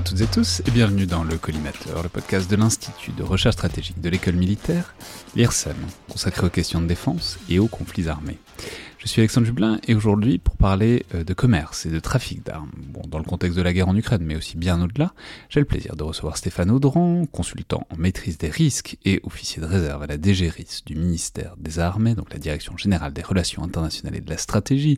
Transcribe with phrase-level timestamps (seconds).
[0.00, 3.56] à toutes et tous et bienvenue dans Le Collimateur, le podcast de l'Institut de recherche
[3.56, 4.94] stratégique de l'école militaire,
[5.36, 5.76] l'IRSEM,
[6.08, 8.38] consacré aux questions de défense et aux conflits armés.
[8.96, 12.70] Je suis Alexandre Jublin et aujourd'hui pour parler euh, de commerce et de trafic d'armes,
[12.88, 15.12] bon, dans le contexte de la guerre en Ukraine mais aussi bien au-delà,
[15.50, 19.66] j'ai le plaisir de recevoir Stéphane Audran, consultant en maîtrise des risques et officier de
[19.66, 24.16] réserve à la DGRIS du ministère des Armées, donc la Direction Générale des Relations Internationales
[24.16, 24.96] et de la Stratégie,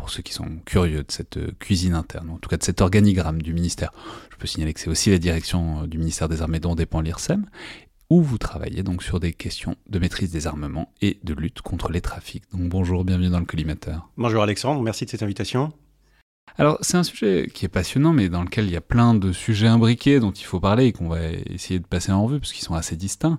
[0.00, 2.80] pour ceux qui sont curieux de cette euh, cuisine interne, en tout cas de cet
[2.80, 3.92] organigramme du ministère.
[4.30, 7.02] Je peux signaler que c'est aussi la direction euh, du ministère des Armées dont dépend
[7.02, 7.44] l'IRSEM,
[8.08, 11.92] où vous travaillez donc sur des questions de maîtrise des armements et de lutte contre
[11.92, 12.44] les trafics.
[12.50, 14.08] Donc bonjour, bienvenue dans le collimateur.
[14.16, 15.70] Bonjour Alexandre, merci de cette invitation.
[16.56, 19.32] Alors c'est un sujet qui est passionnant mais dans lequel il y a plein de
[19.32, 22.52] sujets imbriqués dont il faut parler et qu'on va essayer de passer en revue parce
[22.52, 23.38] qu'ils sont assez distincts.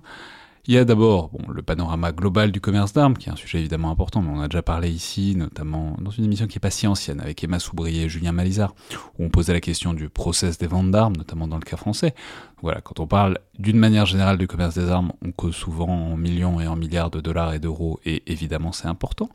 [0.68, 3.90] Il y a d'abord le panorama global du commerce d'armes, qui est un sujet évidemment
[3.90, 6.86] important, mais on a déjà parlé ici, notamment dans une émission qui est pas si
[6.86, 8.72] ancienne, avec Emma Soubrier et Julien Malizard,
[9.18, 12.14] où on posait la question du process des ventes d'armes, notamment dans le cas français.
[12.62, 16.16] Voilà, quand on parle d'une manière générale du commerce des armes, on cause souvent en
[16.16, 19.30] millions et en milliards de dollars et d'euros, et évidemment c'est important.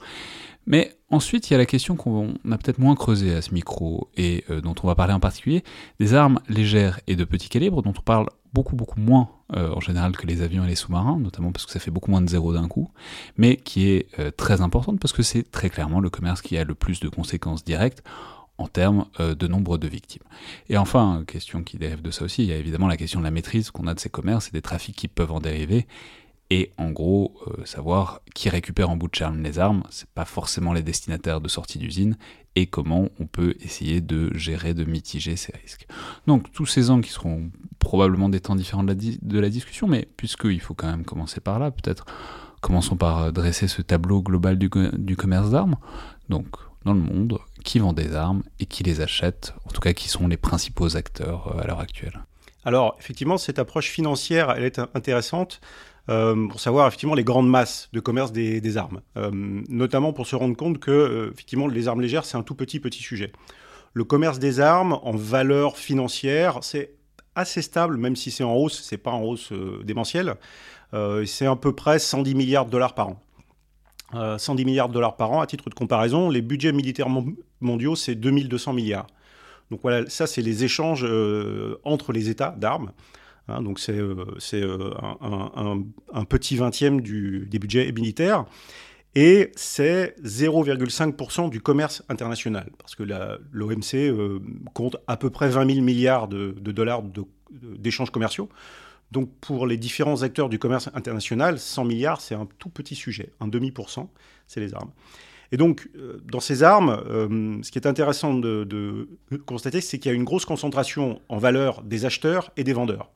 [0.65, 4.09] Mais ensuite, il y a la question qu'on a peut-être moins creusée à ce micro,
[4.15, 5.65] et euh, dont on va parler en particulier,
[5.99, 9.79] des armes légères et de petit calibre, dont on parle beaucoup beaucoup moins euh, en
[9.79, 12.29] général que les avions et les sous-marins, notamment parce que ça fait beaucoup moins de
[12.29, 12.91] zéro d'un coup,
[13.37, 16.65] mais qui est euh, très importante parce que c'est très clairement le commerce qui a
[16.65, 18.03] le plus de conséquences directes
[18.57, 20.23] en termes euh, de nombre de victimes.
[20.67, 23.23] Et enfin, question qui dérive de ça aussi, il y a évidemment la question de
[23.23, 25.87] la maîtrise qu'on a de ces commerces et des trafics qui peuvent en dériver.
[26.49, 27.35] Et en gros,
[27.65, 31.49] savoir qui récupère en bout de chaîne les armes, c'est pas forcément les destinataires de
[31.49, 32.17] sortie d'usine,
[32.55, 35.87] et comment on peut essayer de gérer, de mitiger ces risques.
[36.25, 40.61] Donc tous ces angles qui seront probablement des temps différents de la, discussion, mais puisqu'il
[40.61, 42.05] faut quand même commencer par là, peut-être
[42.61, 45.75] commençons par dresser ce tableau global du, du commerce d'armes.
[46.29, 46.47] Donc
[46.83, 50.07] dans le monde, qui vend des armes et qui les achète, en tout cas qui
[50.07, 52.23] sont les principaux acteurs euh, à l'heure actuelle?
[52.63, 55.61] Alors effectivement, cette approche financière, elle est intéressante.
[56.09, 60.37] Euh, pour savoir effectivement les grandes masses de commerce des, armes, euh, notamment pour se
[60.37, 63.33] rendre compte que euh, effectivement les armes légères c'est un tout petit petit sujet.
[63.93, 66.93] Le commerce des armes en valeur financière c'est
[67.35, 69.51] assez stable, même si c'est en hausse, c'est pas en hausse
[69.83, 70.35] démentielle.
[71.25, 73.21] c'est à peu près 110 milliards de dollars par an.
[74.37, 77.09] 110 milliards de dollars par an, à titre de comparaison, les budgets militaires
[77.61, 79.05] mondiaux, c'est 2200 milliards.
[79.69, 81.05] Donc voilà, ça, c'est les échanges
[81.83, 82.91] entre les États d'armes.
[83.47, 88.45] Hein, donc c'est euh, euh, un, petit vingtième du, des budgets militaires.
[89.15, 93.03] Et c'est 0,5% du commerce international, parce que
[93.51, 94.39] l'OMC euh,
[94.73, 97.01] compte à peu près 20 000 milliards de, dollars
[97.49, 98.49] d'échanges commerciaux.
[99.11, 103.31] Donc pour les différents acteurs du commerce international, 100 milliards, c'est un tout petit sujet,
[103.39, 104.11] un demi pour cent,
[104.45, 104.91] c'est les armes.
[105.53, 105.89] Et donc,
[106.25, 107.01] dans ces armes,
[107.63, 109.07] ce qui est intéressant de, de
[109.45, 113.09] constater, c'est qu'il y a une grosse concentration en valeur des acheteurs et des vendeurs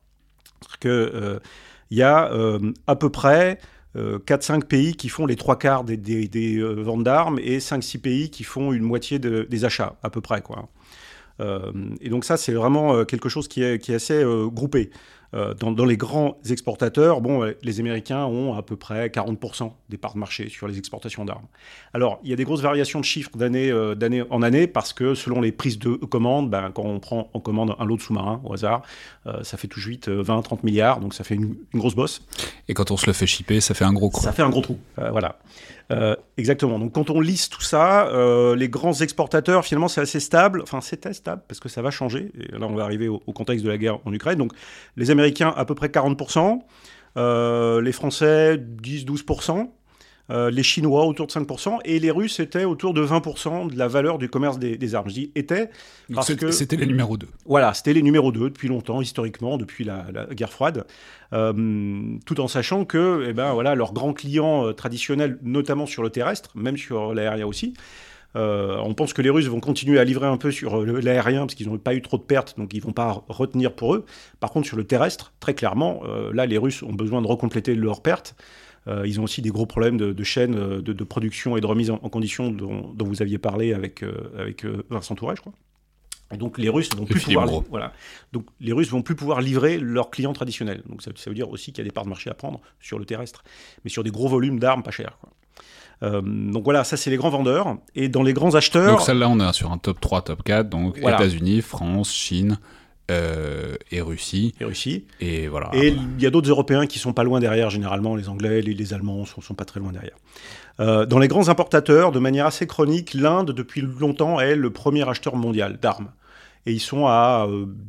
[0.79, 1.39] qu'il euh,
[1.89, 3.59] y a euh, à peu près
[3.95, 8.43] 4-5 euh, pays qui font les trois quarts des, ventes d'armes et 5-6 pays qui
[8.43, 10.41] font une moitié des achats, à peu près.
[12.01, 14.23] Et donc ça, c'est vraiment quelque chose qui est assez
[14.53, 14.91] groupé.
[15.33, 20.13] Euh, dans, les grands exportateurs, bon, les Américains ont à peu près 40% des parts
[20.13, 21.45] de marché sur les exportations d'armes.
[21.93, 25.15] Alors, il y a des grosses variations de chiffres d'année euh, en année parce que
[25.15, 28.41] selon les prises de commande, ben, quand on prend en commande un lot de sous-marins
[28.43, 28.81] au hasard,
[29.25, 32.25] euh, ça fait tout de suite 20-30 milliards, donc ça fait une, grosse bosse.
[32.67, 34.21] Et quand on se le fait shipper, ça fait un gros trou.
[34.21, 35.37] Ça fait un gros trou, voilà.
[36.37, 36.79] Exactement.
[36.79, 38.09] Donc quand on liste tout ça,
[38.55, 40.61] les grands exportateurs, finalement, c'est assez stable.
[40.63, 42.31] Enfin, c'était stable parce que ça va changer.
[42.39, 44.37] Et là, on va arriver au, au, contexte de la guerre en Ukraine.
[44.37, 44.53] Donc
[44.97, 46.59] les Américains à peu près 40%,
[47.81, 49.69] les Français 10-12%.
[50.31, 53.87] Euh, les Chinois autour de 5%, et les Russes étaient autour de 20% de la
[53.87, 55.09] valeur du commerce des, armes.
[55.09, 55.69] Je dis étaient
[56.13, 56.51] parce que...
[56.51, 57.27] C'était les numéros 2.
[57.45, 60.85] Voilà, c'était les numéros 2 depuis longtemps, historiquement, depuis la, guerre froide,
[61.33, 66.01] euh, tout en sachant que eh ben, voilà, leurs grands clients euh, traditionnels, notamment sur
[66.01, 67.73] le terrestre, même sur l'aérien aussi,
[68.33, 71.67] on pense que les Russes vont continuer à livrer un peu sur l'aérien parce qu'ils
[71.67, 74.05] n'ont pas eu trop de pertes, donc ils ne vont pas retenir pour eux.
[74.39, 76.01] Par contre, sur le terrestre, très clairement,
[76.31, 78.37] là, les Russes ont besoin de recompléter leurs pertes.
[78.87, 81.65] Euh, ils ont aussi des gros problèmes de, de chaîne euh, de, production et de
[81.65, 85.53] remise en, condition dont, vous aviez parlé avec, euh, avec Vincent Touret, je crois.
[86.33, 87.91] Et donc les Russes vont plus pouvoir, voilà.
[88.31, 90.81] Donc les Russes vont plus pouvoir livrer leurs clients traditionnels.
[90.87, 92.97] Donc ça, veut dire aussi qu'il y a des parts de marché à prendre sur
[92.97, 93.43] le terrestre,
[93.83, 95.17] mais sur des gros volumes d'armes pas chères.
[96.01, 97.75] donc voilà, ça c'est les grands vendeurs.
[97.95, 98.91] Et dans les grands acheteurs.
[98.91, 100.69] Donc celle-là, on est sur un top 3, top 4.
[100.69, 102.59] Donc États-Unis, France, Chine,
[103.11, 104.55] euh, et Russie.
[104.59, 105.05] Et Russie.
[105.19, 105.69] Et voilà.
[105.73, 108.73] Et il y a d'autres Européens qui sont pas loin derrière, généralement les Anglais, les,
[108.73, 110.15] les Allemands sont, sont pas très loin derrière.
[110.79, 115.07] Euh, dans les grands importateurs, de manière assez chronique, l'Inde, depuis longtemps, est le premier
[115.07, 116.11] acheteur mondial d'armes.
[116.65, 117.47] Et ils sont à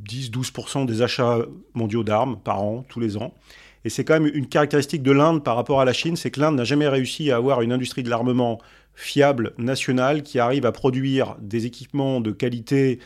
[0.09, 1.39] 10-12% euh, des achats
[1.75, 3.35] mondiaux d'armes par an, tous les ans.
[3.85, 6.41] Et c'est quand même une caractéristique de l'Inde par rapport à la Chine, c'est que
[6.41, 8.59] l'Inde n'a jamais réussi à avoir une industrie de l'armement
[8.95, 12.99] fiable, nationale, qui arrive à produire des équipements de qualité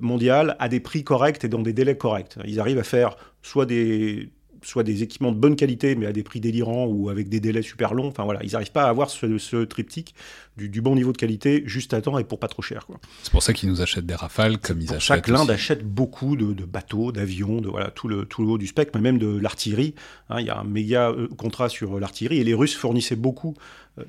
[0.00, 2.36] mondiale à des prix corrects et dans des délais corrects.
[2.44, 4.30] Ils arrivent à faire soit des,
[4.62, 7.62] soit des équipements de bonne qualité, mais à des prix délirants ou avec des délais
[7.62, 8.08] super longs.
[8.08, 10.14] Enfin voilà, ils n'arrivent pas à avoir ce, triptyque
[10.56, 12.86] du, bon niveau de qualité juste à temps et pour pas trop cher.
[13.22, 15.00] C'est pour ça qu'ils nous achètent des rafales comme ils achètent.
[15.00, 18.66] Chaque l'Inde achète beaucoup de, bateaux, d'avions, de voilà tout le tout le haut du
[18.66, 19.94] spectre, mais même de l'artillerie.
[20.28, 20.40] Hein.
[20.40, 23.54] il y a un méga euh, contrat sur l'artillerie et les Russes fournissaient beaucoup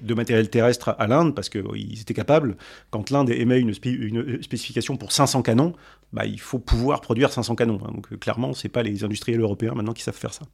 [0.01, 2.55] de matériel terrestre à l'Inde parce qu'ils étaient capables,
[2.89, 5.73] quand l'Inde émet une, spécification pour 500 canons,
[6.13, 7.79] bah, il faut pouvoir produire 500 canons.
[7.83, 7.91] Hein.
[7.93, 10.45] Donc clairement, ce n'est pas les industriels européens maintenant qui savent faire ça.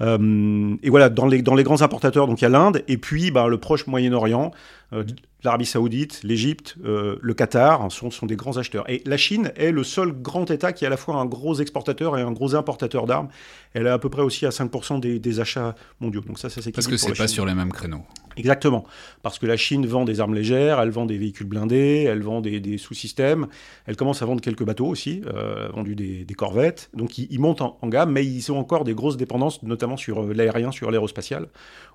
[0.00, 2.96] Euh, et voilà, dans les, dans les grands importateurs, donc il y a l'Inde, et
[2.96, 4.50] puis bah, le proche Moyen-Orient,
[4.94, 5.04] euh,
[5.44, 8.88] l'Arabie Saoudite, l'Égypte, euh, le Qatar sont, sont, des grands acheteurs.
[8.88, 11.54] Et la Chine est le seul grand État qui est à la fois un gros
[11.56, 13.28] exportateur et un gros importateur d'armes.
[13.74, 16.22] Elle est à peu près aussi à 5% des, achats mondiaux.
[16.22, 18.02] Donc ça, ça c'est Parce que c'est pas sur les mêmes créneaux.
[18.38, 18.84] Exactement.
[19.22, 22.40] Parce que la Chine vend des armes légères, elle vend des véhicules blindés, elle vend
[22.40, 23.48] des, sous-systèmes,
[23.86, 26.90] elle commence à vendre quelques bateaux aussi, euh, vendu des, corvettes.
[26.94, 30.32] Donc ils, montent en, gamme, mais ils ont encore des grosses dépendances, notamment sur euh,
[30.32, 31.48] l'aérien, sur l'aérospatial,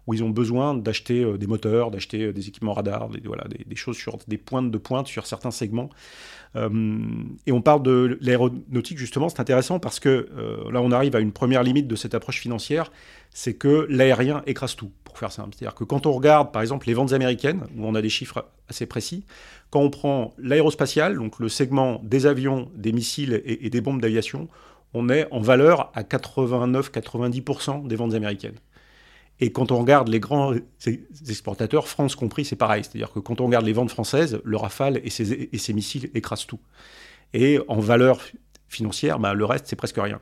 [0.06, 3.22] où ils ont besoin d'acheter euh, des moteurs, d'acheter euh, des équipements radars, des,
[3.66, 5.89] des, choses sur des pointes de pointe sur certains segments.
[6.56, 10.30] et on parle de l'aéronautique justement, c'est intéressant parce que
[10.72, 12.92] là on arrive à une première limite de cette approche financière,
[13.31, 15.56] c'est que l'aérien écrase tout, faire simple.
[15.57, 18.45] C'est-à-dire que quand on regarde par exemple les ventes américaines, où on a des chiffres
[18.69, 19.25] assez précis,
[19.69, 24.48] quand on prend l'aérospatial, donc le segment des avions, des missiles et des bombes d'aviation,
[24.94, 28.60] on est en valeur à 89-90% des ventes américaines.
[29.39, 30.54] Et quand on regarde les grands
[31.27, 32.83] exportateurs, France compris, c'est pareil.
[32.83, 36.60] C'est-à-dire que quand on regarde les ventes françaises, le Rafale et ses, missiles écrasent tout.
[37.33, 38.21] Et en valeur
[38.68, 40.19] financière, bah, le reste, c'est presque rien.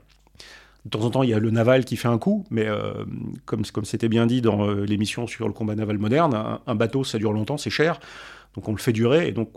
[0.85, 3.05] De temps en temps, il y a le naval qui fait un coup, mais euh,
[3.45, 7.19] comme c'était bien dit dans euh, l'émission sur le combat naval moderne, un, bateau, ça
[7.19, 7.99] dure longtemps, c'est cher.
[8.55, 9.53] Donc on le fait durer, et donc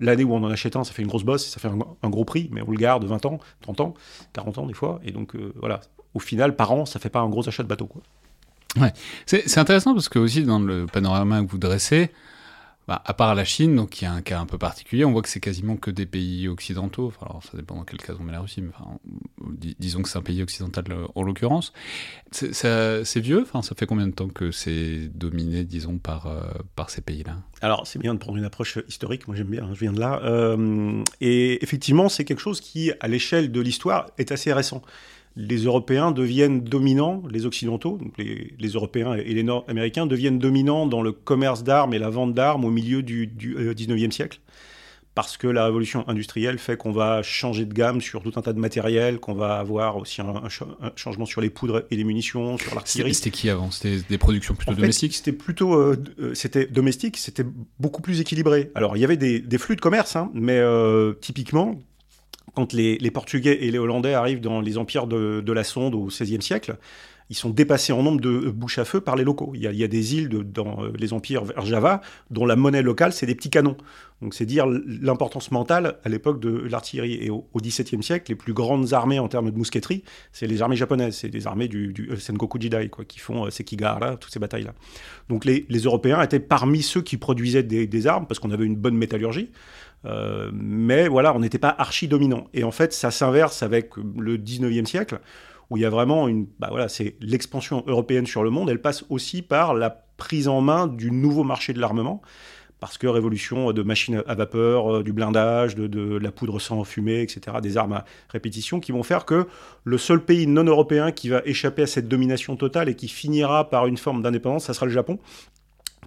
[0.00, 2.24] l'année où on en achète un, ça fait une grosse bosse, ça fait un, gros
[2.24, 3.94] prix, mais on le garde 20 ans, 30 ans,
[4.32, 5.80] 40 ans des fois, et donc euh, voilà,
[6.14, 7.88] au final, par an, ça fait pas un gros achat de bateau.
[9.26, 12.10] C'est intéressant parce que aussi dans le panorama que vous dressez,
[12.88, 15.22] bah, à part la Chine, donc qui a un cas un peu particulier, on voit
[15.22, 17.12] que c'est quasiment que des pays occidentaux.
[17.20, 18.70] Alors ça dépend dans quel cas on met la Russie, mais
[19.78, 21.72] disons que c'est un pays occidental euh, en l'occurrence.
[22.30, 23.42] C'est vieux?
[23.42, 26.42] Enfin, ça fait combien de temps que c'est dominé, disons, par euh,
[26.74, 27.38] par ces pays-là?
[27.60, 29.26] Alors c'est bien de prendre une approche historique.
[29.26, 29.68] Moi j'aime bien.
[29.72, 30.20] Je viens de là.
[30.22, 34.82] Euh, et effectivement, c'est quelque chose qui, à l'échelle de l'histoire, est assez récent
[35.36, 41.02] les Européens deviennent dominants, les Occidentaux, donc les, Européens et les Nord-Américains deviennent dominants dans
[41.02, 44.40] le commerce d'armes et la vente d'armes au milieu du, du 19e euh, siècle.
[45.14, 48.52] Parce que la révolution industrielle fait qu'on va changer de gamme sur tout un tas
[48.52, 50.42] de matériel, qu'on va avoir aussi un,
[50.94, 53.14] changement sur les poudres et les munitions, sur l'artillerie.
[53.14, 53.70] C'était qui avant?
[53.70, 55.14] C'était des productions plutôt domestiques?
[55.14, 57.46] C'était plutôt euh, euh, c'était domestique, c'était
[57.78, 58.70] beaucoup plus équilibré.
[58.74, 60.62] Alors il y avait des, flux de commerce, hein, mais
[61.22, 61.80] typiquement,
[62.56, 66.42] quand les, Portugais et les Hollandais arrivent dans les empires de, la sonde au XVIe
[66.42, 66.76] siècle,
[67.30, 69.52] ils sont dépassés en nombre de bouches à feu par les locaux.
[69.54, 73.12] Il y a, des îles dans euh, les empires vers Java dont la monnaie locale,
[73.12, 73.76] c'est des petits canons.
[74.22, 77.18] Donc c'est dire l'importance mentale à l'époque de l'artillerie.
[77.20, 80.76] Et au, XVIIe siècle, les plus grandes armées en termes de mousqueterie, c'est les armées
[80.76, 84.40] japonaises, c'est des armées du, du Sengoku Jidai, quoi, qui font euh, Sekigahara, toutes ces
[84.40, 84.74] batailles-là.
[85.28, 88.96] Donc les, Européens étaient parmi ceux qui produisaient des armes, parce qu'on avait une bonne
[88.96, 89.50] métallurgie.
[90.06, 92.48] Euh, mais voilà, on n'était pas archi dominant.
[92.54, 95.20] Et en fait, ça s'inverse avec le 19e siècle,
[95.70, 98.70] où il y a vraiment une, bah voilà, c'est l'expansion européenne sur le monde.
[98.70, 102.22] Elle passe aussi par la prise en main du nouveau marché de l'armement
[102.78, 107.22] parce que révolution de machines à vapeur, euh, du blindage, de, la poudre sans fumée,
[107.22, 109.46] etc., des armes à répétition, qui vont faire que
[109.84, 113.70] le seul pays non européen qui va échapper à cette domination totale et qui finira
[113.70, 115.18] par une forme d'indépendance, ça sera le Japon,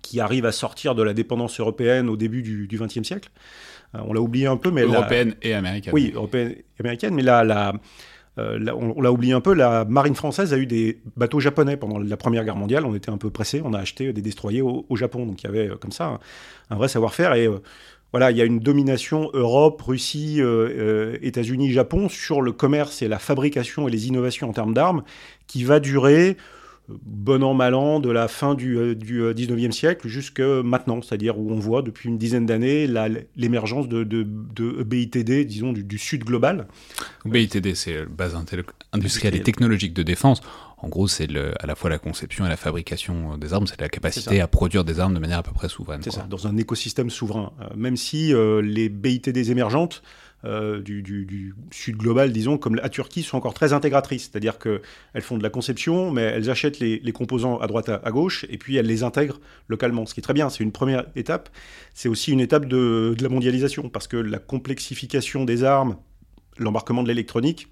[0.04, 3.32] qui arrive à sortir de la dépendance européenne au début du XXe siècle.
[3.96, 4.84] Euh, on l'a oublié un peu, mais...
[4.84, 5.94] Européenne et américaine.
[5.94, 7.74] Oui, européenne et américaine, mais là, la
[8.38, 12.00] euh, on, l'a oublié un peu, la marine française a eu des bateaux japonais pendant
[12.00, 12.86] la Première Guerre mondiale.
[12.86, 15.26] On était un peu pressé, on a acheté des destroyers au, Japon.
[15.26, 16.20] Donc il y avait euh, comme ça
[16.70, 17.34] un, vrai savoir-faire.
[17.34, 17.60] Et euh,
[18.12, 20.42] voilà, il y a une domination Europe, Russie,
[21.22, 25.04] États-Unis, Japon sur le commerce et la fabrication et les innovations en termes d'armes
[25.46, 26.36] qui va durer
[27.04, 31.02] bon an, mal an, de la fin du, euh, du 19e euh, siècle jusqu'à maintenant,
[31.02, 32.88] c'est-à-dire où on voit depuis une dizaine d'années
[33.36, 36.68] l'émergence de, de, de, BITD, disons, du, sud global.
[37.26, 38.36] BITD, c'est base
[38.92, 40.42] industrielle et technologique de défense.
[40.82, 41.28] En gros, c'est
[41.60, 44.86] à la fois la conception et la fabrication des armes, c'est la capacité à produire
[44.86, 46.02] des armes de manière à peu près souveraine.
[46.02, 47.52] C'est ça, dans un écosystème souverain.
[47.60, 50.02] Euh, même si les BITD émergentes
[50.46, 54.30] euh, du, sud global, disons, comme la Turquie, sont encore très intégratrices.
[54.32, 58.46] C'est-à-dire qu'elles font de la conception, mais elles achètent les, composants à droite, à, gauche,
[58.50, 60.06] et puis elles les intègrent localement.
[60.06, 61.50] Ce qui est très bien, c'est une première étape.
[61.94, 65.98] C'est aussi une étape de la mondialisation, parce que la complexification des armes,
[66.58, 67.68] l'embarquement de l'électronique,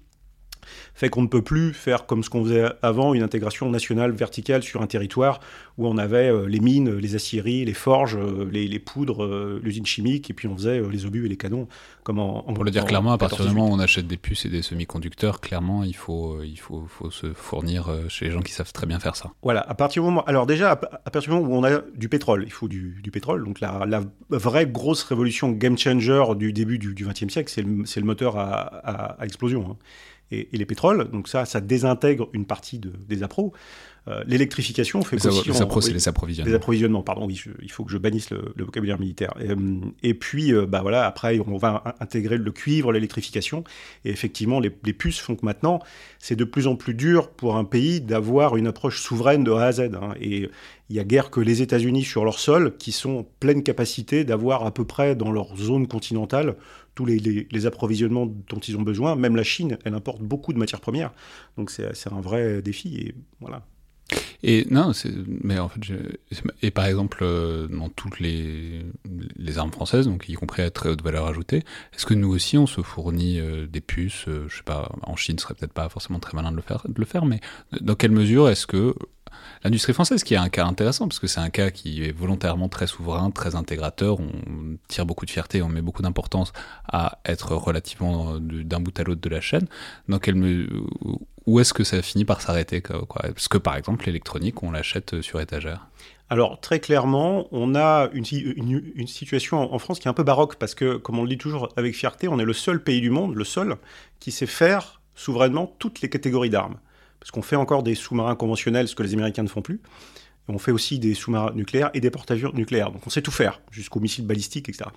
[0.94, 4.62] fait qu'on ne peut plus faire comme ce qu'on faisait avant, une intégration nationale verticale
[4.62, 5.40] sur un territoire
[5.78, 9.86] où on avait euh, les mines, les aciéries, les forges, euh, les, poudres, euh, l'usine
[9.86, 11.68] chimique, et puis on faisait les obus et les canons.
[12.02, 14.44] Comme en, Pour le dire clairement, à partir du moment où on achète des puces
[14.44, 18.52] et des semi-conducteurs, clairement, il faut, il faut, faut, se fournir chez les gens qui
[18.52, 19.30] savent très bien faire ça.
[19.42, 20.24] Voilà, à partir du moment.
[20.24, 20.76] Alors, déjà, à,
[21.10, 23.44] partir du moment où on a du pétrole, il faut du, pétrole.
[23.44, 27.84] Donc, la, la, vraie grosse révolution game changer du début du XXe siècle, c'est le,
[27.84, 29.66] le, moteur à, à explosion.
[29.70, 29.76] Hein
[30.30, 31.10] et, les pétroles.
[31.10, 33.52] Donc ça, ça désintègre une partie de, des appros.
[34.08, 35.48] Euh, l'électrification fait aussi...
[35.48, 36.50] Les appros, c'est les approvisionnements.
[36.50, 39.34] Les approvisionnements, pardon, oui, il faut que je bannisse le, vocabulaire militaire.
[39.40, 43.64] Et, euh, puis, euh, bah voilà, après, on va intégrer le cuivre, l'électrification.
[44.04, 45.80] Et effectivement, les, puces font que maintenant,
[46.18, 49.66] c'est de plus en plus dur pour un pays d'avoir une approche souveraine de A
[49.66, 49.80] à Z.
[49.80, 50.14] Hein.
[50.20, 50.48] Et
[50.88, 54.64] il n'y a guère que les États-Unis sur leur sol qui sont pleine capacité d'avoir
[54.64, 56.56] à peu près dans leur zone continentale
[56.94, 59.14] tous les, approvisionnements dont ils ont besoin.
[59.14, 61.12] Même la Chine, elle importe beaucoup de matières premières.
[61.56, 62.96] Donc c'est un vrai défi.
[62.96, 63.62] Et voilà.
[64.44, 64.92] Et non,
[65.42, 65.80] mais en fait,
[66.62, 68.84] et par exemple, euh, dans toutes les,
[69.36, 72.56] les, armes françaises, donc y compris à très haute valeur ajoutée, est-ce que nous aussi
[72.56, 75.72] on se fournit euh, des puces euh, Je sais pas, en Chine, ce serait peut-être
[75.72, 77.40] pas forcément très malin de le faire, de le faire mais
[77.80, 78.94] dans quelle mesure est-ce que
[79.64, 82.68] L'industrie française, qui est un cas intéressant, parce que c'est un cas qui est volontairement
[82.68, 84.28] très souverain, très intégrateur, on
[84.88, 86.52] tire beaucoup de fierté, on met beaucoup d'importance
[86.90, 89.66] à être relativement d'un bout à l'autre de la chaîne.
[90.08, 90.68] Dans quelle,
[91.46, 95.40] où est-ce que ça finit par s'arrêter Parce que par exemple, l'électronique, on l'achète sur
[95.40, 95.88] étagère.
[96.30, 100.74] Alors très clairement, on a une, situation en France qui est un peu baroque, parce
[100.74, 103.34] que, comme on le dit toujours avec fierté, on est le seul pays du monde,
[103.34, 103.76] le seul,
[104.20, 106.76] qui sait faire souverainement toutes les catégories d'armes
[107.20, 109.80] parce qu'on fait encore des sous-marins conventionnels, ce que les Américains ne font plus.
[110.48, 112.90] on fait aussi des sous-marins nucléaires et des porte-avions nucléaires.
[112.90, 114.90] Donc on sait tout faire, jusqu'aux missiles balistiques, etc.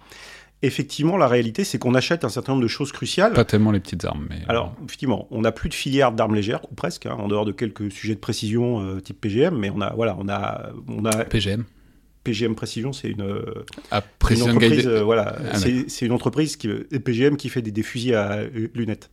[0.64, 3.34] Effectivement, la réalité, c'est qu'on achète un certain nombre de choses cruciales.
[3.34, 4.44] Pas tellement les petites armes, mais...
[4.48, 7.52] Alors, effectivement, on n'a plus de filière d'armes légères, ou presque, hein, en dehors de
[7.52, 9.92] quelques sujets de précision euh, type PGM, mais on a...
[9.96, 11.26] Voilà, on a, on a...
[11.26, 11.64] PGM
[12.24, 13.42] PGM Précision, c'est une,
[13.90, 17.82] ah, une entreprise, euh, voilà, ah, c'est une entreprise qui, PGM qui fait des, des
[17.82, 18.44] fusils à
[18.76, 19.10] lunettes.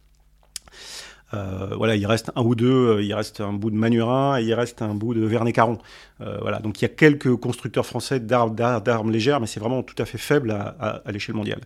[1.35, 4.45] Euh, voilà, il reste un ou deux, euh, il reste un bout de Manurin et
[4.45, 5.79] il reste un bout de Vernet-Caron.
[6.21, 10.01] Euh, voilà, donc il y a quelques constructeurs français d'armes légères, mais c'est vraiment tout
[10.01, 11.61] à fait faible à, l'échelle mondiale.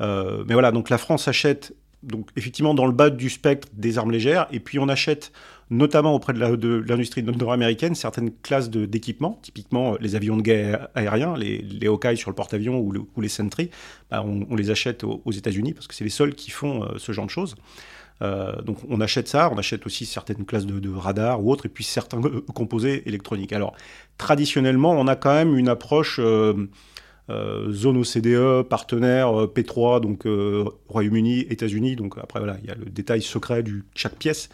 [0.00, 1.74] mais voilà, donc la France achète
[2.04, 5.32] donc effectivement dans le bas du spectre des armes légères, et puis on achète
[5.70, 11.58] notamment auprès de l'industrie nord-américaine certaines classes d'équipements, typiquement les avions de guerre aériens, les,
[11.58, 13.70] les Hawkeye sur le porte-avions ou, les Sentry,
[14.10, 17.26] bah, on, les achète aux États-Unis parce que c'est les seuls qui font ce genre
[17.26, 17.56] de choses.
[18.22, 21.68] Euh, donc on achète ça, on achète aussi certaines classes de, radars ou autres, et
[21.68, 23.52] puis certains euh, composés électroniques.
[23.52, 23.74] Alors
[24.16, 26.66] traditionnellement, on a quand même une approche euh,
[27.28, 30.26] zone OCDE, partenaire P3, donc
[30.88, 31.96] Royaume-Uni, États-Unis.
[31.96, 34.48] Donc après voilà, il y a le détail secret de chaque pièce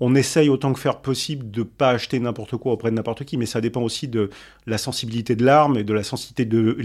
[0.00, 3.24] on essaye autant que faire possible de ne pas acheter n'importe quoi auprès de n'importe
[3.24, 4.30] qui, mais ça dépend aussi de
[4.66, 6.76] la sensibilité de l'arme et de la sensibilité de,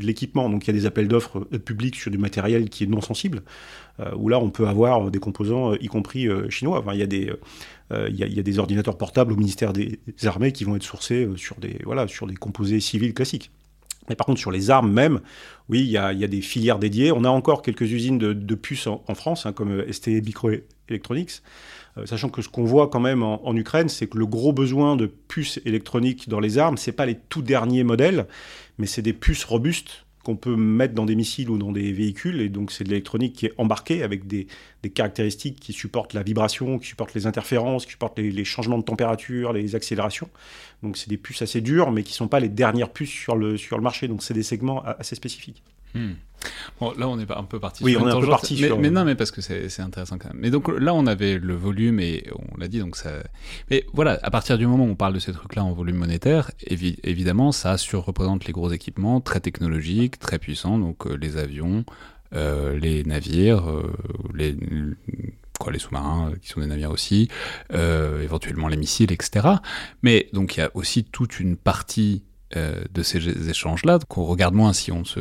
[0.00, 0.50] l'équipement.
[0.50, 3.42] Donc il y a des appels d'offres publics sur du matériel qui est non sensible,
[4.16, 6.84] où là on peut avoir des composants, euh, y compris chinois.
[6.92, 7.32] il, y a des,
[7.90, 11.56] il, y a, des ordinateurs portables au ministère des Armées qui vont être sourcés sur
[11.56, 13.50] des, voilà, sur des composés civils classiques.
[14.08, 15.20] Mais par contre, sur les armes même,
[15.68, 17.12] oui, il y a, des filières dédiées.
[17.12, 21.42] On a encore quelques usines de, puces en, France, hein, comme ST Microelectronics.
[21.98, 24.96] Euh, sachant que ce qu'on voit quand même en, Ukraine, c'est que le gros besoin
[24.96, 28.26] de puces électroniques dans les armes, c'est pas les tout derniers modèles,
[28.78, 32.42] mais c'est des puces robustes qu'on peut mettre dans des missiles ou dans des véhicules.
[32.42, 34.46] Et donc, c'est de l'électronique qui est embarquée avec des,
[34.92, 39.54] caractéristiques qui supportent la vibration, qui supportent les interférences, qui supportent les, changements de température,
[39.54, 40.28] les accélérations.
[40.82, 43.36] Donc, c'est des puces assez dures, mais qui ne sont pas les dernières puces sur
[43.36, 44.06] le, sur le marché.
[44.06, 45.62] Donc, c'est des segments assez spécifiques.
[45.94, 46.12] Hmm.
[46.80, 47.82] Bon, là, on est un peu parti.
[47.82, 48.58] Oui, on est un peu parti.
[48.60, 50.38] Mais, mais, non, mais parce que c'est intéressant quand même.
[50.40, 53.10] Mais donc là, on avait le volume et on l'a dit, donc ça.
[53.70, 56.50] Mais voilà, à partir du moment où on parle de ces trucs-là en volume monétaire,
[56.66, 61.84] évidemment, ça surreprésente les gros équipements très technologiques, très puissants, donc euh, les avions,
[62.34, 63.92] euh, les navires, euh,
[64.34, 64.56] les
[65.58, 67.28] quoi, les sous-marins qui sont des navires aussi,
[67.72, 69.48] éventuellement les missiles, etc.
[70.02, 72.22] Mais donc il y a aussi toute une partie
[72.56, 75.20] euh, de ces échanges-là, qu'on regarde moins si on se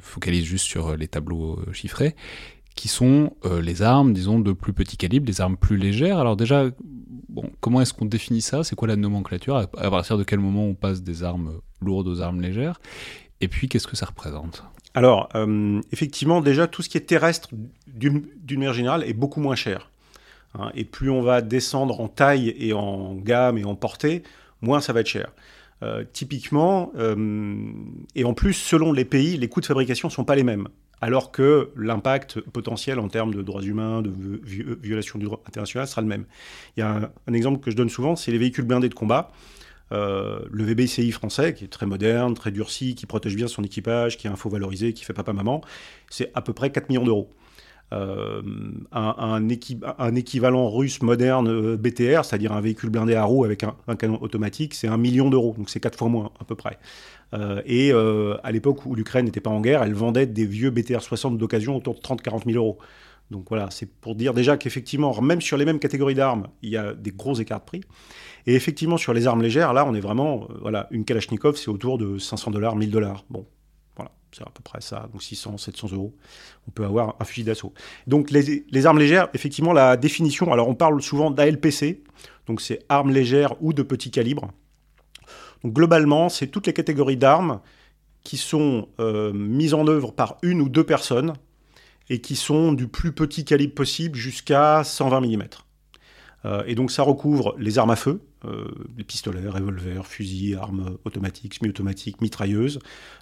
[0.00, 2.16] focalise juste sur les tableaux euh, chiffrés,
[2.74, 6.18] qui sont euh, les armes, disons, de plus petit calibre, les armes plus légères.
[6.18, 6.64] Alors déjà,
[7.60, 8.64] comment est-ce qu'on définit ça?
[8.64, 9.56] C'est quoi la nomenclature?
[9.56, 12.80] À partir de quel moment on passe des armes lourdes aux armes légères?
[13.40, 14.64] Et puis, qu'est-ce que ça représente?
[14.94, 15.28] Alors,
[15.90, 17.50] effectivement, déjà, tout ce qui est terrestre,
[17.86, 19.90] d'une manière générale, est beaucoup moins cher.
[20.56, 20.70] Hein.
[20.74, 24.22] et plus on va descendre en taille et en gamme et en portée,
[24.60, 25.32] moins ça va être cher.
[25.82, 27.72] Euh, typiquement, euh,
[28.14, 30.68] et en plus, selon les pays, les coûts de fabrication ne sont pas les mêmes.
[31.00, 34.10] Alors que l'impact potentiel en termes de droits humains, de
[34.44, 36.24] violation du droit international sera le même.
[36.76, 39.30] Il y a un, exemple que je donne souvent, c'est les véhicules blindés de combat.
[39.92, 44.16] Euh, le VBCI français, qui est très moderne, très durci, qui protège bien son équipage,
[44.16, 45.60] qui est info valorisé, qui fait papa-maman,
[46.08, 47.28] c'est à peu près 4 millions d'euros.
[47.92, 48.42] Euh,
[48.92, 54.18] un, équivalent russe moderne euh, BTR, c'est-à-dire un véhicule blindé à roues avec un, canon
[54.20, 56.78] automatique, c'est un million d'euros, donc c'est quatre fois moins à peu près.
[57.34, 61.02] Euh, et à l'époque où l'Ukraine n'était pas en guerre, elle vendait des vieux BTR
[61.02, 62.78] 60 d'occasion autour de 30-40 000 euros.
[63.30, 66.76] Donc voilà, c'est pour dire déjà qu'effectivement, même sur les mêmes catégories d'armes, il y
[66.76, 67.80] a des gros écarts de prix.
[68.46, 71.96] Et effectivement, sur les armes légères, là, on est vraiment, voilà, une Kalachnikov, c'est autour
[71.96, 73.24] de 500 dollars, 1000 dollars.
[73.30, 73.46] Bon,
[74.34, 76.14] c'est à peu près ça, donc 600, 700 euros,
[76.66, 77.72] on peut avoir un fusil d'assaut.
[78.06, 82.02] Donc les, armes légères, effectivement, la définition, alors on parle souvent d'ALPC,
[82.46, 84.50] donc c'est armes légères ou de petit calibre.
[85.62, 87.60] Donc globalement, c'est toutes les catégories d'armes
[88.22, 91.34] qui sont euh, mises en œuvre par une ou deux personnes
[92.10, 95.44] et qui sont du plus petit calibre possible jusqu'à 120 mm.
[96.44, 98.66] Euh, et donc ça recouvre les armes à feu, euh,
[98.98, 102.78] les pistolets, revolvers, fusils, armes automatiques, semi-automatiques, mitrailleuses,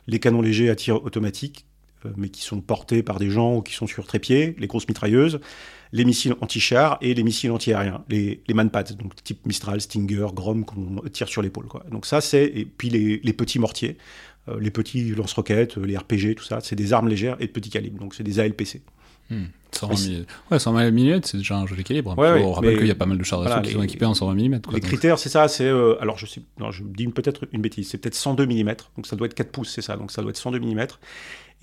[0.06, 1.66] les canons légers à tir automatique,
[2.04, 4.88] euh, mais qui sont portés par des gens ou qui sont sur trépied, les grosses
[4.88, 5.40] mitrailleuses,
[5.92, 10.64] les missiles anti-chars et les missiles anti-aériens, les, les manpads, donc type Mistral, Stinger, Grom
[10.64, 11.66] qu'on tire sur l'épaule.
[11.90, 13.98] Donc ça, c'est et puis les, les petits mortiers,
[14.58, 18.00] les petits lance-roquettes, les RPG, tout ça, c'est des armes légères et de petit calibre,
[18.00, 18.82] donc c'est des ALPC.
[19.72, 22.16] 120 mm, ouais, 120 mm, c'est déjà un joli calibre.
[22.18, 24.14] Ouais, on rappelle qu'il y a pas mal de chars d'assaut qui sont équipés en
[24.14, 24.60] 120 mm.
[24.72, 25.48] les critères, c'est ça.
[25.48, 27.88] C'est euh, alors je sais, non, je dis peut-être une bêtise.
[27.88, 28.74] C'est peut-être 102 mm.
[28.96, 29.96] Donc ça doit être 4 pouces, c'est ça.
[29.96, 30.86] Donc ça doit être 102 mm.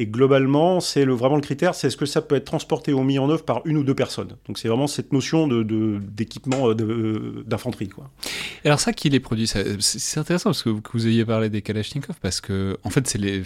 [0.01, 3.03] Et globalement, c'est le, vraiment le critère, c'est est-ce que ça peut être transporté ou
[3.03, 4.38] mis en œuvre par une ou deux personnes?
[4.47, 7.89] Donc c'est vraiment cette notion de, d'équipement euh, d'infanterie.
[7.89, 8.10] Quoi.
[8.63, 12.39] alors ça, qui les produit C'est intéressant parce que vous ayez parlé des Kalachnikov, parce
[12.39, 13.43] que en fait, c'est les...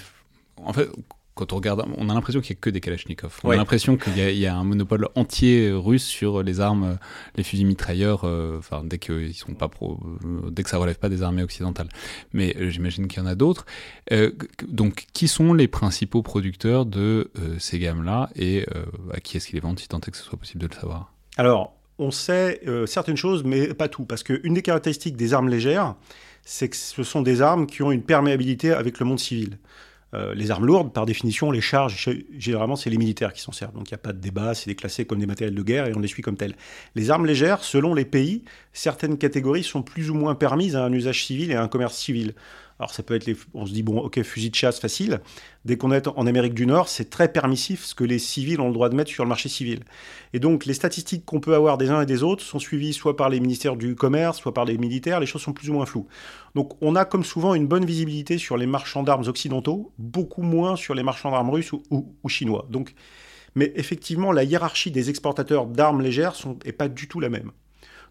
[0.57, 0.89] En fait,
[1.35, 3.39] quand on regarde, on a l'impression qu'il n'y a que des Kalachnikov.
[3.43, 6.99] On a l'impression qu'il y, a un monopole entier russe sur les armes,
[7.35, 10.77] les fusils mitrailleurs, euh, enfin, dès, que, ils sont pas pro, euh, dès que ça
[10.77, 11.89] relève pas des armées occidentales.
[12.33, 13.65] Mais euh, j'imagine qu'il y en a d'autres.
[14.67, 18.65] donc, qui sont les principaux producteurs de ces gammes-là et
[19.11, 20.75] à qui est-ce qu'ils les vendent, si tant est que ce soit possible de le
[20.75, 21.13] savoir?
[21.37, 24.05] Alors, on sait certaines choses, mais pas tout.
[24.05, 25.95] Parce qu'une des caractéristiques des armes légères,
[26.43, 29.57] c'est que ce sont des armes qui ont une perméabilité avec le monde civil.
[30.13, 33.73] Euh, les armes lourdes, par définition, les charges, généralement, c'est les militaires qui s'en servent.
[33.73, 35.93] Donc il n'y a pas de débat, c'est déclassé comme des matériels de guerre et
[35.95, 36.55] on les suit comme tels.
[36.95, 40.93] Les armes légères, selon les pays, certaines catégories sont plus ou moins permises à un
[40.93, 42.33] usage civil et à un commerce civil.
[42.83, 45.21] Alors ça peut être les, on se dit bon ok fusil de chasse facile.
[45.63, 48.67] Dès qu'on est en Amérique du Nord, c'est très permissif ce que les civils ont
[48.67, 49.85] le droit de mettre sur le marché civil.
[50.33, 53.15] Et donc les statistiques qu'on peut avoir des uns et des autres sont suivies soit
[53.15, 55.21] par les ministères du commerce, soit par les militaires.
[55.21, 56.07] Les choses sont plus ou moins floues.
[56.55, 60.75] Donc on a comme souvent une bonne visibilité sur les marchands d'armes occidentaux, beaucoup moins
[60.75, 62.67] sur les marchands d'armes russes ou, chinois.
[62.69, 62.95] Donc
[63.55, 67.53] mais effectivement, la hiérarchie des exportateurs d'armes légères n'est pas du tout la même.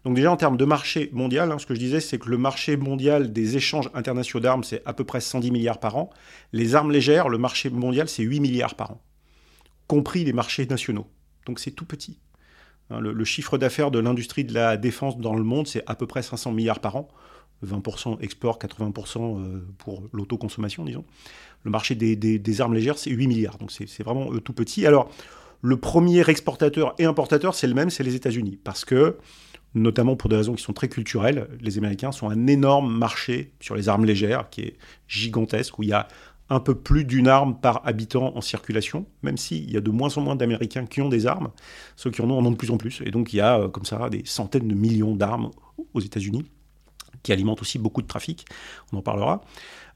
[0.03, 2.37] Donc déjà en termes de marché mondial, hein, ce que je disais, c'est que le
[2.37, 6.09] marché mondial des échanges internationaux d'armes, c'est à peu près 110 milliards par an.
[6.51, 9.01] Les armes légères, le marché mondial, c'est 8 milliards par an,
[9.87, 11.07] compris les marchés nationaux.
[11.45, 12.19] Donc c'est tout petit.
[12.89, 16.05] Hein, le, chiffre d'affaires de l'industrie de la défense dans le monde, c'est à peu
[16.05, 17.07] près 500 milliards par an.
[17.65, 21.05] 20% export, 80% pour l'autoconsommation, disons.
[21.63, 24.85] Le marché des, armes légères, c'est 8 milliards, donc c'est vraiment tout petit.
[24.85, 25.09] Alors,
[25.61, 29.17] le premier exportateur et importateur, c'est le même, c'est les États-Unis, parce que
[29.75, 31.47] notamment pour des raisons qui sont très culturelles.
[31.61, 35.89] Les Américains sont un énorme marché sur les armes légères, qui est gigantesque, où il
[35.89, 36.07] y a
[36.49, 40.15] un peu plus d'une arme par habitant en circulation, même s'il y a de moins
[40.17, 41.49] en moins d'Américains qui ont des armes.
[41.95, 43.01] Ceux qui en ont en ont de plus en plus.
[43.05, 45.51] Et donc il y a euh, comme ça des centaines de millions d'armes
[45.93, 46.45] aux États-Unis,
[47.23, 48.45] qui alimentent aussi beaucoup de trafic.
[48.91, 49.41] On en parlera.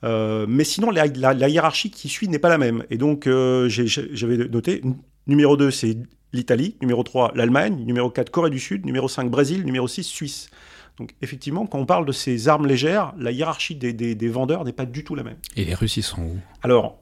[0.03, 2.85] Euh, mais sinon, la, hiérarchie qui suit n'est pas la même.
[2.89, 4.81] Et donc, euh, j'avais noté,
[5.25, 5.97] numéro 2, c'est
[6.33, 10.49] l'Italie, numéro 3 l'Allemagne, numéro 4 Corée du Sud, numéro 5 Brésil, numéro 6 Suisse.
[10.97, 14.73] Donc effectivement, quand on parle de ces armes légères, la hiérarchie des, des vendeurs n'est
[14.73, 15.37] pas du tout la même.
[15.55, 16.37] Et les Russes, ils sont où?
[16.63, 16.99] Alors,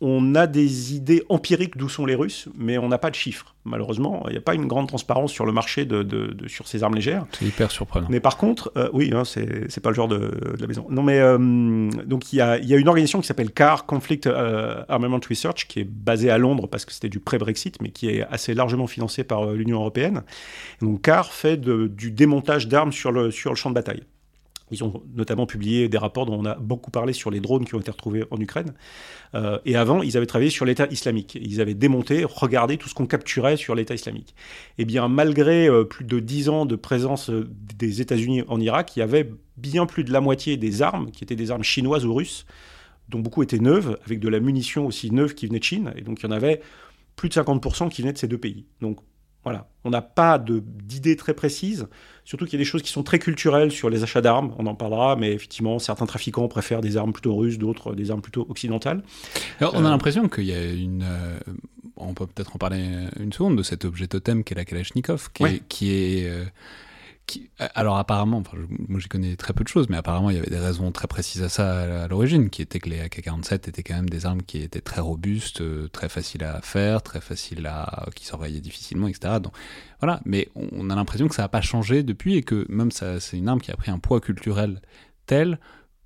[0.00, 3.56] on a des idées empiriques d'où sont les Russes, mais on n'a pas de chiffres.
[3.64, 6.94] Malheureusement, il n'y a pas une grande transparence sur le marché de, sur ces armes
[6.94, 7.26] légères.
[7.32, 8.06] C'est hyper surprenant.
[8.08, 10.86] Mais par contre, euh, oui, hein, c'est pas le genre de, la maison.
[10.88, 15.20] Non, mais euh, donc il y a, une organisation qui s'appelle CAR, Conflict euh, Armament
[15.28, 18.54] Research, qui est basée à Londres parce que c'était du pré-Brexit, mais qui est assez
[18.54, 20.22] largement financée par l'Union européenne.
[20.80, 24.02] donc CAR fait du démontage d'armes sur le, sur le champ de bataille.
[24.70, 27.74] Ils ont notamment publié des rapports dont on a beaucoup parlé sur les drones qui
[27.74, 28.74] ont été retrouvés en Ukraine.
[29.34, 31.38] Euh, et avant, ils avaient travaillé sur l'État islamique.
[31.40, 34.34] Ils avaient démonté, regardé tout ce qu'on capturait sur l'État islamique.
[34.78, 38.96] Eh bien, malgré euh, plus de dix ans de présence euh, des États-Unis en Irak,
[38.96, 42.04] il y avait bien plus de la moitié des armes qui étaient des armes chinoises
[42.04, 42.46] ou russes,
[43.08, 45.92] dont beaucoup étaient neuves, avec de la munition aussi neuve qui venait de Chine.
[45.96, 46.60] Et donc, il y en avait
[47.16, 48.66] plus de 50% qui venaient de ces deux pays.
[48.80, 48.98] Donc,
[49.44, 51.88] voilà, on n'a pas d'idées très précises,
[52.28, 54.66] surtout qu'il y a des choses qui sont très culturelles sur les achats d'armes, on
[54.66, 58.44] en parlera, mais effectivement, certains trafiquants préfèrent des armes plutôt russes, d'autres des armes plutôt
[58.50, 59.02] occidentales.
[59.60, 61.04] Alors, on a euh, l'impression qu'il y a une...
[61.04, 61.38] Euh,
[61.96, 62.84] on peut peut-être en parler
[63.18, 65.30] une seconde de cet objet totem qu'est la Kalachnikov,
[65.68, 66.30] qui est...
[67.60, 68.42] Euh, alors apparemment,
[68.88, 71.06] moi j'y connais très peu de choses, mais apparemment il y avait des raisons très
[71.06, 74.42] précises à ça à, l'origine, qui étaient que les AK-47 étaient quand même des armes
[74.42, 79.08] qui étaient très robustes, euh, très faciles à faire, très faciles à, qui s'envoyaient difficilement,
[79.08, 79.34] etc.
[79.40, 79.52] Donc
[80.00, 83.20] voilà, mais on, a l'impression que ça n'a pas changé depuis et que même ça,
[83.20, 84.80] c'est une arme qui a pris un poids culturel
[85.26, 85.58] tel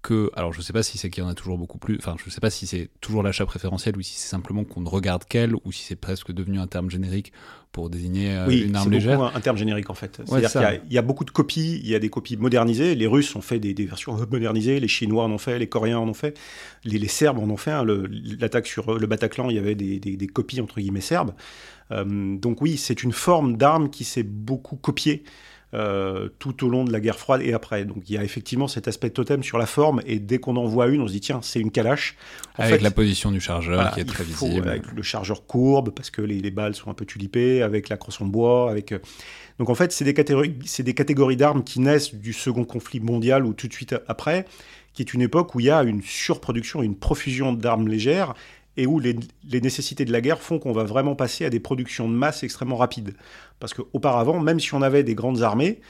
[0.03, 2.17] que, alors je sais pas si c'est qu'il y en a toujours beaucoup plus, enfin
[2.23, 5.25] je sais pas si c'est toujours l'achat préférentiel ou si c'est simplement qu'on ne regarde
[5.25, 7.33] qu'elle ou si c'est presque devenu un terme générique
[7.71, 9.19] pour désigner euh, une arme légère.
[9.19, 10.21] Oui, c'est un terme générique en fait.
[10.27, 12.95] C'est-à-dire qu'il y, a beaucoup de copies, il y a des copies modernisées.
[12.95, 16.09] Les Russes ont fait des, versions modernisées, les Chinois en ont fait, les Coréens en
[16.09, 16.38] ont fait,
[16.85, 17.71] les, Serbes en ont fait.
[17.71, 17.85] Hein.
[18.41, 21.33] L'attaque sur le Bataclan, il y avait des, copies entre guillemets serbes.
[21.91, 25.25] Euh, donc oui, c'est une forme d'arme qui s'est beaucoup copiée.
[25.75, 27.87] Euh, tout au long de la guerre froide et après.
[27.87, 30.67] Donc il y a effectivement cet aspect totem sur la forme, et dès qu'on en
[30.67, 32.15] voit une, on se dit tiens, c'est une calache.
[32.59, 34.69] avec la position du chargeur qui est très visible.
[34.69, 38.21] Avec le chargeur courbe, parce que les, balles sont un peu tulipées, avec la crosse
[38.21, 38.93] en bois, avec.
[38.93, 38.99] Euh,
[39.59, 43.01] donc en fait, c'est des catégories, c'est des catégories d'armes qui naissent du second conflit
[43.01, 44.45] mondial ou tout de suite après,
[44.93, 48.35] qui est une époque où il y a une surproduction, une profusion d'armes légères
[48.77, 49.17] et où les,
[49.61, 52.77] nécessités de la guerre font qu'on va vraiment passer à des productions de masse extrêmement
[52.77, 53.15] rapides.
[53.61, 55.81] Parce qu'auparavant, même si on avait des grandes armées,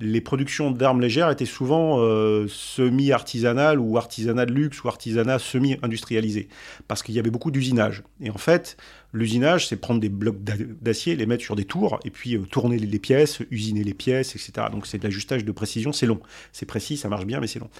[0.00, 6.48] les productions d'armes légères étaient souvent euh, semi-artisanales ou artisanat de luxe ou artisanat semi-industrialisé,
[6.88, 8.02] parce qu'il y avait beaucoup d'usinage.
[8.22, 8.78] Et en fait,
[9.12, 12.78] l'usinage, c'est prendre des blocs d'acier, les mettre sur des tours, et puis euh, tourner
[12.78, 14.68] les pièces, usiner les pièces, etc.
[14.72, 16.20] Donc c'est de l'ajustage de précision, c'est long.
[16.52, 17.70] C'est précis, ça marche bien, mais c'est long.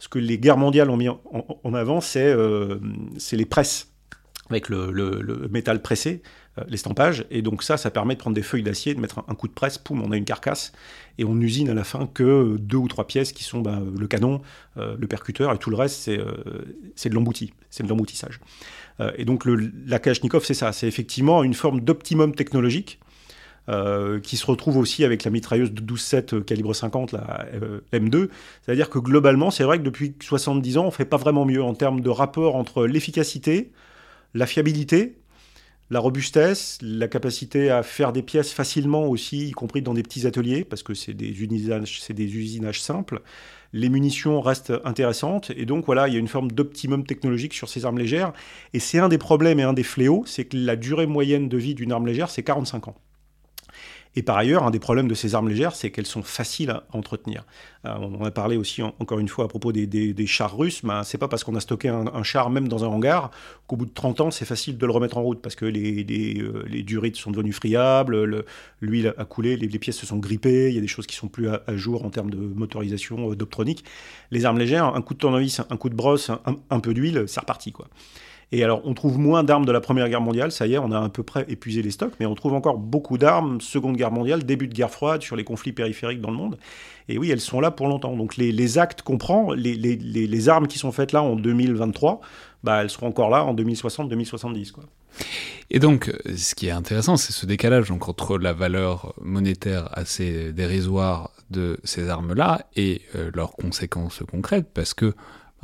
[0.00, 2.78] Ce que les guerres mondiales ont mis en, avant, c'est euh,
[3.32, 3.92] les presses
[4.50, 6.22] avec le, métal pressé,
[6.58, 7.26] euh, l'estampage.
[7.30, 9.52] Et donc ça, ça permet de prendre des feuilles d'acier, de mettre un, coup de
[9.52, 10.72] presse, poum, on a une carcasse.
[11.18, 14.06] Et on usine à la fin que deux ou trois pièces qui sont bah, le
[14.06, 14.40] canon,
[14.76, 16.32] euh, le percuteur, et tout le reste, c'est euh,
[17.04, 18.40] de l'embouti, c'est de l'emboutissage.
[19.16, 19.44] et donc
[19.86, 23.00] la Kalachnikov, c'est ça, c'est effectivement une forme d'optimum technologique.
[24.22, 27.46] qui se retrouve aussi avec la mitrailleuse de 12-7 calibre 50, la
[27.92, 28.28] M2.
[28.62, 31.62] C'est-à-dire que globalement, c'est vrai que depuis 70 ans, on ne fait pas vraiment mieux
[31.62, 33.70] en termes de rapport entre l'efficacité,
[34.34, 35.18] la fiabilité,
[35.90, 40.26] la robustesse, la capacité à faire des pièces facilement aussi, y compris dans des petits
[40.26, 43.22] ateliers, parce que c'est des usinages, simples.
[43.72, 47.68] Les munitions restent intéressantes, et donc voilà, il y a une forme d'optimum technologique sur
[47.68, 48.32] ces armes légères.
[48.74, 51.56] Et c'est un des problèmes et un des fléaux, c'est que la durée moyenne de
[51.56, 52.96] vie d'une arme légère, c'est 45 ans.
[54.18, 56.82] Et par ailleurs, un des problèmes de ces armes légères, c'est qu'elles sont faciles à
[56.92, 57.44] entretenir.
[57.84, 60.84] Euh, on a parlé aussi, encore une fois, à propos des, chars russes.
[60.84, 63.30] Ben, c'est pas parce qu'on a stocké un, char, même dans un hangar,
[63.68, 66.40] qu'au bout de 30 ans, c'est facile de le remettre en route, parce que les,
[66.40, 68.44] euh, durites sont devenues friables,
[68.80, 71.28] l'huile a coulé, les, pièces se sont grippées, il y a des choses qui sont
[71.28, 73.84] plus à, jour en termes de motorisation, euh, d'optronique.
[74.32, 76.32] Les armes légères, un coup de tournevis, un coup de brosse,
[76.70, 77.70] un, peu d'huile, c'est reparti.
[77.70, 77.86] Quoi.
[78.50, 80.90] Et alors, on trouve moins d'armes de la Première Guerre mondiale, ça y est, on
[80.90, 84.10] a à peu près épuisé les stocks, mais on trouve encore beaucoup d'armes Seconde Guerre
[84.10, 86.58] mondiale, début de guerre froide, sur les conflits périphériques dans le monde.
[87.10, 88.16] Et oui, elles sont là pour longtemps.
[88.16, 92.20] Donc les, actes qu'on prend, les, les, armes qui sont faites là en 2023,
[92.64, 94.72] bah, elles seront encore là en 2060-2070.
[95.70, 100.52] Et donc, ce qui est intéressant, c'est ce décalage donc, entre la valeur monétaire assez
[100.52, 105.14] dérisoire de ces armes-là et euh, leurs conséquences concrètes, parce que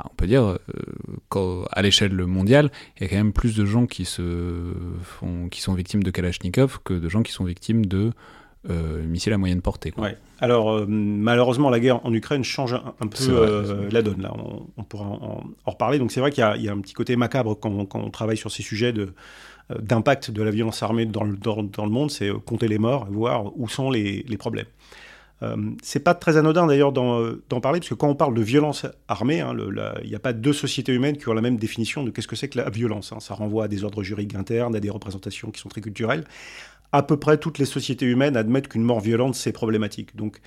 [0.03, 0.57] on peut dire euh,
[1.31, 5.61] qu'à l'échelle mondiale, il y a quand même plus de gens qui, se font, qui
[5.61, 8.11] sont victimes de Kalachnikov que de gens qui sont victimes de
[8.69, 9.93] euh, missiles à moyenne portée.
[9.97, 10.17] Ouais.
[10.39, 14.21] Alors euh, malheureusement, la guerre en Ukraine change un, peu la donne.
[14.21, 14.33] Là,
[14.75, 15.97] on, pourra en, reparler.
[15.97, 18.63] Donc c'est vrai qu'il y, a un petit côté macabre quand, on travaille sur ces
[18.63, 19.13] sujets de
[19.79, 23.13] d'impact de la violence armée dans le, dans, le monde, c'est compter les morts et
[23.13, 24.67] voir où sont les, les problèmes.
[25.43, 28.85] Euh, c'est pas très anodin d'ailleurs d'en parler, parce que quand on parle de violence
[29.07, 29.55] armée, hein,
[30.03, 32.35] il n'y a pas deux sociétés humaines qui ont la même définition de qu'est-ce que
[32.35, 33.11] c'est que la violence.
[33.11, 33.19] Hein.
[33.19, 36.23] Ça renvoie à des ordres juridiques internes, à des représentations qui sont très culturelles.
[36.91, 40.15] À peu près toutes les sociétés humaines admettent qu'une mort violente, c'est problématique.
[40.15, 40.39] Donc,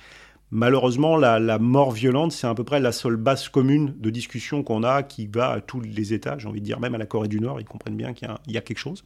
[0.51, 4.83] malheureusement, la, mort violente, c'est à peu près la seule base commune de discussion qu'on
[4.83, 7.27] a qui va à tous les États, j'ai envie de dire, même à la Corée
[7.27, 9.03] du Nord, ils comprennent bien qu'il y, a quelque chose.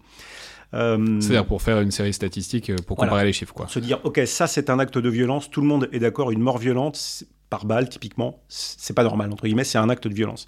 [0.73, 3.53] Euh, C'est-à-dire pour faire une série statistique, euh, pour comparer les chiffres.
[3.53, 3.67] Quoi.
[3.67, 6.41] Se dire, ok, ça c'est un acte de violence, tout le monde est d'accord, une
[6.41, 10.45] mort violente, par balle typiquement, c'est pas normal, entre guillemets, c'est un acte de violence.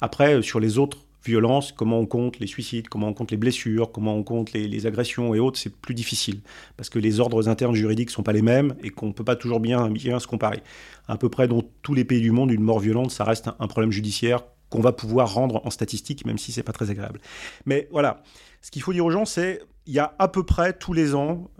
[0.00, 3.36] Après, euh, sur les autres violences, comment on compte les suicides, comment on compte les
[3.36, 6.42] blessures, comment on compte les, agressions et autres, c'est plus difficile.
[6.76, 9.34] Parce que les ordres internes juridiques sont pas les mêmes et qu'on ne peut pas
[9.34, 10.62] toujours bien, bien se comparer.
[11.08, 13.56] À peu près dans tous les pays du monde, une mort violente, ça reste un,
[13.58, 17.20] un problème judiciaire qu'on va pouvoir rendre en statistique, même si c'est pas très agréable.
[17.64, 18.22] Mais voilà,
[18.64, 21.14] ce qu'il faut dire aux gens, c'est il y a à peu près tous les
[21.14, 21.50] ans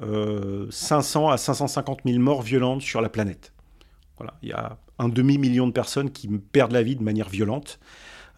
[0.71, 3.53] 500 euh, à 550 000 morts violentes sur la planète.
[4.17, 7.79] Voilà, il y a un demi-million de personnes qui perdent la vie de manière violente.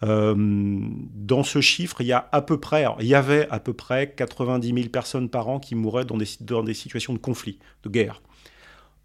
[0.03, 3.71] Euh, dans ce chiffre, il y a à peu près, il y avait à peu
[3.71, 7.59] près 90 000 personnes par an qui mouraient dans des, dans des situations de conflit,
[7.83, 8.21] de guerre.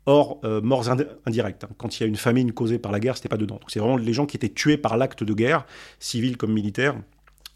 [0.07, 0.89] Or, euh, morts
[1.25, 1.63] indirectes.
[1.63, 1.71] Hein.
[1.79, 3.61] Quand il y a une famine causée par la guerre, c'était pas dedans.
[3.69, 5.67] c'est vraiment les gens qui étaient tués par l'acte de guerre,
[6.01, 6.97] civils comme militaires,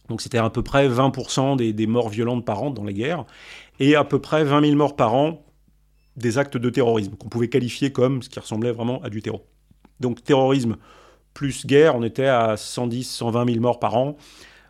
[0.08, 3.24] donc c'était à peu près 20% des, morts violentes par an dans les guerres,
[3.80, 5.42] et à peu près 20 000 morts par an
[6.16, 9.44] des actes de terrorisme, qu'on pouvait qualifier comme ce qui ressemblait vraiment à du terreau.
[10.00, 10.76] Donc terrorisme
[11.34, 14.16] plus guerre, on était à 110, 120 000 morts par an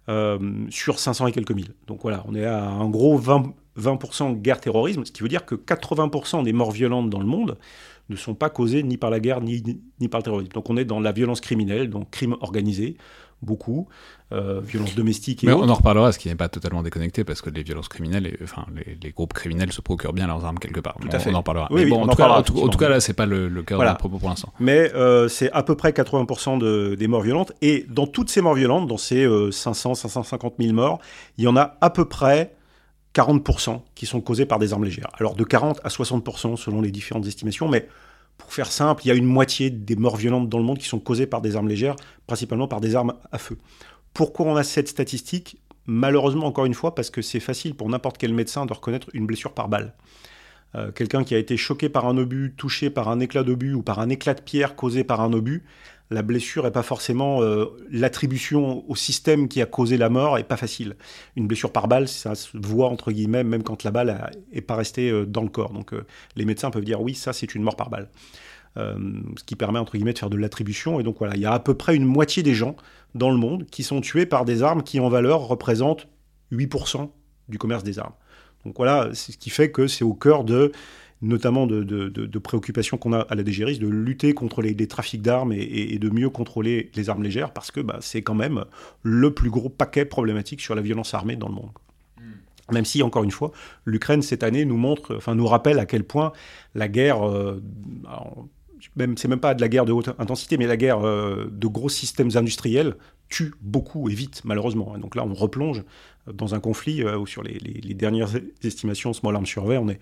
[0.09, 0.38] euh,
[0.70, 1.75] sur 500 et quelques mille.
[1.87, 5.45] Donc voilà, on est à un gros 20%, 20 guerre terrorisme, ce qui veut dire
[5.45, 7.59] que 80% des morts violentes dans le monde
[8.09, 9.62] ne sont pas causées ni par la guerre ni,
[10.01, 10.53] ni par le terrorisme.
[10.53, 12.97] Donc on est dans la violence criminelle, donc crime organisé,
[13.43, 13.87] beaucoup,
[14.33, 17.43] euh, violences domestiques et Mais on en reparlera, ce qui n'est pas totalement déconnecté, parce
[17.43, 20.97] que les violences criminelles, enfin, les, groupes criminels se procurent bien leurs armes quelque part.
[21.01, 21.31] Tout à fait.
[21.31, 21.69] On en parlera.
[21.71, 23.81] Oui, Mais bon, en, tout cas, en, tout cas, là, c'est pas le, le cœur
[23.81, 24.53] de propos pour l'instant.
[24.59, 27.53] Mais euh, c'est à peu près 80% de, des morts violentes.
[27.62, 31.01] Et dans toutes ces morts violentes, dans ces 500, 550 000 morts,
[31.39, 32.55] il y en a à peu près
[33.16, 35.09] 40% qui sont causées par des armes légères.
[35.18, 37.88] Alors de 40 à 60% selon les différentes estimations, mais
[38.37, 40.87] pour faire simple, il y a une moitié des morts violentes dans le monde qui
[40.87, 43.57] sont causées par des armes légères, principalement par des armes à feu.
[44.12, 45.59] Pourquoi on a cette statistique?
[45.87, 49.26] Malheureusement, encore une fois, parce que c'est facile pour n'importe quel médecin de reconnaître une
[49.26, 49.94] blessure par balle.
[50.74, 53.83] Euh, quelqu'un qui a été choqué par un obus, touché par un éclat d'obus ou
[53.83, 55.64] par un éclat de pierre causé par un obus,
[56.11, 60.45] la blessure n'est pas forcément euh, l'attribution au système qui a causé la mort, et
[60.45, 60.97] pas facile.
[61.35, 64.77] Une blessure par balle, ça se voit entre guillemets, même quand la balle n'est pas
[64.77, 65.73] restée euh, dans le corps.
[65.73, 65.92] Donc
[66.37, 68.09] les médecins peuvent dire oui, ça c'est une mort par balle.
[68.77, 71.01] ce qui permet entre guillemets de faire de l'attribution.
[71.01, 72.77] Et donc voilà, il y a à peu près une moitié des gens
[73.14, 76.09] dans le monde qui sont tués par des armes qui en valeur représentent
[76.53, 77.11] 8%
[77.49, 78.14] du commerce des armes.
[78.64, 80.73] Donc voilà, c'est ce qui fait que c'est au cœur de
[81.22, 85.98] notamment de, préoccupations qu'on a à la DGRIS, de lutter contre les, trafics d'armes et,
[85.98, 88.64] de mieux contrôler les armes légères, parce que bah, c'est quand même
[89.02, 91.70] le plus gros paquet problématique sur la violence armée dans le monde.
[92.18, 92.74] Hmm.
[92.74, 93.52] Même si, encore une fois,
[93.85, 96.33] l'Ukraine cette année nous montre, enfin nous rappelle à quel point
[96.74, 97.62] la guerre, euh,
[98.94, 101.66] même, c'est même pas de la guerre de haute intensité, mais la guerre euh, de
[101.66, 102.94] gros systèmes industriels
[103.29, 104.96] tue beaucoup et vite, malheureusement.
[104.98, 105.83] donc là, on replonge
[106.33, 107.59] dans un conflit euh, où, sur les,
[107.94, 108.31] dernières
[108.62, 110.00] estimations Small Arms Survey, on est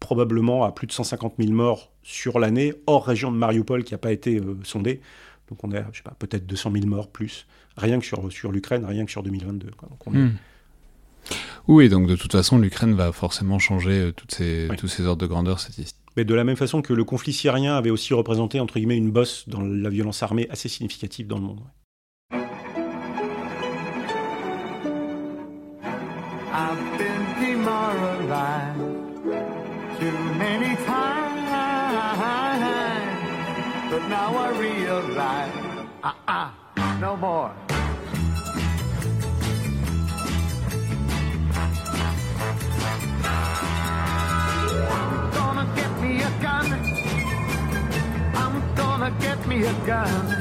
[0.00, 3.98] probablement à plus de 150 000 morts sur l'année, hors région de Mariupol qui n'a
[3.98, 5.00] pas été euh, sondée.
[5.48, 8.52] Donc on est, je sais pas, peut-être 200 000 morts plus, rien que sur, sur
[8.52, 9.70] l'Ukraine, rien que sur 2022.
[10.06, 10.30] Hmm.
[11.68, 15.26] Oui, donc de toute façon, l'Ukraine va forcément changer toutes ces, tous ces ordres de
[15.26, 15.98] grandeur statistiques.
[16.16, 19.10] Mais de la même façon que le conflit syrien avait aussi représenté, entre guillemets, une
[19.10, 21.60] bosse dans la violence armée assez significative dans le monde.
[36.04, 37.50] ah, ah, no more.
[45.32, 46.72] Gonna get me a gun.
[48.34, 50.33] I'm gonna get me a gun.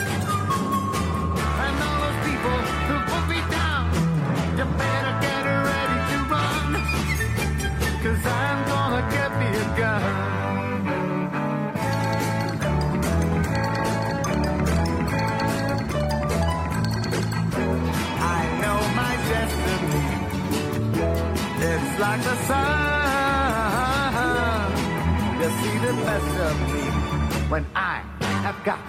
[27.54, 28.02] When I
[28.42, 28.80] have got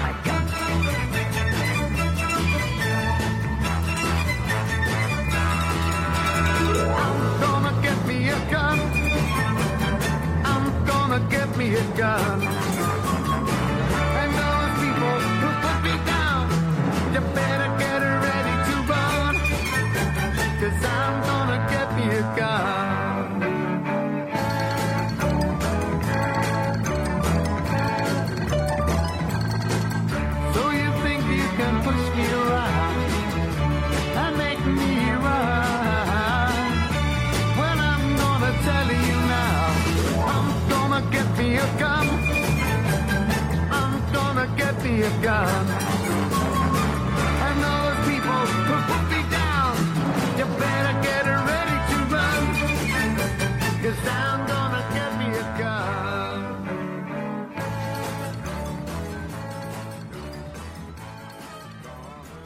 [0.00, 0.44] my gun.
[7.04, 8.78] I'm gonna get me a gun.
[10.42, 12.63] I'm gonna get me a gun.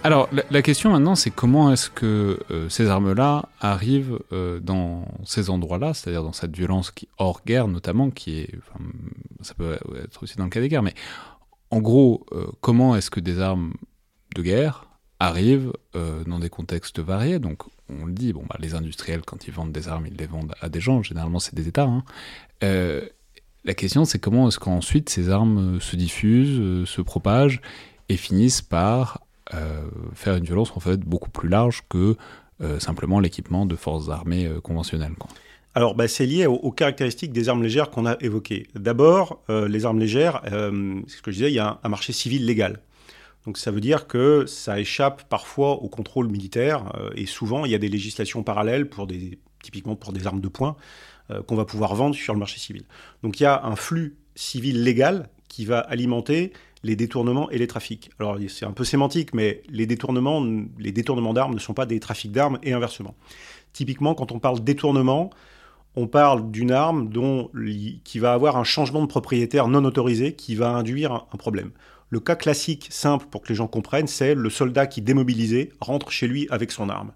[0.04, 5.50] Alors, la, question maintenant, c'est comment est-ce que euh, ces armes-là arrivent euh, dans ces
[5.50, 8.54] endroits-là, c'est-à-dire dans cette violence qui, hors guerre notamment, qui est,
[9.42, 10.94] ça peut être aussi dans le cas des guerres, mais
[11.70, 13.74] en gros, euh, comment est-ce que des armes
[14.34, 14.86] de guerre
[15.20, 17.38] arrivent euh, dans des contextes variés?
[17.38, 20.26] Donc, on le dit, bon, bah, les industriels, quand ils vendent des armes, ils les
[20.26, 21.84] vendent à des gens, généralement c'est des États.
[21.84, 22.04] hein.
[22.62, 23.06] Euh,
[23.64, 27.60] la question, c'est comment est-ce qu'ensuite ces armes se diffusent, se propagent
[28.08, 29.20] et finissent par
[30.14, 32.16] faire une violence en fait beaucoup plus large que
[32.78, 35.14] simplement l'équipement de forces armées conventionnelles.
[35.78, 38.66] Alors, bah, c'est lié aux, caractéristiques des armes légères qu'on a évoquées.
[38.74, 41.88] D'abord, euh, les armes légères, euh, c'est ce que je disais, il y a un,
[41.88, 42.80] marché civil légal.
[43.46, 47.70] Donc ça veut dire que ça échappe parfois au contrôle militaire euh, et souvent il
[47.70, 50.74] y a des législations parallèles pour des, typiquement pour des armes de poing
[51.46, 52.82] qu'on va pouvoir vendre sur le marché civil.
[53.22, 57.68] Donc il y a un flux civil légal qui va alimenter les détournements et les
[57.68, 58.10] trafics.
[58.18, 60.44] Alors c'est un peu sémantique, mais les détournements,
[60.76, 63.14] les détournements d'armes ne sont pas des trafics d'armes et inversement.
[63.74, 65.30] Typiquement, quand on parle détournement,
[65.96, 67.10] on parle d'une arme
[68.04, 71.70] qui va avoir un changement de propriétaire non autorisé qui va induire un, un problème.
[72.10, 76.10] Le cas classique, simple pour que les gens comprennent, c'est le soldat qui, démobilisé, rentre
[76.10, 77.12] chez lui avec son arme.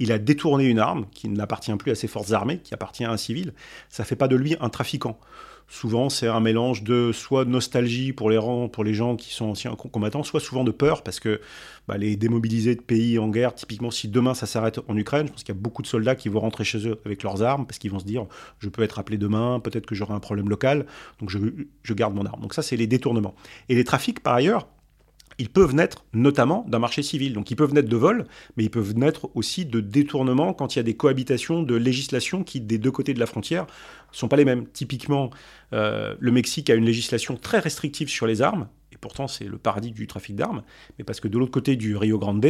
[0.00, 3.12] Il a détourné une arme qui n'appartient plus à ses forces armées, qui appartient à
[3.12, 3.52] un civil.
[3.88, 5.18] Ça ne fait pas de lui un trafiquant.
[5.66, 9.32] Souvent, c'est un mélange de soit de nostalgie pour les, rangs, pour les gens qui
[9.32, 11.40] sont anciens combattants, soit souvent de peur, parce que
[11.88, 15.32] bah, les démobilisés de pays en guerre, typiquement, si demain ça s'arrête en Ukraine, je
[15.32, 17.66] pense qu'il y a beaucoup de soldats qui vont rentrer chez eux avec leurs armes,
[17.66, 18.26] parce qu'ils vont se dire
[18.58, 20.86] je peux être appelé demain, peut-être que j'aurai un problème local,
[21.18, 21.38] donc je,
[21.82, 22.40] je garde mon arme.
[22.40, 23.34] Donc ça, c'est les détournements.
[23.68, 24.68] Et les trafics, par ailleurs,
[25.38, 27.32] ils peuvent naître notamment d'un marché civil.
[27.32, 30.78] Donc ils peuvent naître de vol, mais ils peuvent naître aussi de détournements quand il
[30.78, 33.66] y a des cohabitations de législations qui, des deux côtés de la frontière,
[34.12, 34.66] sont pas les mêmes.
[34.68, 35.30] Typiquement,
[35.72, 39.58] euh, le Mexique a une législation très restrictive sur les armes, et pourtant c'est le
[39.58, 40.62] paradis du trafic d'armes,
[40.98, 42.44] mais parce que de l'autre côté du Rio Grande,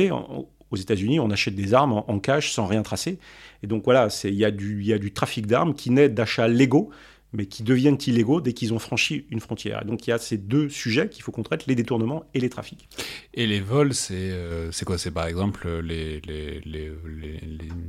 [0.70, 3.18] aux États-Unis, on achète des armes en, cash sans rien tracer.
[3.62, 6.90] Et donc voilà, il y a du trafic d'armes qui naît d'achats légaux
[7.34, 9.82] mais qui deviennent illégaux dès qu'ils ont franchi une frontière.
[9.82, 12.40] Et donc il y a ces deux sujets qu'il faut qu'on traite, les détournements et
[12.40, 12.88] les trafics.
[13.34, 14.96] Et les vols, c'est euh, quoi?
[14.96, 17.40] C'est par exemple les, les, les, les,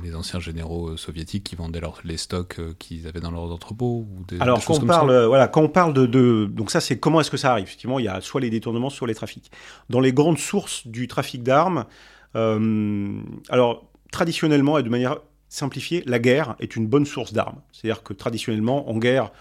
[0.02, 4.06] les anciens généraux soviétiques qui vendaient leur, les stocks euh, qu'ils avaient dans leurs entrepôts
[4.10, 6.06] ou des, Alors des quand on, comme parle, ça euh, voilà, quand on parle de,
[6.06, 6.46] de...
[6.50, 7.64] Donc ça c'est comment est-ce que ça arrive?
[7.64, 9.50] Effectivement, il y a soit les détournements, soit les trafics.
[9.88, 11.84] Dans les grandes sources du trafic d'armes,
[12.34, 15.18] euh, alors traditionnellement et de manière
[15.56, 17.60] simplifiée, la guerre est une bonne source d'armes.
[17.72, 19.32] C'est-à-dire que traditionnellement, en guerre,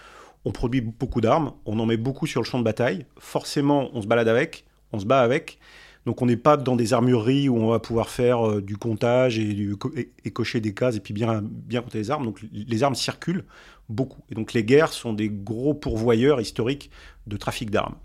[0.46, 3.06] on produit beaucoup d'armes, on en met beaucoup sur le champ de bataille.
[3.18, 5.60] Forcément, on se balade avec, on se bat avec.
[6.06, 9.40] Donc on n'est pas dans des armureries où on va pouvoir faire euh, du comptage
[9.40, 9.76] et,
[10.32, 12.26] cocher des cases et puis bien, bien compter les armes.
[12.26, 13.44] Donc les armes circulent
[13.90, 14.22] beaucoup.
[14.30, 16.92] Et donc les guerres sont des gros pourvoyeurs historiques
[17.26, 17.96] de trafic d'armes.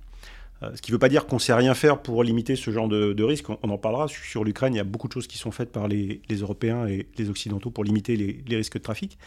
[0.62, 2.70] Euh, ce qui ne veut pas dire qu'on ne sait rien faire pour limiter ce
[2.70, 3.48] genre de, de risque.
[3.48, 4.08] On, en parlera.
[4.08, 7.06] Sur l'Ukraine, il y a beaucoup de choses qui sont faites par les, Européens et
[7.16, 9.18] les Occidentaux pour limiter les, les, risques de trafic.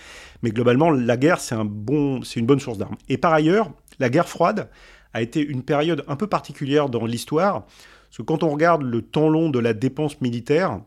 [0.44, 2.98] Mais globalement, la guerre, c'est un bon, une bonne source d'armes.
[3.10, 4.70] Et par ailleurs, la guerre froide
[5.14, 7.64] a été une période un peu particulière dans l'histoire.
[7.64, 10.82] Parce que quand on regarde le temps long de la dépense militaire,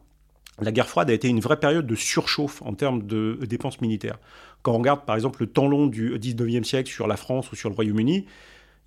[0.61, 4.19] la guerre froide a été une vraie période de surchauffe en termes de dépenses militaires.
[4.63, 7.57] Quand on regarde par exemple le temps long du 19e siècle sur la France ou
[7.57, 8.27] sur le Royaume-Uni,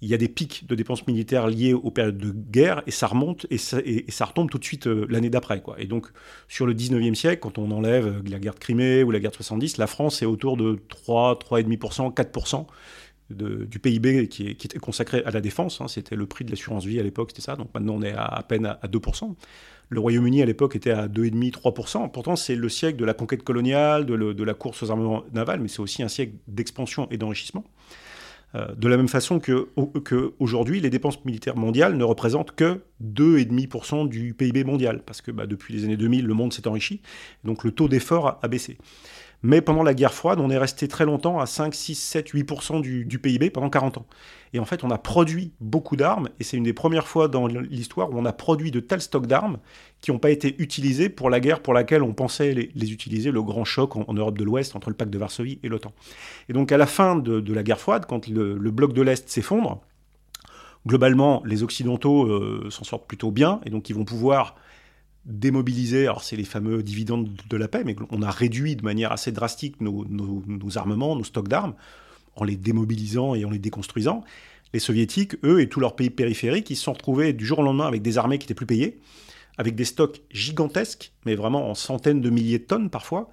[0.01, 3.07] il y a des pics de dépenses militaires liés aux périodes de guerre et ça
[3.07, 5.61] remonte et ça, et, et ça retombe tout de suite euh, l'année d'après.
[5.61, 5.79] Quoi.
[5.81, 6.07] Et donc,
[6.47, 9.31] sur le 19e siècle, quand on enlève euh, la guerre de Crimée ou la guerre
[9.31, 12.65] de 70, la France est autour de 3, 3,5%, 4%
[13.29, 15.81] de, du PIB qui, est, était consacré à la défense.
[15.81, 15.87] hein.
[15.87, 17.55] C'était le prix de l'assurance vie à l'époque, c'était ça.
[17.55, 19.35] Donc maintenant, on est à, à peine à, à 2%.
[19.89, 22.11] Le Royaume-Uni à l'époque était à 2,5%, 3%.
[22.11, 25.23] Pourtant, c'est le siècle de la conquête coloniale, de, le- de la course aux armements
[25.33, 27.63] navals, mais c'est aussi un siècle d'expansion et d'enrichissement.
[28.55, 29.69] Euh, de la même façon que,
[30.81, 35.73] les dépenses militaires mondiales ne représentent que 2,5% du PIB mondial, parce que bah, depuis
[35.73, 37.01] les années 2000, le monde s'est enrichi,
[37.43, 38.77] donc le taux d'effort a baissé.
[39.41, 42.81] Mais pendant la guerre froide, on est resté très longtemps à 5, 6, 7, 8%
[42.81, 44.05] du, PIB pendant 40 ans.
[44.53, 47.47] Et en fait, on a produit beaucoup d'armes, et c'est une des premières fois dans
[47.47, 49.59] l'histoire où on a produit de tels stocks d'armes
[50.01, 53.31] qui n'ont pas été utilisés pour la guerre pour laquelle on pensait les, les utiliser,
[53.31, 55.93] le grand choc en, Europe de l'Ouest entre le pacte de Varsovie et l'OTAN.
[56.49, 59.29] Et donc à la fin de, la guerre froide, quand le, le bloc de l'Est
[59.29, 59.81] s'effondre,
[60.87, 64.55] globalement, les Occidentaux euh, s'en sortent plutôt bien, et donc ils vont pouvoir
[65.25, 69.11] démobiliser, alors c'est les fameux dividendes de la paix, mais on a réduit de manière
[69.11, 71.75] assez drastique nos armements, nos stocks d'armes,
[72.35, 74.23] en les démobilisant et en les déconstruisant.
[74.73, 77.63] Les soviétiques, eux, et tous leurs pays périphériques, ils se sont retrouvés du jour au
[77.63, 78.99] lendemain avec des armées qui étaient plus payées,
[79.57, 83.29] avec des stocks gigantesques, mais vraiment en centaines de milliers de tonnes parfois,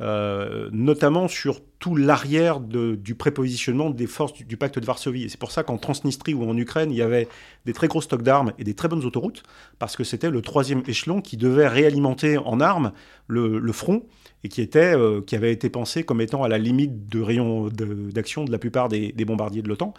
[0.00, 5.24] euh, notamment sur tout l'arrière du prépositionnement des forces du, pacte de Varsovie.
[5.24, 7.28] Et c'est pour ça qu'en Transnistrie ou en Ukraine, il y avait
[7.66, 9.42] des très gros stocks d'armes et des très bonnes autoroutes,
[9.78, 12.92] parce que c'était le troisième échelon qui devait réalimenter en armes
[13.28, 14.02] le, front
[14.42, 17.68] et qui, était, euh, qui avait été pensé comme étant à la limite de rayon
[17.68, 19.94] d'action de, la plupart des, bombardiers de l'OTAN.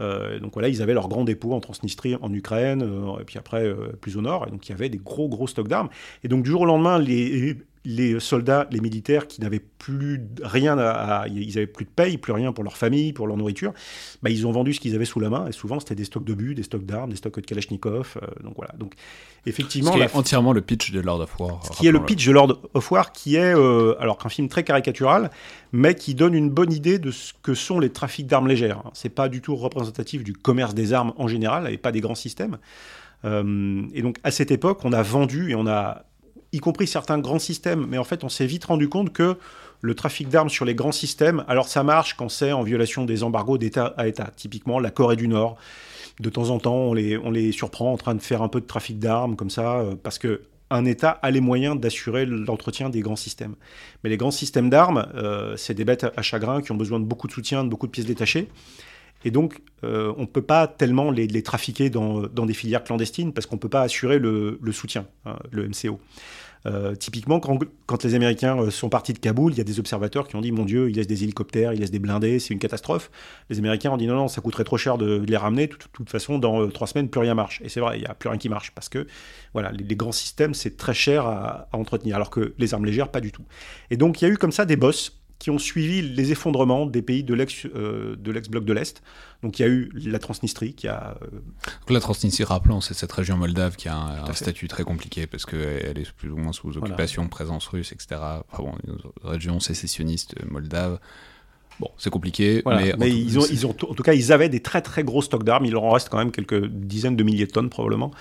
[0.00, 2.82] Euh, donc voilà, ils avaient leur grand dépôt en Transnistrie, en Ukraine,
[3.20, 4.46] et puis après plus au nord.
[4.48, 5.88] Et donc il y avait des gros gros stocks d'armes.
[6.24, 7.56] Et donc du jour au lendemain, les,
[7.88, 10.90] les soldats, les militaires qui n'avaient plus de- rien à,
[11.22, 13.72] à- ils avaient plus de paye, plus rien pour leur famille, pour leur nourriture,
[14.22, 15.46] bah, ils ont vendu ce qu'ils avaient sous la main.
[15.46, 18.16] Et souvent c'était des stocks d'obus, des stocks d'armes, des stocks de Kalachnikov.
[18.20, 18.72] euh, donc voilà.
[18.76, 18.94] Donc
[19.46, 21.60] effectivement, Ce qui entièrement le pitch de Lord of War.
[21.78, 24.64] qui est le pitch de Lord of War, qui est euh, alors qu'un film très
[24.64, 25.30] caricatural,
[25.72, 28.82] mais qui donne une bonne idée de ce que sont les trafics d'armes légères.
[28.94, 32.16] C'est pas du tout représentatif du commerce des armes en général, et pas des grands
[32.16, 32.58] systèmes.
[33.24, 36.05] Euh, et donc à cette époque, on a vendu et on a,
[36.56, 39.36] y compris certains grands systèmes, mais en fait, on s'est vite rendu compte que
[39.82, 43.22] le trafic d'armes sur les grands systèmes, alors ça marche quand c'est en violation des
[43.22, 44.30] embargos d'État à État.
[44.34, 45.56] Typiquement, la Corée du Nord,
[46.18, 48.98] de temps en temps, on les, surprend en train de faire un peu de trafic
[48.98, 53.14] d'armes comme ça, euh, parce que un État a les moyens d'assurer l'entretien des grands
[53.14, 53.54] systèmes.
[54.02, 57.04] Mais les grands systèmes d'armes, euh, c'est des bêtes à chagrin qui ont besoin de
[57.04, 58.48] beaucoup de soutien, de beaucoup de pièces détachées.
[59.24, 63.46] Et donc, euh, on ne peut pas tellement les, trafiquer dans, des filières clandestines parce
[63.46, 66.00] qu'on ne peut pas assurer le, le soutien, hein, le MCO.
[66.64, 70.26] Euh, typiquement, quand, les Américains euh, sont partis de Kaboul, il y a des observateurs
[70.26, 72.58] qui ont dit Mon Dieu, ils laissent des hélicoptères, ils laissent des blindés, c'est une
[72.58, 73.10] catastrophe.
[73.50, 75.68] Les Américains ont dit Non, non, ça coûterait trop cher de, les ramener.
[75.68, 77.60] De toute, façon, dans euh, trois semaines, plus rien marche.
[77.64, 79.06] Et c'est vrai, il n'y a plus rien qui marche parce que
[79.52, 83.10] voilà, les, grands systèmes, c'est très cher à, à, entretenir, alors que les armes légères,
[83.10, 83.44] pas du tout.
[83.90, 86.86] Et donc, il y a eu comme ça des boss qui ont suivi les effondrements
[86.86, 89.02] des pays de l'ex euh, de bloc de l'est.
[89.42, 91.26] Donc il y a eu la Transnistrie qui a euh...
[91.30, 95.26] Donc la Transnistrie, rappelons, c'est cette région moldave qui a un, un statut très compliqué
[95.26, 97.30] parce qu'elle est plus ou moins sous occupation, voilà.
[97.30, 98.20] présence russe, etc.
[98.50, 100.98] Enfin bon, une région sécessionniste moldave.
[101.78, 102.80] Bon, c'est compliqué, voilà.
[102.80, 105.20] mais, mais ils, ont, ils ont, en tout cas, ils avaient des très très gros
[105.20, 105.66] stocks d'armes.
[105.66, 108.12] Il leur en reste quand même quelques dizaines de milliers de tonnes probablement.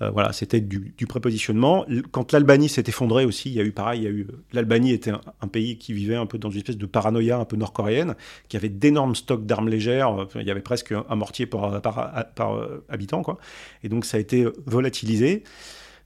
[0.00, 1.86] Euh, voilà, c'était du, prépositionnement.
[2.12, 4.00] Quand l'Albanie s'est effondrée aussi, il y a eu pareil.
[4.00, 6.76] Il y a eu l'Albanie était un, pays qui vivait un peu dans une espèce
[6.76, 8.14] de paranoïa un peu nord-coréenne,
[8.48, 10.26] qui avait d'énormes stocks d'armes légères.
[10.34, 13.38] Il y avait presque un mortier par, par habitant, quoi.
[13.82, 15.42] Et donc ça a été volatilisé.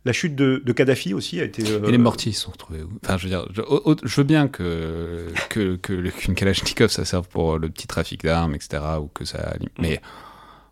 [0.04, 1.62] La chute de, de, Kadhafi aussi a été.
[1.70, 1.86] Euh...
[1.86, 2.90] Et les mortiers sont retrouvés où?
[3.04, 7.56] Enfin, je veux dire, je, veux bien que qu'une que, que Kalachnikov ça serve pour
[7.56, 9.54] le petit trafic d'armes, etc., ou que ça.
[9.78, 10.00] Mais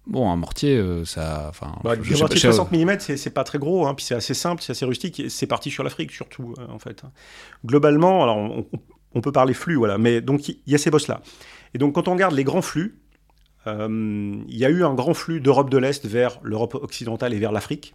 [0.06, 1.46] bon, un mortier, euh, ça.
[1.48, 4.34] Enfin, bah, je, mortier de 60 mm, c'est pas très gros, hein, puis c'est assez
[4.34, 7.02] simple, c'est assez rustique, c'est parti sur l'Afrique surtout, euh, en fait.
[7.64, 8.66] Globalement, alors on,
[9.14, 11.22] on, peut parler flux, voilà, mais donc il y a ces bosses-là.
[11.74, 12.98] Et donc quand on regarde les grands flux,
[13.66, 17.38] euh, il y a eu un grand flux d'Europe de l'Est vers l'Europe occidentale et
[17.38, 17.94] vers l'Afrique.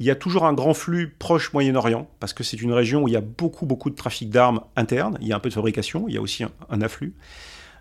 [0.00, 3.08] Il y a toujours un grand flux proche Moyen-Orient, parce que c'est une région où
[3.08, 5.18] il y a beaucoup, beaucoup de trafic d'armes interne.
[5.20, 7.14] Il y a un peu de fabrication, il y a aussi un, un afflux.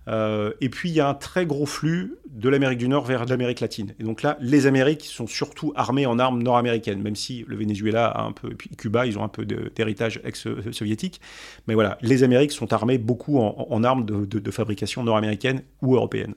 [0.07, 3.25] Euh, et puis il y a un très gros flux de l'Amérique du Nord vers
[3.25, 3.93] l'Amérique latine.
[3.99, 8.07] Et donc là, les Amériques sont surtout armées en armes nord-américaines, même si le Venezuela
[8.07, 11.19] a un peu, et Cuba, ils ont un peu d'héritage ex-soviétique.
[11.67, 16.35] Mais voilà, les Amériques sont armées beaucoup en, armes de, fabrication nord-américaine ou européenne.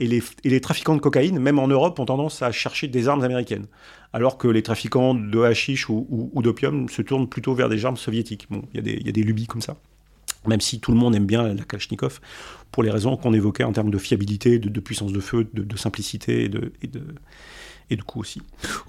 [0.00, 3.66] Et les, trafiquants de cocaïne, même en Europe, ont tendance à chercher des armes américaines,
[4.12, 8.46] alors que les trafiquants de hashish ou, d'opium se tournent plutôt vers des armes soviétiques.
[8.50, 9.76] Bon, il y, a des lubies comme ça.
[10.46, 12.20] Même si tout le monde aime bien la Kalachnikov,
[12.70, 16.44] pour les raisons qu'on évoquait en termes de fiabilité, de, puissance de feu, de, simplicité
[16.44, 16.72] et de,
[17.90, 18.40] et de coût aussi.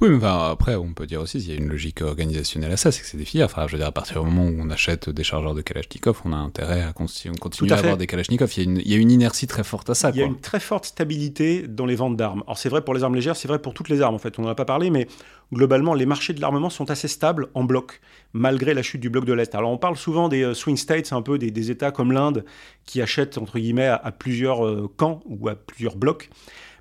[0.01, 2.91] Oui, mais après, on peut dire aussi qu'il y a une logique organisationnelle à ça,
[2.91, 3.45] c'est que c'est des filières.
[3.47, 6.21] Enfin, je veux dire, à partir du moment où on achète des chargeurs de Kalachnikov,
[6.25, 8.51] on a intérêt à continu- continuer Tout à à, avoir des Kalachnikov.
[8.57, 10.21] Il y, a une, il y a une inertie très forte à ça, Il y
[10.21, 10.33] a quoi.
[10.33, 12.43] une très forte stabilité dans les ventes d'armes.
[12.47, 14.39] Alors c'est vrai pour les armes légères, c'est vrai pour toutes les armes en fait.
[14.39, 15.07] On n'en a pas parlé, mais
[15.53, 17.99] globalement les marchés de l'armement sont assez stables en bloc,
[18.33, 19.53] malgré la chute du bloc de l'Est.
[19.55, 22.45] Alors on parle souvent des euh, swing states, un peu des, des États comme l'Inde
[22.85, 26.29] qui achètent entre guillemets à, à plusieurs euh, camps ou à plusieurs blocs.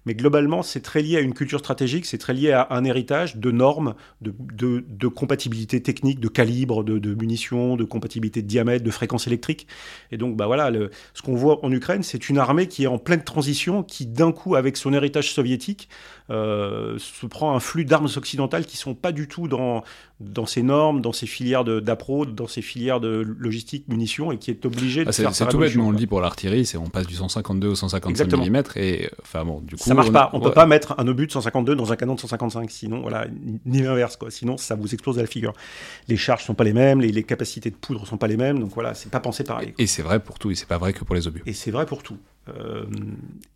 [0.06, 3.36] Mais globalement, c'est très lié à une culture stratégique, c'est très lié à un héritage
[3.36, 9.26] de normes, de, compatibilité technique, de calibre, de, munitions, de compatibilité de diamètre, de fréquence
[9.26, 9.66] électrique.
[10.12, 10.70] Et donc, bah voilà,
[11.14, 14.32] ce qu'on voit en Ukraine, c'est une armée qui est en pleine transition, qui d'un
[14.32, 15.88] coup, avec son héritage soviétique,
[16.28, 19.82] se prend un flux d'armes occidentales qui sont pas du tout dans,
[20.20, 24.50] dans ses normes, dans ses filières d'appro, dans ses filières de logistique, munitions, et qui
[24.50, 26.64] est obligé de Ah, c'est faire c'est sa tout bête, on le dit pour l'artillerie,
[26.64, 28.44] c'est on passe du 152 au 155 Exactement.
[28.46, 29.82] mm et euh, enfin bon, du coup.
[29.82, 30.30] Ça marche pas.
[30.32, 30.44] On ouais.
[30.44, 32.70] peut pas mettre un obus de 152 dans un canon de 155.
[32.70, 33.26] Sinon, voilà,
[33.66, 34.30] ni l'inverse, quoi.
[34.30, 35.52] Sinon, ça vous explose à la figure.
[36.08, 38.58] Les charges sont pas les mêmes, les, les capacités de poudre sont pas les mêmes.
[38.60, 39.72] Donc voilà, c'est pas pensé pareil.
[39.72, 39.82] quoi.
[39.82, 41.42] Et c'est vrai pour tout, et c'est pas vrai que pour les obus.
[41.46, 42.16] Et c'est vrai pour tout.
[42.48, 42.84] Euh,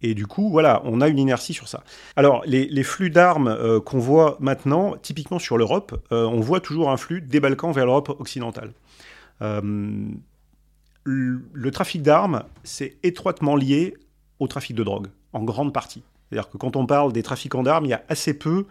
[0.03, 1.82] et du coup, voilà, on a une inertie sur ça.
[2.16, 6.91] Alors, les, flux d'armes euh, qu'on voit maintenant, typiquement sur l'Europe, euh, on voit toujours
[6.91, 8.72] un flux des Balkans vers l'Europe occidentale.
[11.05, 13.97] Le, le trafic d'armes, c'est étroitement lié
[14.41, 16.03] au trafic de drogue, en grande partie.
[16.28, 18.66] C'est-à-dire que quand on parle des trafiquants d'armes, il y a assez peu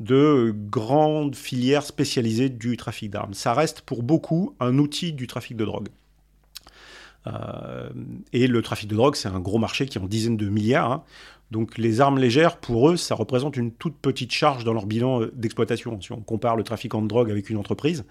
[0.00, 3.34] de grandes filières spécialisées du trafic d'armes.
[3.34, 5.88] Ça reste pour beaucoup un outil du trafic de drogue.
[7.28, 7.88] Euh,
[8.32, 10.92] et le trafic de drogue, c'est un gros marché qui est en dizaines de milliards.
[10.92, 11.04] hein.
[11.50, 15.22] Donc les armes légères, pour eux, ça représente une toute petite charge dans leur bilan
[15.22, 15.98] euh, d'exploitation.
[16.00, 18.04] Si on compare le trafiquant de drogue avec une entreprise,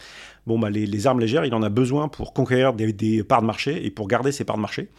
[0.48, 3.86] bon, bah, les, armes légères, il en a besoin pour conquérir des, parts de marché
[3.86, 4.90] et pour garder ces parts de marché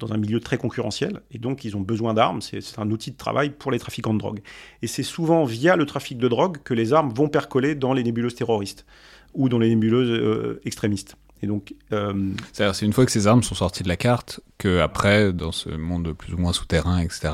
[0.00, 1.20] dans un milieu très concurrentiel.
[1.30, 2.40] Et donc, ils ont besoin d'armes.
[2.40, 4.40] C'est c'est un outil de travail pour les trafiquants de drogue.
[4.82, 8.02] Et c'est souvent via le trafic de drogue que les armes vont percoler dans les
[8.02, 8.86] nébuleuses terroristes
[9.34, 11.16] ou dans les nébuleuses euh, extrémistes.
[11.42, 14.40] Et donc, euh, C'est-à-dire, c'est une fois que ces armes sont sorties de la carte
[14.58, 17.32] que après, dans ce monde plus ou moins souterrain, etc.,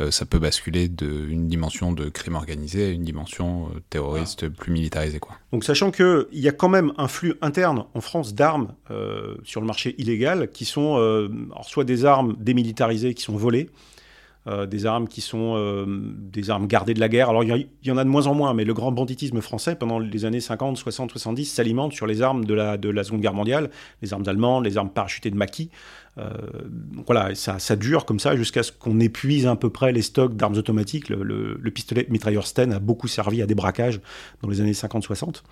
[0.00, 4.70] euh, ça peut basculer d'une dimension de crime organisé à une dimension euh, terroriste plus
[4.72, 5.34] militarisée, quoi.
[5.52, 9.60] Donc, sachant qu'il y a quand même un flux interne en France d'armes euh, sur
[9.60, 13.68] le marché illégal qui sont alors soit des armes démilitarisées qui sont volées,
[14.46, 17.28] euh, des armes qui sont euh, des armes gardées de la guerre.
[17.28, 19.98] Alors, il y, en a de moins en moins, mais le grand banditisme français, pendant
[19.98, 23.34] les années 50, 60, 70, s'alimente sur les armes de la, de la Seconde Guerre
[23.34, 23.70] mondiale,
[24.00, 25.70] les armes allemandes, les armes parachutées de maquis.
[26.18, 26.28] Euh,
[27.06, 30.56] voilà, ça, dure comme ça jusqu'à ce qu'on épuise à peu près les stocks d'armes
[30.56, 31.08] automatiques.
[31.08, 34.00] Le, le- le pistolet mitrailleur Sten a beaucoup servi à des braquages
[34.42, 35.42] dans les années 50-60.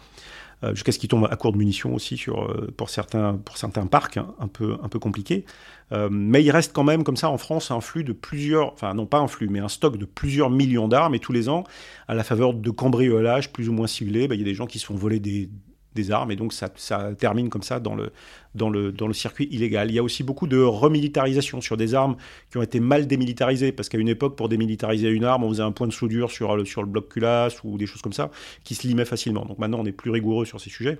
[0.64, 3.56] Euh, jusqu'à ce qu'il tombe à court de munitions aussi sur, euh, pour, certains, pour
[3.56, 4.98] certains parcs hein, un peu, un peu.
[5.92, 8.92] Euh, mais il reste quand même comme ça en France un flux de plusieurs, enfin
[8.92, 11.14] non pas un flux, mais un stock de plusieurs millions d'armes.
[11.14, 11.64] Et tous les ans,
[12.08, 14.66] à la faveur de cambriolages plus ou moins ciblés, bah, il y a des gens
[14.66, 15.48] qui se font voler des,
[15.98, 18.12] des armes et donc ça, ça termine comme ça dans le,
[18.54, 19.90] dans, le, dans le circuit illégal.
[19.90, 22.16] Il y a aussi beaucoup de remilitarisation sur des armes
[22.50, 25.62] qui ont été mal démilitarisées parce qu'à une époque, pour démilitariser une arme, on faisait
[25.62, 28.30] un point de soudure sur le, sur le bloc culasse ou des choses comme ça
[28.64, 29.44] qui se limaient facilement.
[29.44, 30.98] Donc maintenant, on est plus rigoureux sur ces sujets.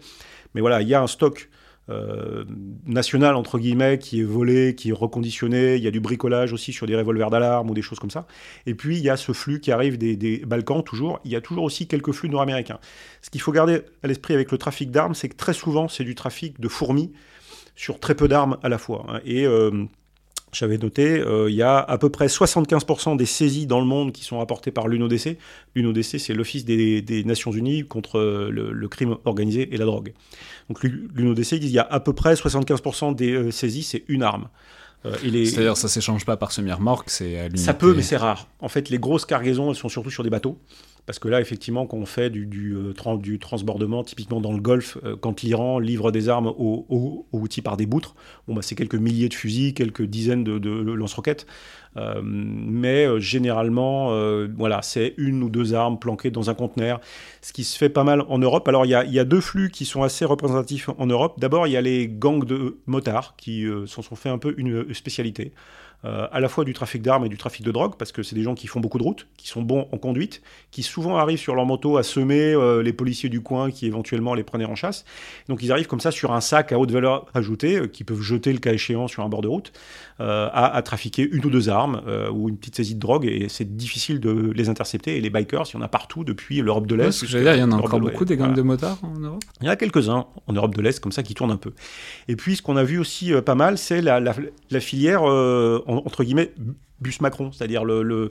[0.55, 1.49] Mais voilà, il y a un stock
[1.91, 2.45] euh,
[2.87, 5.77] national entre guillemets qui est volé, qui est reconditionné.
[5.77, 8.27] Il y a du bricolage aussi sur des revolvers d'alarme ou des choses comme ça.
[8.67, 11.21] Et puis il y a ce flux qui arrive des, Balkans toujours.
[11.25, 12.79] Il y a toujours aussi quelques flux nord-américains.
[13.23, 16.05] Ce qu'il faut garder à l'esprit avec le trafic d'armes, c'est que très souvent c'est
[16.05, 17.13] du trafic de fourmis
[17.75, 19.07] sur très peu d'armes à la fois.
[19.09, 19.21] hein.
[19.25, 19.85] Et euh,
[20.53, 24.13] j'avais noté, euh, il y a à peu près 75% des saisies dans le monde
[24.13, 25.37] qui sont rapportées par l'UNODC.
[25.75, 29.85] L'UNODC, c'est l'Office des, des Nations Unies contre euh, le, le crime organisé et la
[29.85, 30.13] drogue.
[30.69, 34.49] Donc l'UNODC, qu'il y a à peu près 75% des euh, saisies, c'est une arme.
[35.07, 38.49] Euh, les- C'est-à-dire, ça s'échange pas par semi-remorque, c'est ça peut, mais c'est rare.
[38.61, 40.59] En fait, les grosses cargaisons, elles sont surtout sur des bateaux.
[41.09, 42.93] Parce que là, effectivement, quand on fait du, euh,
[43.39, 47.87] transbordement, typiquement dans le Golfe, euh, quand l'Iran livre des armes aux, Houthis par des
[47.87, 48.15] boutres,
[48.47, 51.47] bon, bah, c'est quelques milliers de fusils, quelques dizaines de, lance-roquettes.
[51.97, 54.11] Euh, mais généralement,
[54.59, 57.01] voilà, c'est une ou deux armes planquées dans un conteneur,
[57.41, 58.69] ce qui se fait pas mal en Europe.
[58.69, 61.41] Alors, il y y a deux flux qui sont assez représentatifs en Europe.
[61.41, 64.93] D'abord, il y a les gangs de motards qui s'en sont fait un peu une
[64.93, 65.55] spécialité.
[66.05, 68.37] Euh, à la fois du trafic d'armes et du trafic de drogue, parce que c'est
[68.37, 71.41] des gens qui font beaucoup de routes, qui sont bons en conduite, qui souvent arrivent
[71.41, 74.77] sur leur moto à semer euh, les policiers du coin qui éventuellement les prenaient en
[74.77, 75.05] chasse.
[75.49, 78.21] Donc ils arrivent comme ça sur un sac à haute valeur ajoutée, euh, qui peuvent
[78.21, 79.73] jeter le cas échéant sur un bord de route,
[80.21, 83.47] à, à trafiquer une ou deux armes euh, ou une petite saisie de drogue, et
[83.49, 85.17] c'est difficile de les intercepter.
[85.17, 87.25] Et les bikers, il y en a partout depuis l'Europe de Ouais, l'Est.
[87.25, 88.57] dire, il y en a encore de beaucoup des gangs Voilà.
[88.57, 89.43] de motards en Europe?
[89.61, 91.73] Il y en a quelques-uns en Europe de l'Est, comme ça, qui tournent un peu.
[92.29, 94.35] Et puis, ce qu'on a vu aussi euh, pas mal, c'est la, la-
[94.71, 96.53] la filière, euh, en- entre guillemets,
[97.01, 98.03] bus Macron, c'est-à-dire le...
[98.03, 98.31] le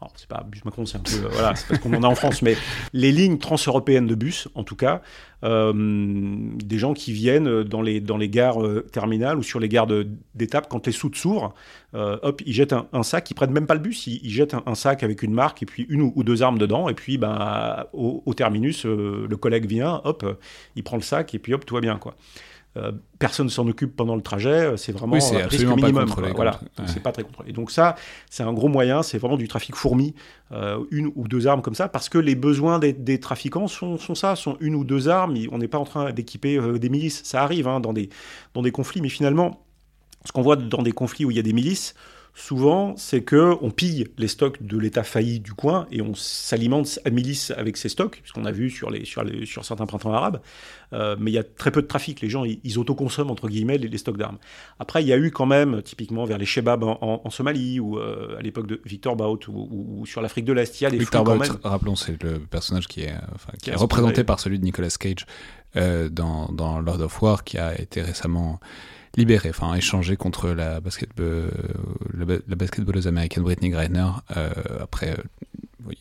[0.00, 1.24] alors, c'est pas bus Macron, c'est un peu...
[1.24, 2.56] euh, voilà, c'est parce qu'on en a en France, mais
[2.92, 5.02] les lignes transeuropéennes de bus, en tout cas,
[5.44, 9.68] euh, des gens qui viennent dans les, dans les gares euh, terminales ou sur les
[9.68, 11.52] gares de- d'étape, quand les soutes s'ouvrent,
[11.94, 15.02] hop, ils jettent un, sac, ils prennent même pas le bus, ils, jettent un, sac
[15.02, 18.34] avec une marque et puis une ou, deux armes dedans, et puis ben, au, au
[18.34, 20.24] terminus, le collègue vient, hop,
[20.76, 22.14] il prend le sac et puis hop, tout va bien, quoi.
[22.76, 25.54] Euh, personne ne s'en occupe pendant le trajet, euh, c'est vraiment Oui, c'est un risque
[25.54, 26.04] absolument pas minimum.
[26.04, 26.84] contrôlé comme Voilà, ouais.
[26.86, 27.52] c'est pas très contrôlé.
[27.52, 27.96] Donc ça,
[28.30, 30.14] c'est un gros moyen, c'est vraiment du trafic fourmi,
[30.52, 33.96] euh, une ou deux armes comme ça, parce que les besoins des, des trafiquants sont,
[33.96, 35.34] sont ça, sont une ou deux armes.
[35.50, 38.10] On n'est pas en train d'équiper euh, des milices, ça arrive hein, dans, des,
[38.54, 39.64] dans des conflits, mais finalement,
[40.26, 41.94] ce qu'on voit dans des conflits où il y a des milices,
[42.40, 47.00] souvent, c'est que on pille les stocks de l'État failli du coin et on s'alimente
[47.04, 49.86] à milice avec ces stocks, ce qu'on a vu sur, les, sur, les, sur certains
[49.86, 50.40] printemps arabes.
[50.92, 52.20] Euh, mais il y a très peu de trafic.
[52.20, 54.38] Les gens, ils, ils autoconsomment, entre guillemets, les, les stocks d'armes.
[54.78, 57.80] Après, il y a eu quand même, typiquement vers les Shebabs en, en- en Somalie
[57.80, 60.84] ou euh, à l'époque de Victor Bout ou, ou- ou sur l'Afrique de l'Est, il
[60.84, 63.70] y a des Victor Bout, rappelons, c'est le personnage qui est, euh, enfin, qui Qui
[63.70, 65.26] est a représenté par celui de Nicolas Cage
[65.76, 68.58] euh, dans, dans Lord of War, qui a été récemment
[69.16, 71.50] libéré, enfin échangé contre la, basketball,
[72.14, 74.10] la, la basketballeuse américaine Britney Griner.
[74.36, 74.50] euh,
[74.80, 75.22] après, euh,
[75.86, 75.96] oui,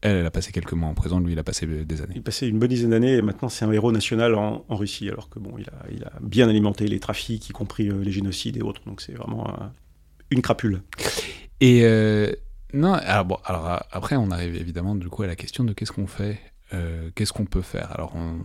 [0.00, 2.14] elle, elle a passé quelques mois en prison, lui, il a passé des années.
[2.16, 5.08] Il passait une bonne dizaine d'années et maintenant c'est un héros national en, en Russie,
[5.08, 8.10] alors que bon, il a, il a bien alimenté les trafics, y compris euh, les
[8.10, 8.82] génocides et autres.
[8.84, 9.46] Donc c'est vraiment
[10.30, 10.82] une crapule.
[11.60, 12.32] Et euh,
[12.74, 15.72] non, alors bon, alors a- après on arrive évidemment du coup à la question de
[15.72, 16.40] qu'est-ce qu'on fait,
[16.74, 17.92] euh, qu'est-ce qu'on peut faire?
[17.92, 18.38] Alors on,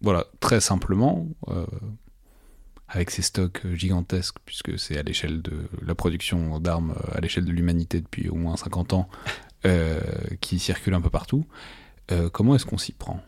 [0.00, 1.66] voilà, très simplement, euh,
[2.88, 5.52] avec ces stocks gigantesques, puisque c'est à l'échelle de
[5.86, 9.08] la production d'armes euh, à l'échelle de l'humanité depuis au moins 50 ans,
[9.66, 10.00] euh,
[10.40, 11.44] qui circulent un peu partout.
[12.12, 13.20] euh, comment est-ce qu'on s'y prend?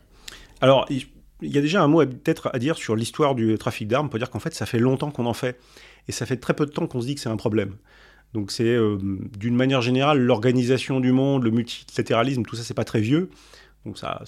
[0.61, 1.05] Alors, il
[1.41, 4.07] y a déjà un mot peut-être à dire sur l'histoire du trafic d'armes.
[4.07, 5.59] On peut dire qu'en fait, ça fait longtemps qu'on en fait.
[6.07, 7.75] Et ça fait très peu de temps qu'on se dit que c'est un problème.
[8.33, 8.97] Donc, c'est euh,
[9.37, 13.29] d'une manière générale, l'organisation du monde, le multilatéralisme, tout ça, c'est pas très vieux.
[13.85, 14.23] Donc, ça,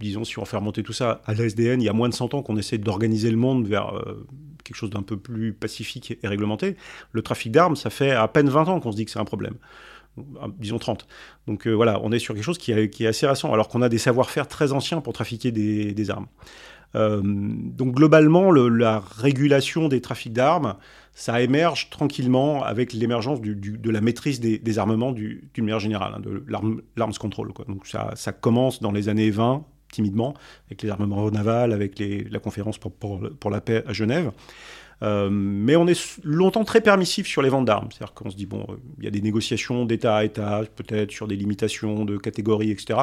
[0.00, 2.34] disons, si on fait remonter tout ça à l'ASDN, il y a moins de 100
[2.34, 4.26] ans qu'on essaie d'organiser le monde vers euh,
[4.64, 6.76] quelque chose d'un peu plus pacifique et réglementé.
[7.12, 9.24] Le trafic d'armes, ça fait à peine 20 ans qu'on se dit que c'est un
[9.24, 9.54] problème.
[10.58, 11.06] Disons 30.
[11.46, 13.88] Donc euh, voilà, on est sur quelque chose qui est, assez récent, alors qu'on a
[13.88, 16.26] des savoir-faire très anciens pour trafiquer des, armes.
[16.94, 20.76] Euh, donc globalement, le- la régulation des trafics d'armes,
[21.12, 25.80] ça émerge tranquillement avec l'émergence du- du- de la maîtrise des, armements du- d'une manière
[25.80, 27.52] générale, hein, de l'arm- l'arms control.
[27.68, 30.34] Donc ça, commence dans les années 20, timidement,
[30.68, 34.32] avec les armements navals, avec la conférence pour la paix à Genève.
[35.02, 37.88] Euh, mais on est longtemps très permissif sur les ventes d'armes.
[37.90, 38.66] C'est-à-dire qu'on se dit, bon,
[38.98, 43.00] il y a des négociations d'État à État, peut-être sur des limitations de catégories, etc.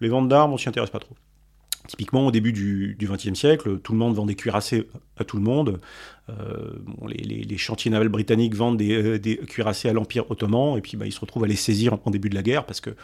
[0.00, 1.14] Les ventes d'armes, on s'y intéresse pas trop.
[1.86, 4.88] Typiquement, au début du XXe siècle, tout le monde vend des cuirassés
[5.18, 5.80] à tout le monde.
[6.30, 11.04] Euh, les, chantiers navals britanniques vendent des, euh, cuirassés à l'Empire ottoman, et puis bah,
[11.04, 12.96] ils se retrouvent à les saisir en, en début de la guerre parce que,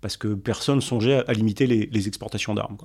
[0.00, 2.76] parce que personne songeait à, limiter les, exportations d'armes.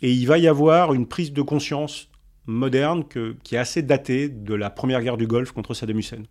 [0.00, 2.08] et il va y avoir une prise de conscience
[2.46, 3.04] moderne
[3.42, 6.22] qui est assez datée de la première guerre du Golfe contre Saddam Hussein.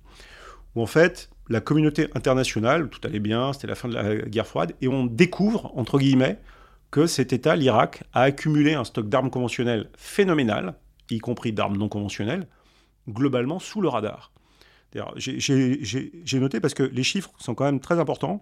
[0.76, 4.48] Où en fait, la communauté internationale, tout allait bien, c'était la fin de la guerre
[4.48, 6.40] froide, et on découvre, entre guillemets,
[6.92, 10.76] que cet État, l'Irak, a accumulé un stock d'armes conventionnelles phénoménal,
[11.10, 12.48] y compris d'armes non conventionnelles,
[13.10, 14.32] globalement sous le radar.
[15.16, 18.42] J'ai noté parce que les chiffres sont quand même très importants.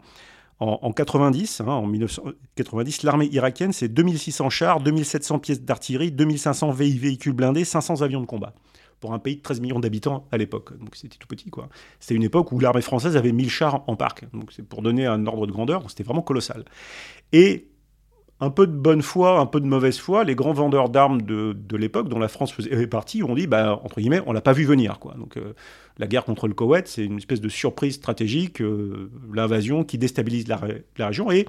[0.62, 6.72] En, en 90, hein, en 1990, l'armée irakienne, c'est 2600 chars, 2700 pièces d'artillerie, 2500
[6.72, 8.53] vé- véhicules blindés, 500 avions de combat.
[8.99, 10.78] Pour un pays de 13 millions d'habitants à l'époque.
[10.78, 11.68] Donc c'était tout petit, quoi.
[11.99, 14.26] C'était une époque où l'armée française avait 1000 chars en parc.
[14.34, 16.64] Donc c'est pour donner un ordre de grandeur, c'était vraiment colossal.
[17.34, 17.68] Et
[18.39, 21.53] un peu de bonne foi, un peu de mauvaise foi, les grands vendeurs d'armes de,
[21.53, 24.53] de l'époque, dont la France faisait partie, ont dit, bah, entre guillemets, on l'a pas
[24.53, 24.97] vu venir.
[24.99, 25.14] Quoi.
[25.16, 25.53] Donc, euh,
[26.02, 30.47] la guerre contre le Koweït, c'est une espèce de surprise stratégique, euh, l'invasion qui déstabilise
[30.47, 31.32] la, ré- la région.
[31.32, 31.47] Et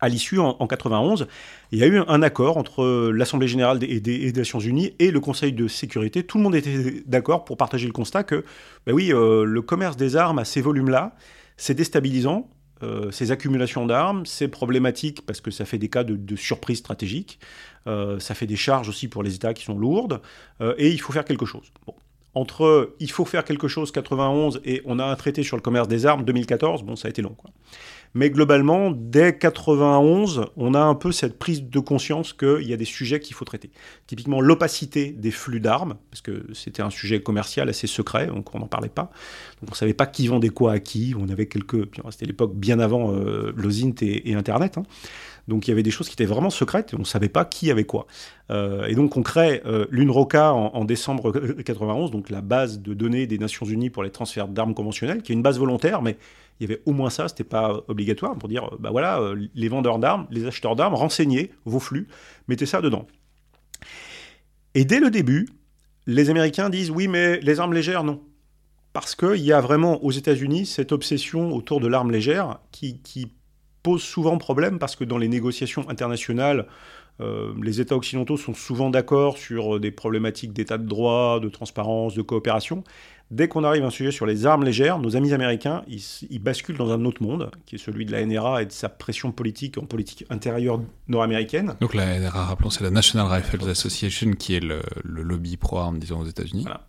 [0.00, 1.28] à l'issue, en, en 91,
[1.70, 5.52] il y a eu un accord entre l'Assemblée générale des, Nations unies et le Conseil
[5.52, 6.24] de sécurité.
[6.24, 8.44] Tout le monde était d'accord pour partager le constat que,
[8.86, 11.14] bah oui, euh, le commerce des armes à ces volumes-là,
[11.58, 12.48] c'est déstabilisant.
[12.82, 16.78] Euh, ces accumulations d'armes, c'est problématique parce que ça fait des cas de, de surprise
[16.78, 17.38] stratégique.
[17.86, 20.22] Ça fait des charges aussi pour les États qui sont lourdes.
[20.78, 21.70] Et il faut faire quelque chose.
[22.34, 25.88] Entre il faut faire quelque chose 91 et on a un traité sur le commerce
[25.88, 27.34] des armes 2014, bon, ça a été long.
[27.36, 27.50] Quoi.
[28.14, 32.76] Mais globalement, dès 91, on a un peu cette prise de conscience qu'il y a
[32.76, 33.70] des sujets qu'il faut traiter.
[34.06, 38.60] Typiquement, l'opacité des flux d'armes, parce que c'était un sujet commercial assez secret, donc on
[38.60, 39.10] n'en parlait pas.
[39.60, 41.14] Donc on ne savait pas qui vendait quoi à qui.
[41.18, 41.88] On avait quelques.
[42.10, 44.78] C'était l'époque bien avant euh, l'OSINT et, et Internet.
[44.78, 44.84] Hein.
[45.48, 47.70] Donc il y avait des choses qui étaient vraiment secrètes on ne savait pas qui
[47.70, 48.06] avait quoi.
[48.50, 52.94] Euh, et donc on crée euh, l'UNROCA en, en, décembre 91, donc la base de
[52.94, 56.16] données des Nations Unies pour les transferts d'armes conventionnelles, qui est une base volontaire, mais
[56.60, 59.68] il y avait au moins ça, c'était pas obligatoire pour dire, bah voilà, euh, les
[59.68, 62.06] vendeurs d'armes, les acheteurs d'armes, renseignez vos flux,
[62.48, 63.06] mettez ça dedans.
[64.74, 65.48] Et dès le début,
[66.06, 68.22] les Américains disent oui, mais les armes légères, non.
[68.92, 73.00] Parce qu'il y a vraiment aux États-Unis cette obsession autour de l'arme légère qui,
[73.82, 76.66] pose souvent problème parce que dans les négociations internationales,
[77.20, 82.14] euh, les États occidentaux sont souvent d'accord sur des problématiques d'état de droit, de transparence,
[82.14, 82.82] de coopération.
[83.30, 86.38] Dès qu'on arrive à un sujet sur les armes légères, nos amis américains, ils, ils,
[86.38, 89.32] basculent dans un autre monde, qui est celui de la NRA et de sa pression
[89.32, 91.74] politique en politique intérieure nord-américaine.
[91.80, 95.98] Donc la NRA, rappelons, c'est la National Rifles Association, qui est le, le lobby pro-armes,
[95.98, 96.62] disons, aux États-Unis.
[96.62, 96.86] Voilà.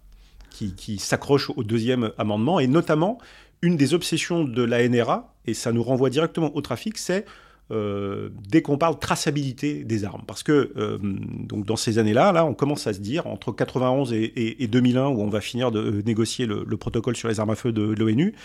[0.50, 3.18] Qui, qui s'accroche au deuxième amendement, et notamment
[3.62, 7.26] une des obsessions de la NRA, et ça nous renvoie directement au trafic, c'est
[7.72, 10.22] euh, dès qu'on parle traçabilité des armes.
[10.28, 14.13] Parce que euh, donc dans ces années-là, là, on commence à se dire, entre 91
[14.13, 17.39] et, et, et 2001, où on va finir de négocier le, le, protocole sur les
[17.39, 18.36] armes à feu de, l'ONU,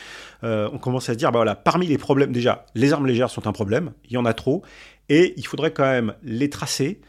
[0.42, 3.28] euh, on commence à se dire, bah voilà, parmi les problèmes, déjà, les armes légères
[3.28, 4.62] sont un problème, il y en a trop,
[5.10, 7.02] et il faudrait quand même les tracer,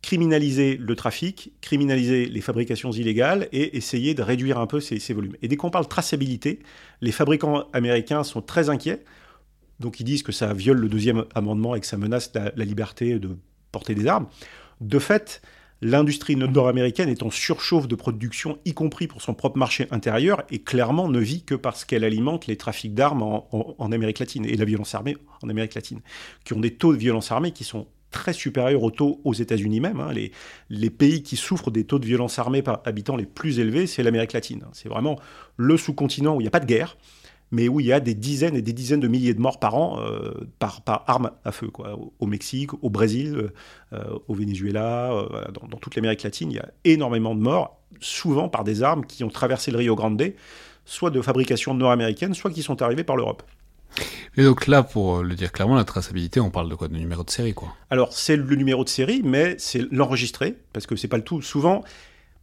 [0.00, 5.12] criminaliser le trafic, criminaliser les fabrications illégales et essayer de réduire un peu ces, ces
[5.12, 5.36] volumes.
[5.42, 6.60] Et dès qu'on parle traçabilité,
[7.02, 9.04] les fabricants américains sont très inquiets.
[9.80, 12.64] Donc ils disent que ça viole le deuxième amendement et que ça menace la, la
[12.64, 13.36] liberté de
[13.72, 14.26] porter des armes.
[14.80, 15.42] De fait,
[15.80, 20.60] l'industrie nord-américaine est en surchauffe de production, y compris pour son propre marché intérieur, et
[20.60, 24.64] clairement ne vit que parce qu'elle alimente les trafics d'armes en, Amérique latine et la
[24.64, 26.00] violence armée en Amérique latine,
[26.44, 29.80] qui ont des taux de violence armée qui sont très supérieur au taux aux États-Unis
[29.80, 30.00] même.
[30.00, 30.12] Hein.
[30.12, 30.32] Les,
[30.70, 34.02] les, pays qui souffrent des taux de violence armée par habitant les plus élevés, c'est
[34.02, 34.64] l'Amérique latine.
[34.72, 35.18] C'est vraiment
[35.56, 36.96] le sous-continent où il n'y a pas de guerre,
[37.50, 39.74] mais où il y a des dizaines et des dizaines de milliers de morts par
[39.74, 41.68] an euh, par, par arme à feu.
[41.68, 41.98] Quoi.
[42.18, 43.50] Au Mexique, au Brésil,
[43.92, 47.80] euh, au Venezuela, euh, dans, dans, toute l'Amérique latine, il y a énormément de morts,
[48.00, 50.22] souvent par des armes qui ont traversé le Rio Grande,
[50.84, 53.42] soit de fabrication nord-américaine, soit qui sont arrivées par l'Europe.
[54.36, 56.88] Et donc là, pour le dire clairement, la traçabilité, on parle de quoi?
[56.88, 60.86] De numéro de série, quoi Alors, c'est le numéro de série, mais c'est l'enregistré, parce
[60.86, 61.42] que c'est pas le tout.
[61.42, 61.82] Souvent,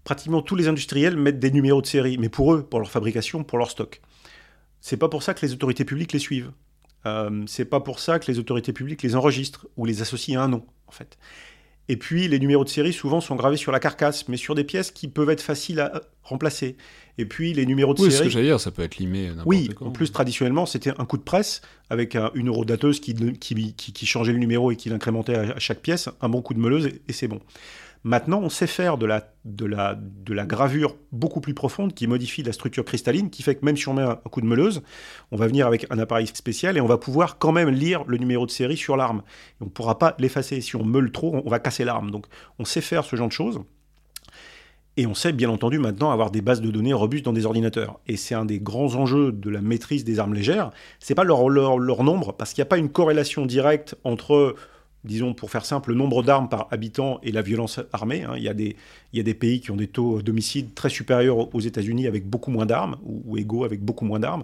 [0.04, 3.44] pratiquement tous les industriels mettent des numéros de série, mais pour eux, pour leur fabrication,
[3.44, 4.02] pour leur stock.
[4.86, 6.52] C'est pas pour ça que les autorités publiques les suivent.
[7.08, 10.44] Euh, c'est pas pour ça que les autorités publiques les enregistrent ou les associent à
[10.44, 11.18] un nom, en fait.
[11.88, 14.64] Et puis, les numéros de série, souvent, sont gravés sur la carcasse, mais sur des
[14.64, 16.78] pièces qui peuvent être faciles à remplacer.
[17.18, 18.14] Et puis, les numéros de oui, série...
[18.14, 21.06] Oui, ce que j'allais dire, ça peut être limé Oui, en plus, traditionnellement, c'était un
[21.06, 24.76] coup de presse avec un, une eurodateuse qui, qui, qui, qui, changeait le numéro et
[24.76, 27.40] qui l'incrémentait à, à, chaque pièce, un bon coup de meuleuse, et, et c'est bon.
[28.06, 33.32] Maintenant, on sait faire de la, gravure beaucoup plus profonde qui modifie la structure cristalline,
[33.32, 34.84] qui fait que même si on met un coup de meuleuse,
[35.32, 38.18] on va venir avec un appareil spécial et on va pouvoir quand même lire le
[38.18, 39.24] numéro de série sur l'arme.
[39.60, 40.62] On ne pourra pas l'effacer.
[40.62, 42.12] Si on meule trop, on va casser l'arme.
[42.12, 42.28] Donc
[42.60, 43.62] on sait faire ce genre de choses.
[44.98, 48.00] Et on sait bien entendu maintenant avoir des bases de données robustes dans des ordinateurs.
[48.06, 50.70] Et c'est un des grands enjeux de la maîtrise des armes légères.
[51.00, 54.56] C'est pas leur, leur nombre, parce qu'il n'y a pas une corrélation directe entre
[55.06, 58.24] disons pour faire simple, le nombre d'armes par habitant et la violence armée.
[58.24, 58.34] Hein.
[58.38, 58.54] Il, y a
[59.24, 62.98] des, pays qui ont des taux d'homicide très supérieurs aux États-Unis avec beaucoup moins d'armes,
[63.04, 64.44] ou, égaux avec beaucoup moins d'armes.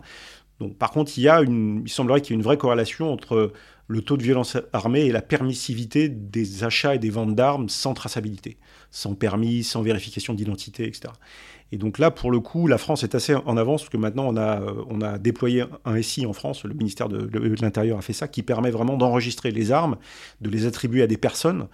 [0.60, 3.52] Donc, par contre, il, y a il semblerait qu'il y ait une vraie corrélation entre
[3.88, 7.94] le taux de violence armée et la permissivité des achats et des ventes d'armes sans
[7.94, 8.58] traçabilité,
[8.90, 11.14] sans permis, sans vérification d'identité, etc.
[11.72, 14.28] Et donc là, pour le coup, la France est assez en avance, parce que maintenant,
[14.28, 17.30] on a, a déployé un SI en France, le ministère de
[17.62, 19.98] l'Intérieur a fait ça, qui permet vraiment d'enregistrer les armes,
[20.42, 21.68] de les attribuer à des personnes,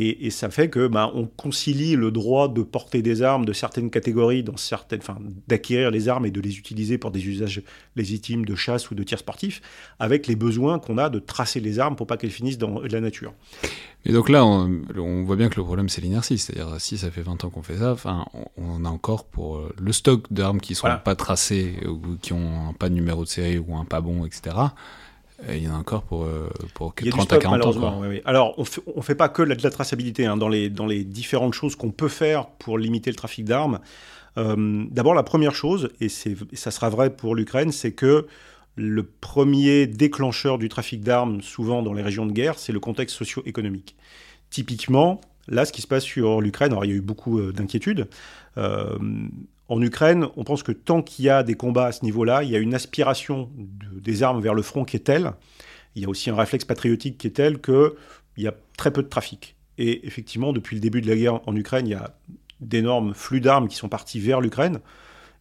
[0.00, 3.52] et, et, ça fait que ben, on concilie le droit de porter des armes de
[3.52, 5.18] certaines catégories, dans certaines, enfin,
[5.48, 7.62] d'acquérir les armes et de les utiliser pour des usages
[7.96, 9.60] légitimes de chasse ou de tir sportif,
[9.98, 13.00] avec les besoins qu'on a de tracer les armes pour pas qu'elles finissent dans la
[13.00, 13.34] nature.
[14.04, 16.38] Et donc là, on, on, voit bien que le problème, c'est l'inertie.
[16.38, 18.24] C'est-à-dire, si ça fait 20 ans qu'on fait ça, enfin,
[18.56, 20.98] on a encore pour le stock d'armes qui ne sont voilà.
[20.98, 24.54] pas tracées, ou qui ont pas de numéro de série ou un pas bon, etc.
[25.48, 26.26] Il y en a encore pour,
[26.74, 27.72] pour 30 stock, à 40 ans.
[27.72, 27.98] Quoi.
[28.00, 28.22] Oui, oui.
[28.24, 28.64] Alors, on
[28.96, 31.54] ne fait pas que de la, de la traçabilité hein, dans, les, dans les différentes
[31.54, 33.78] choses qu'on peut faire pour limiter le trafic d'armes.
[34.36, 38.26] Euh, D'abord, la première chose, et, et ça sera vrai pour l'Ukraine, c'est que
[38.76, 43.16] le premier déclencheur du trafic d'armes, souvent dans les régions de guerre, c'est le contexte
[43.16, 43.96] socio-économique.
[44.50, 47.52] Typiquement, là, ce qui se passe sur l'Ukraine, alors il y a eu beaucoup euh,
[47.52, 48.08] d'inquiétudes.
[48.56, 48.96] Euh,
[49.68, 52.50] En Ukraine, on pense que tant qu'il y a des combats à ce niveau-là, il
[52.50, 55.32] y a une aspiration de- des armes vers le front qui est telle,
[55.94, 57.92] il y a aussi un réflexe patriotique qui est tel qu'il
[58.38, 59.56] y a très peu de trafic.
[59.76, 62.16] Et effectivement, depuis le début de la guerre en Ukraine, il y a
[62.60, 64.80] d'énormes flux d'armes qui sont partis vers l'Ukraine.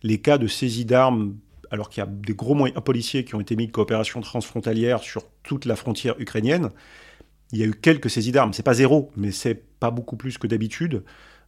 [0.04, 1.36] Les cas de saisie d'armes,
[1.72, 5.00] alors qu'il y a des gros moyens policiers qui ont été mis de coopération transfrontalière
[5.00, 6.70] sur toute la frontière ukrainienne,
[7.52, 8.54] il y a eu quelques saisies d'armes.
[8.54, 11.04] C'est pas zéro, mais c'est pas beaucoup plus que d'habitude.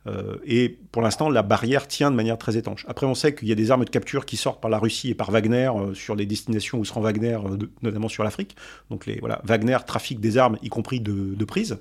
[0.08, 2.86] Euh, et pour l'instant, la barrière tient de manière très étanche.
[2.88, 5.10] Après, on sait qu'il y a des armes de capture qui sortent par la Russie
[5.10, 8.56] et par Wagner euh, sur les destinations où se rend Wagner, euh, notamment sur l'Afrique.
[8.90, 11.78] Donc, les, voilà, Wagner trafique des armes, y compris de, de prise.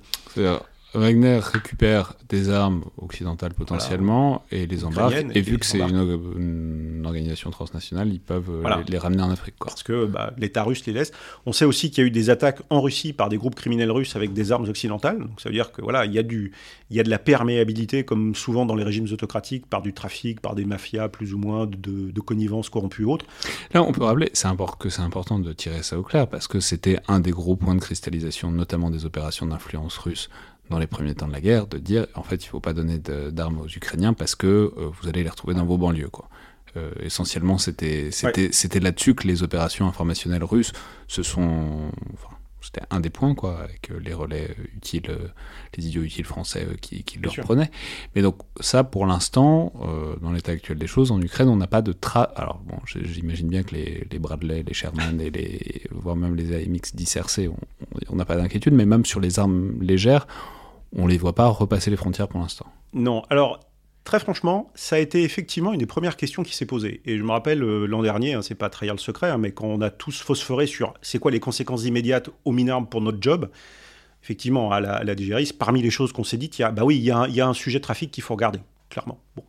[0.94, 5.14] Wagner récupère des armes occidentales potentiellement et les embarque.
[5.34, 8.78] Et et vu que c'est une, une organisation transnationale, ils peuvent euh, Voilà.
[8.78, 9.56] les, les ramener en Afrique.
[9.58, 9.68] Quoi.
[9.70, 11.12] parce que bah, l'État russe les laisse.
[11.46, 13.90] On sait aussi qu'il y a eu des attaques en Russie par des groupes criminels
[13.90, 15.18] russes avec des armes occidentales.
[15.18, 16.52] Donc ça veut dire que voilà, il y a du,
[16.90, 20.40] il y a de la perméabilité, comme souvent dans les régimes autocratiques, par du trafic,
[20.40, 23.26] par des mafias plus ou moins de, de, de connivence corrompue ou autre.
[23.74, 26.60] Là, on peut rappeler c'est que c'est important de tirer ça au clair parce que
[26.60, 30.28] c'était un des gros points de cristallisation, notamment des opérations d'influence russe
[30.70, 32.98] dans les premiers temps de la guerre, de dire en fait il faut pas donner
[32.98, 34.46] d'armes aux Ukrainiens parce que
[34.76, 36.10] euh, vous allez les retrouver dans vos banlieues.
[36.10, 36.28] Quoi.
[36.76, 40.72] Euh, essentiellement, c'était c'était là-dessus que les opérations informationnelles russes
[41.06, 41.90] se sont.
[42.14, 45.08] enfin, c'était un des points, quoi, avec les relais utiles,
[45.76, 47.70] les idiots utiles français euh, qui, qui le reprenaient.
[48.16, 51.68] Mais donc, ça, pour l'instant, euh, dans l'état actuel des choses, en Ukraine, on n'a
[51.68, 52.24] pas de tra...
[52.34, 56.52] Alors, bon, j'imagine bien que les, les Bradley, les Sherman, et les, voire même les
[56.52, 57.56] AMX 10 RC, on-
[58.10, 60.26] on n'a pas d'inquiétude, mais même sur les armes légères,
[60.96, 62.66] on les voit pas repasser les frontières pour l'instant.
[62.92, 63.60] Non, alors
[64.04, 67.02] très franchement, ça a été effectivement une des premières questions qui s'est posée.
[67.04, 69.52] Et je me rappelle euh, l'an dernier, hein, c'est pas trahir le secret, hein, mais
[69.52, 73.18] quand on a tous phosphoré sur c'est quoi les conséquences immédiates aux minarmes pour notre
[73.20, 73.50] job,
[74.22, 76.84] effectivement, à la, à DGRIS, parmi les choses qu'on s'est dites, il y a, bah
[76.84, 78.60] oui, il y, a un- il y a un sujet de trafic qu'il faut regarder,
[78.88, 79.18] clairement.
[79.36, 79.42] Bon.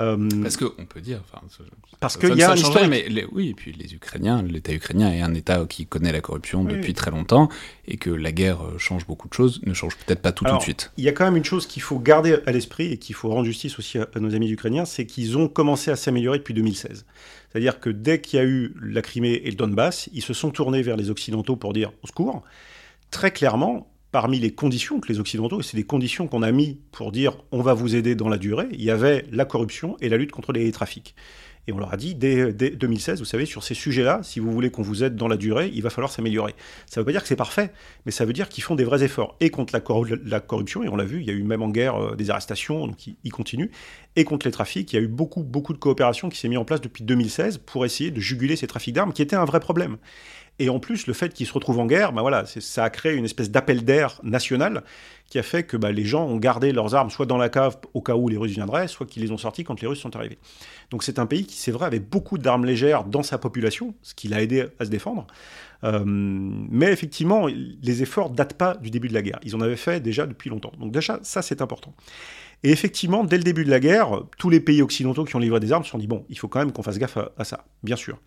[0.00, 1.20] Euh, Parce qu'on peut dire...
[1.22, 1.64] enfin, ça-
[2.00, 2.78] Parce qu'il y a ça un change historique.
[2.80, 6.12] rien, mais les- oui, et puis les Ukrainiens, l'État ukrainien est un État qui connaît
[6.12, 7.50] la corruption Oui, depuis très longtemps,
[7.86, 10.56] et que la guerre euh, change beaucoup de choses, ne change peut-être pas tout tout
[10.56, 10.92] de suite.
[10.96, 13.28] Il y a quand même une chose qu'il faut garder à l'esprit et qu'il faut
[13.28, 16.54] rendre justice aussi à, à nos amis ukrainiens, c'est qu'ils ont commencé à s'améliorer depuis
[16.54, 17.04] 2016.
[17.52, 20.50] C'est-à-dire que dès qu'il y a eu la Crimée et le Donbass, ils se sont
[20.50, 22.42] tournés vers les Occidentaux pour dire au secours.
[23.10, 26.78] Très clairement, parmi les conditions que les Occidentaux, et c'est des conditions qu'on a mis
[26.92, 30.08] pour dire on va vous aider dans la durée, il y avait la corruption et
[30.08, 31.14] la lutte contre les trafics.
[31.68, 34.50] Et on leur a dit, dès, dès 2016, vous savez, sur ces sujets-là, si vous
[34.50, 36.56] voulez qu'on vous aide dans la durée, il va falloir s'améliorer.
[36.90, 37.70] Ça ne veut pas dire que c'est parfait,
[38.04, 39.36] mais ça veut dire qu'ils font des vrais efforts.
[39.38, 41.62] Et contre la, cor- la corruption, et on l'a vu, il y a eu même
[41.62, 43.70] en guerre euh, des arrestations, donc ils continuent.
[44.16, 46.58] Et contre les trafics, il y a eu beaucoup, beaucoup de coopération qui s'est mise
[46.58, 49.60] en place depuis 2016 pour essayer de juguler ces trafics d'armes, qui étaient un vrai
[49.60, 49.98] problème.
[50.58, 53.14] Et en plus, le fait qu'ils se retrouvent en guerre, bah voilà, ça a créé
[53.14, 54.84] une espèce d'appel d'air national
[55.28, 57.78] qui a fait que bah, les gens ont gardé leurs armes soit dans la cave
[57.94, 60.14] au cas où les Russes viendraient, soit qu'ils les ont sorties quand les Russes sont
[60.14, 60.38] arrivés.
[60.90, 64.14] Donc c'est un pays qui, c'est vrai, avait beaucoup d'armes légères dans sa population, ce
[64.14, 65.26] qui l'a aidé à se défendre.
[65.84, 69.40] Euh, mais effectivement, les efforts datent pas du début de la guerre.
[69.42, 70.72] Ils en avaient fait déjà depuis longtemps.
[70.78, 71.94] Donc déjà, ça c'est important.
[72.62, 75.60] Et effectivement, dès le début de la guerre, tous les pays occidentaux qui ont livré
[75.60, 77.64] des armes se sont dit bon, il faut quand même qu'on fasse gaffe à ça,
[77.82, 78.18] bien sûr.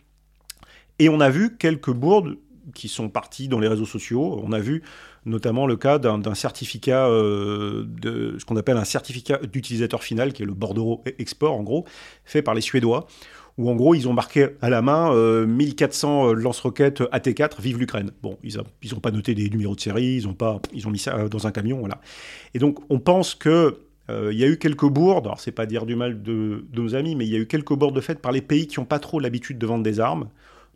[1.00, 2.38] Et on a vu quelques bourdes
[2.74, 4.42] qui sont parties dans les réseaux sociaux.
[4.44, 4.84] On a vu
[5.26, 10.44] notamment le cas d'un certificat, euh, de ce qu'on appelle un certificat d'utilisateur final, qui
[10.44, 11.86] est le bordereau export en gros,
[12.26, 13.08] fait par les Suédois,
[13.58, 18.12] où en gros ils ont marqué à la main euh, 1400 lance-roquettes AT4, vive l'Ukraine.
[18.22, 21.00] Bon, ils n'ont pas noté des numéros de série, ils ont, pas, ils ont mis
[21.00, 22.02] ça euh, dans un camion, voilà.
[22.54, 23.80] Et donc on pense que
[24.10, 26.82] euh, il y a eu quelques bourdes, alors c'est pas dire du mal de, de
[26.82, 28.86] nos amis, mais il y a eu quelques bourdes faites par les pays qui n'ont
[28.86, 30.30] pas trop l'habitude de vendre des armes,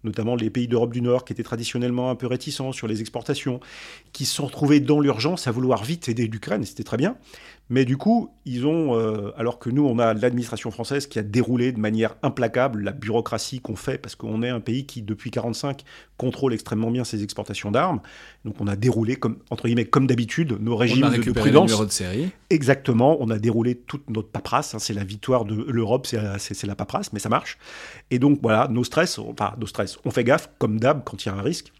[0.04, 3.60] notamment les pays d'Europe du Nord qui étaient traditionnellement un peu réticents sur les exportations,
[4.14, 7.16] qui se sont retrouvés dans l'urgence à vouloir vite aider l'Ukraine, c'était très bien.
[7.72, 11.22] Mais du coup, ils ont, euh, alors que nous, on a l'administration française qui a
[11.24, 15.30] déroulé de manière implacable la bureaucratie qu'on fait, parce qu'on est un pays qui, depuis
[15.30, 15.84] 45,
[16.18, 18.02] contrôle extrêmement bien ses exportations d'armes.
[18.44, 21.32] Donc on a déroulé, comme, entre guillemets, comme d'habitude, nos On régimes a de- le
[21.34, 21.70] prudence.
[21.70, 22.30] numéro de série.
[22.50, 26.40] Exactement, on a déroulé toute notre paperasse, hein, c'est la victoire de l'Europe, c'est la,
[26.40, 27.60] c'est- c'est la paperasse, mais ça marche.
[28.10, 31.28] Et donc voilà, nos stress, enfin nos stress, on fait gaffe, comme d'hab, quand il
[31.28, 31.72] y a un risque.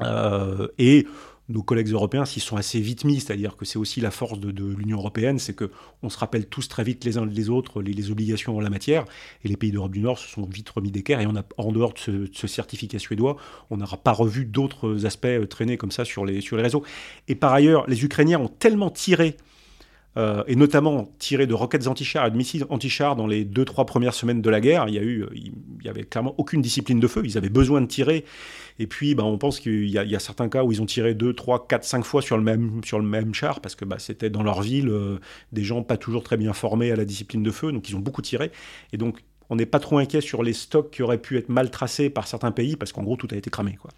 [0.00, 1.06] Euh, et
[1.48, 4.64] nos collègues européens s'y sont assez vite mis, c'est-à-dire que c'est aussi la force de,
[4.64, 5.70] l'Union européenne, c'est que
[6.02, 9.04] on se rappelle tous très vite les uns les autres les, obligations en la matière,
[9.44, 11.72] et les pays d'Europe du Nord se sont vite remis d'équerre, et on a, en
[11.72, 13.36] dehors de ce, de ce certificat suédois,
[13.70, 16.82] on n'aura pas revu d'autres aspects euh, traîner comme ça sur les, sur les réseaux.
[17.28, 19.36] Et par ailleurs, les Ukrainiens ont tellement tiré
[20.16, 23.84] euh, et notamment tirer de roquettes anti-chars et de missiles anti-chars dans les deux, trois
[23.86, 24.84] premières semaines de la guerre.
[24.88, 25.52] Il y a eu, il
[25.84, 27.22] y avait clairement aucune discipline de feu.
[27.24, 28.24] Ils avaient besoin de tirer.
[28.78, 30.80] Et puis, bah, on pense qu'il y, a- il y a certains cas où ils
[30.82, 33.74] ont tiré deux, trois, quatre, cinq fois sur le même, sur le même char parce
[33.74, 35.18] que bah, c'était dans leur ville euh,
[35.52, 37.72] des gens pas toujours très bien formés à la discipline de feu.
[37.72, 38.50] Donc, ils ont beaucoup tiré.
[38.92, 41.70] Et donc, on n'est pas trop inquiet sur les stocks qui auraient pu être mal
[41.70, 43.74] tracés par certains pays parce qu'en gros, tout a été cramé.
[43.80, 43.90] Quoi.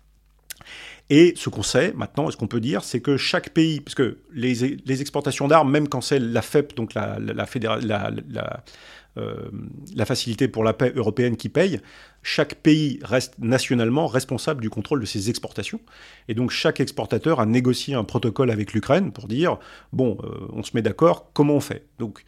[1.09, 4.19] Et ce qu'on sait maintenant, ce qu'on peut dire, c'est que chaque pays, parce que
[4.33, 9.49] les, exportations d'armes, même quand c'est la FEP, donc euh,
[9.95, 11.81] la facilité pour la paix européenne qui paye,
[12.23, 15.81] chaque pays reste nationalement responsable du contrôle de ses exportations.
[16.27, 19.59] Et donc chaque exportateur a négocié un protocole avec l'Ukraine pour dire,
[19.93, 21.87] bon, euh, on se met d'accord, comment on fait?
[22.01, 22.25] Donc,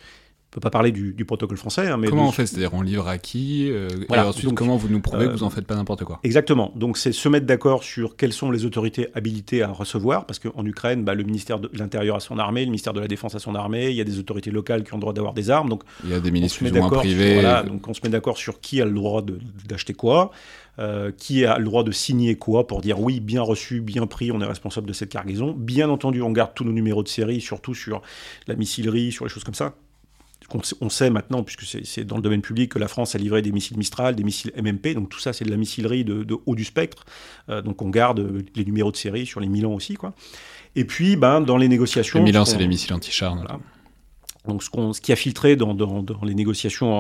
[0.50, 2.72] on peut pas parler du, du protocole français, hein, mais Comment de- on fait C'est-à-dire,
[2.72, 5.34] on livre à qui euh, Voilà, Et ensuite, donc, comment vous nous prouvez que euh,
[5.34, 6.20] vous en faites pas n'importe quoi?
[6.24, 6.72] Exactement.
[6.74, 10.64] Donc c'est se mettre d'accord sur quelles sont les autorités habilitées à recevoir, parce qu'en
[10.64, 13.38] Ukraine, bah, le ministère de l'Intérieur a son armée, le ministère de la Défense a
[13.40, 15.68] son armée, il y a des autorités locales qui ont le droit d'avoir des armes.
[15.68, 17.32] Donc Il y a des ministres plus ou moins privés.
[17.34, 19.22] sur- Voilà, donc on se met d'accord sur qui a le droit
[19.68, 20.30] d'acheter quoi,
[20.78, 24.32] euh, qui a le droit de signer quoi pour dire oui, bien reçu, bien pris,
[24.32, 25.52] on est responsable de cette cargaison.
[25.54, 28.00] Bien entendu, on garde tous nos numéros de série, surtout sur
[28.46, 29.74] la missilerie, sur les choses comme ça.
[30.80, 33.52] On sait- maintenant, puisque c'est- dans le domaine public, que la France a livré des
[33.52, 36.54] missiles Mistral, des missiles MMP, donc tout ça c'est de la missilerie de, de haut
[36.54, 37.04] du spectre,
[37.50, 39.94] Euh, donc on garde euh, les numéros de série sur les Milan aussi.
[39.94, 40.14] Quoi.
[40.74, 42.18] Et puis, ben, dans les négociations...
[42.20, 42.94] Le Milan, ce c'est les missiles
[43.34, 43.34] voilà.
[43.42, 43.62] notamment.
[44.46, 46.90] Donc, ce, ce qui a filtré dans, dans- dans les négociations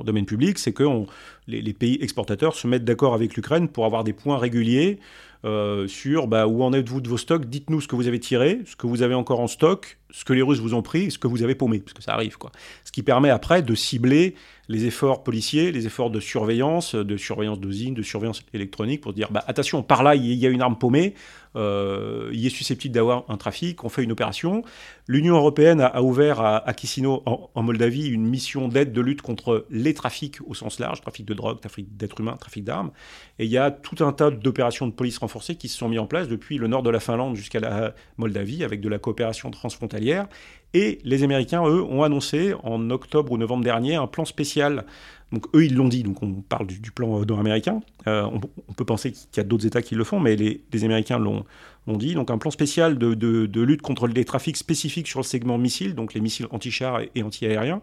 [0.00, 1.06] en domaine public, c'est que on-
[1.46, 4.98] les, les pays exportateurs se mettent d'accord avec l'Ukraine pour avoir des points réguliers
[5.44, 7.46] euh, sur bah, où en êtes-vous de vos stocks?
[7.46, 10.32] Dites-nous ce que vous avez tiré, ce que vous avez encore en stock, ce que
[10.32, 12.38] les Russes vous ont pris, et ce que vous avez paumé, parce que ça arrive.
[12.38, 12.50] Quoi.
[12.84, 14.34] Ce qui permet après de cibler
[14.68, 19.28] les efforts policiers, les efforts de surveillance, de surveillance d'usine, de surveillance électronique, pour dire
[19.30, 21.14] bah, attention, par là, il y a une arme paumée,
[21.56, 24.62] euh, il est susceptible d'avoir un trafic, on fait une opération.
[25.06, 29.22] L'Union européenne a, ouvert à, à Chisinau, en, en Moldavie, une mission d'aide de lutte
[29.22, 32.90] contre les trafics au sens large, trafic de drogue, trafic d'êtres humains, trafic d'armes.
[33.38, 35.98] Et il y a tout un tas d'opérations de police renforcées qui se sont mises
[35.98, 39.50] en place depuis le nord de la Finlande jusqu'à la Moldavie, avec de la coopération
[39.50, 40.28] transfrontalière.
[40.74, 44.84] Et les Américains, eux, ont annoncé en octobre ou novembre dernier un plan spécial.
[45.32, 47.80] Donc eux, ils l'ont dit, donc on parle du, plan nord-américain.
[48.06, 48.22] Euh,
[48.68, 51.44] on, peut penser qu'il y a d'autres États qui le font, mais les, Américains l'ont
[51.86, 52.14] dit.
[52.14, 56.14] Donc un plan spécial de, lutte contre les trafics spécifiques sur le segment missile, donc
[56.14, 57.82] les missiles anti-chars et, anti-aériens,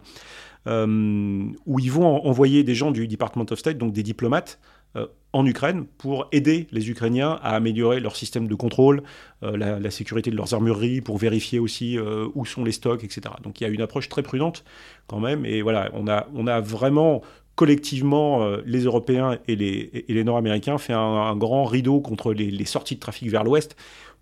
[0.68, 4.60] euh, où ils vont en- envoyer des gens du Department of State, donc des diplomates,
[4.96, 9.04] euh, en Ukraine pour aider les Ukrainiens à améliorer leur système de contrôle,
[9.44, 13.36] euh, la, sécurité de leurs armureries, pour vérifier aussi euh, où sont les stocks, etc.
[13.44, 14.64] Donc il y a une approche très prudente
[15.08, 15.46] quand même.
[15.46, 17.22] Et voilà, on a, on a vraiment
[17.56, 22.66] collectivement, euh, les Européens et les, et les Nord-Américains fait un, grand rideau contre les
[22.66, 23.76] sorties de trafic vers l'Ouest.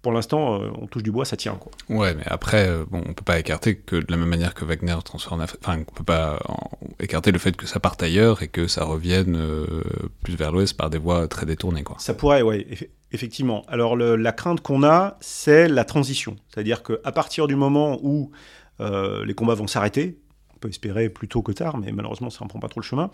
[0.04, 1.56] Pour l'instant, euh, on touche du bois, ça tient.
[1.56, 1.72] Quoi.
[1.90, 4.66] Ouais, mais après, euh, bon, on peut pas écarter que de la même manière que
[4.66, 6.40] Wagner transfère en Afrique, enfin, on peut pas
[7.00, 9.66] écarter le fait que ça parte ailleurs et que ça revienne euh,
[10.24, 11.96] plus vers l'ouest par des voies très détournées, quoi.
[12.00, 12.68] Ça pourrait, oui,
[13.14, 13.64] effectivement.
[13.70, 16.36] Alors le- la crainte qu'on a, c'est la transition.
[16.54, 18.32] C'est-à-dire qu'à partir du moment où
[18.82, 20.18] euh, les combats vont s'arrêter,
[20.64, 23.12] peut espérer plus tôt que tard, mais malheureusement ça ne prend pas trop le chemin,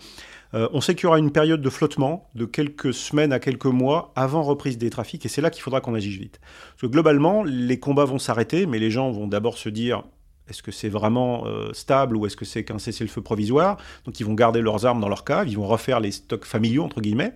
[0.54, 3.66] euh, on sait qu'il y aura une période de flottement de quelques semaines à quelques
[3.66, 6.40] mois avant reprise des trafics, et c'est là qu'il faudra qu'on agisse vite.
[6.40, 10.04] Parce que globalement, les combats vont s'arrêter, mais les gens vont d'abord se dire...
[10.48, 13.76] Est-ce que c'est vraiment euh, stable ou est-ce que c'est qu'un cessez-le-feu provisoire?
[14.04, 16.82] Donc ils vont garder leurs armes dans leur cave, ils vont refaire les stocks familiaux,
[16.82, 17.34] entre guillemets.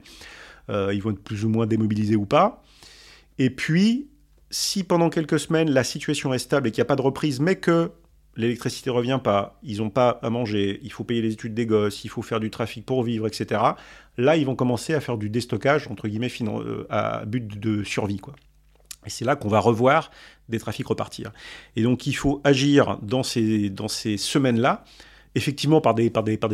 [0.68, 2.64] Euh, ils vont être plus ou moins démobilisés ou pas.
[3.38, 4.08] Et puis,
[4.50, 7.38] si pendant quelques semaines la situation est stable et qu'il n'y a pas de reprise,
[7.38, 7.92] mais que
[8.36, 12.04] l'électricité revient pas, ils n'ont pas à manger, il faut payer les études des gosses,
[12.04, 13.60] il faut faire du trafic pour vivre, etc.
[14.16, 18.18] Là, ils vont commencer à faire du déstockage, entre guillemets, euh, à but de survie.
[18.18, 18.34] Quoi.
[19.06, 20.10] Et c'est là qu'on va revoir
[20.48, 21.32] des trafics repartir.
[21.76, 24.84] Et donc, il faut agir dans ces, dans ces semaines-là,
[25.34, 26.10] effectivement par des,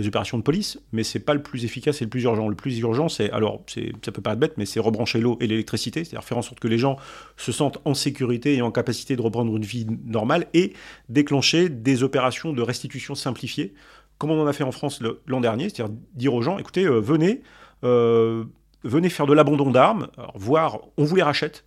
[0.07, 2.49] opérations de police, mais c'est pas le plus efficace et le plus urgent.
[2.49, 3.63] Le plus urgent, c'est, alors
[4.03, 6.69] ça peut paraître bête, mais c'est rebrancher l'eau et l'électricité, c'est-à-dire faire en sorte que
[6.69, 6.97] les gens
[7.37, 10.73] se sentent en sécurité et en capacité de reprendre une vie normale et
[11.11, 13.75] déclencher des opérations de restitution simplifiées,
[14.17, 17.01] comme on en a fait en France l'an dernier, c'est-à-dire dire aux gens, écoutez, euh,
[17.01, 17.43] venez,
[17.85, 18.45] euh,
[18.85, 21.65] venez faire de l'abandon d'armes, voire on vous les rachète.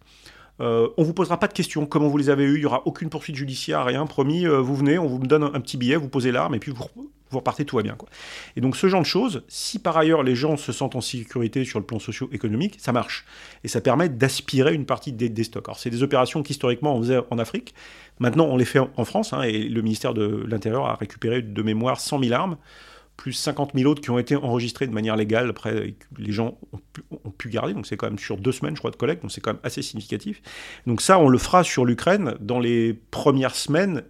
[0.59, 2.83] Euh, on vous posera pas de questions, comment vous les avez eues, il y aura
[2.85, 6.09] aucune poursuite judiciaire, rien, promis, euh, vous venez, on vous donne un, petit billet, vous
[6.09, 6.85] posez l'arme et puis vous,
[7.31, 7.95] repartez, tout va bien.
[7.95, 8.07] Quoi.
[8.55, 11.65] Et donc ce genre de choses, si par ailleurs les gens se sentent en sécurité
[11.65, 13.25] sur le plan socio-économique, ça marche.
[13.63, 15.67] Et ça permet d'aspirer une partie des, stocks.
[15.67, 17.73] Alors c'est des opérations qu'historiquement on faisait en Afrique,
[18.19, 21.41] maintenant on les fait en, en France, hein, et le ministère de l'Intérieur a récupéré
[21.41, 22.57] de mémoire 100 000 armes,
[23.17, 26.57] plus 50 000 autres qui ont été enregistrées de manière légale, après les gens
[27.11, 29.31] ont pu, garder, donc c'est quand même sur deux semaines, je crois, de collecte, donc
[29.31, 30.41] c'est quand même assez significatif.
[30.87, 34.03] Donc ça, on le fera sur l'Ukraine dans les premières semaines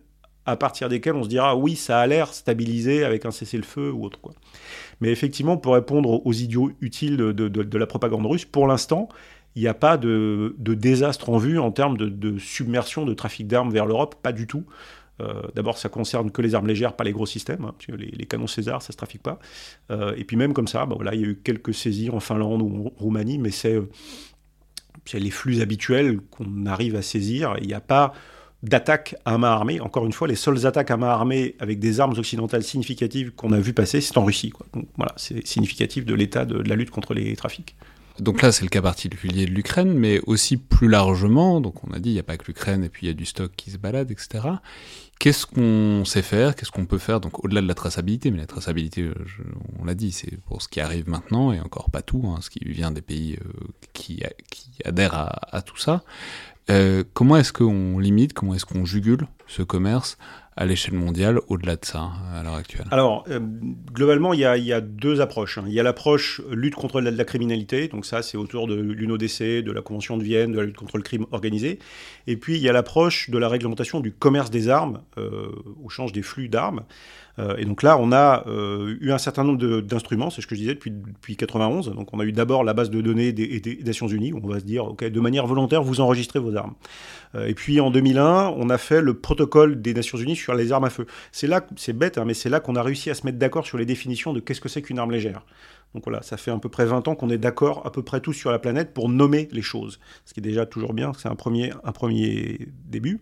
[0.46, 4.06] à partir desquels on se dira oui, ça a l'air stabilisé avec un cessez-le-feu ou
[4.06, 4.20] autre.
[4.20, 4.34] Quoi.
[5.00, 9.10] Mais effectivement, pour répondre aux idiots utiles de, la propagande russe, pour l'instant,
[9.56, 13.72] il n'y a pas de, désastre en vue en termes de submersion de trafic d'armes
[13.72, 14.66] vers l'Europe, pas du tout.
[15.22, 17.66] Euh, D'abord, ça concerne que les armes légères, pas les gros systèmes.
[17.66, 19.40] hein, les, canons César, ça se trafique pas.
[19.92, 22.62] Euh, et puis même comme ça, là, il y a eu quelques saisies en Finlande
[22.62, 23.90] ou en Roumanie, mais c'est euh,
[25.06, 27.56] c'est les flux habituels qu'on arrive à saisir.
[27.62, 28.14] Il n'y a pas
[28.62, 29.82] d'attaque à main armée.
[29.82, 33.52] Encore une fois, les seules attaques à main armée avec des armes occidentales significatives qu'on
[33.52, 34.54] a vu passer, c'est en Russie.
[34.74, 37.76] Donc, voilà, c'est significatif de l'état de la lutte contre les trafics.
[38.20, 42.00] Donc là, c'est le cas particulier de l'Ukraine, mais aussi plus largement, donc on a
[42.00, 43.72] dit, il n'y a pas que l'Ukraine, et puis il y a du stock qui
[43.72, 44.48] se balade, etc.
[45.20, 46.56] Qu'est-ce qu'on sait faire?
[46.56, 47.20] Qu'est-ce qu'on peut faire?
[47.20, 49.16] Donc au-delà de la traçabilité, mais la traçabilité, euh,
[49.80, 52.50] on l'a dit, c'est pour ce qui arrive maintenant, et encore pas tout, hein, ce
[52.50, 53.50] qui vient des pays euh,
[53.94, 54.22] qui,
[54.86, 56.04] adhèrent à, à tout ça.
[56.70, 60.18] Euh, comment est-ce qu'on limite, comment est-ce qu'on jugule ce commerce?
[60.56, 63.40] À l'échelle mondiale au-delà de ça, à l'heure actuelle Alors, euh,
[63.92, 65.58] globalement, il y, a, deux approches.
[65.58, 65.64] hein.
[65.68, 69.64] Il y a l'approche lutte contre la, la criminalité, donc ça, c'est autour de l'UNODC,
[69.64, 71.80] de la Convention de Vienne, de la lutte contre le crime organisé.
[72.28, 75.52] Et puis, il y a l'approche de la réglementation du commerce des armes, euh,
[75.84, 76.84] au change des flux d'armes.
[77.40, 80.56] Euh, et donc là, on a euh, eu un certain nombre d'instruments, c'est ce que
[80.56, 81.94] je disais depuis, depuis 91.
[81.94, 84.60] Donc on a eu d'abord la base de données des Nations Unies, où on va
[84.60, 86.76] se dire, OK, de manière volontaire, vous enregistrez vos armes.
[87.36, 90.72] Euh, et puis en 2001, on a fait le protocole des Nations Unies sur les
[90.72, 91.06] armes à feu.
[91.32, 93.66] C'est là, c'est bête, hein, mais c'est là qu'on a réussi à se mettre d'accord
[93.66, 95.44] sur les définitions de qu'est-ce que c'est qu'une arme légère.
[95.94, 98.20] Donc voilà, ça fait à peu près 20 ans qu'on est d'accord à peu près
[98.20, 100.00] tous sur la planète pour nommer les choses.
[100.26, 103.20] Ce qui est déjà toujours bien, c'est un premier, un premier début.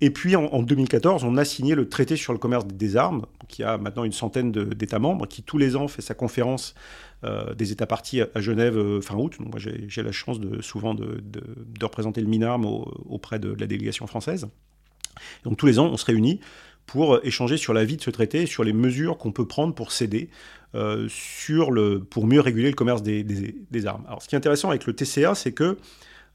[0.00, 3.26] Et puis en, en 2014, on a signé le traité sur le commerce des armes,
[3.48, 6.74] qui a maintenant une centaine d'États membres, qui tous les ans fait sa conférence
[7.24, 9.36] euh, des États partis à, Genève euh, fin août.
[9.40, 11.22] Moi j'ai la chance de, souvent de,
[11.82, 14.48] représenter le MINARM au- auprès de la délégation française.
[15.44, 16.40] Donc tous les ans, on se réunit
[16.86, 19.90] pour échanger sur la vie de ce traité, sur les mesures qu'on peut prendre pour
[20.74, 21.08] euh,
[21.70, 24.04] le, pour mieux réguler le commerce des armes.
[24.06, 25.76] Alors ce qui est intéressant avec le TCA, c'est que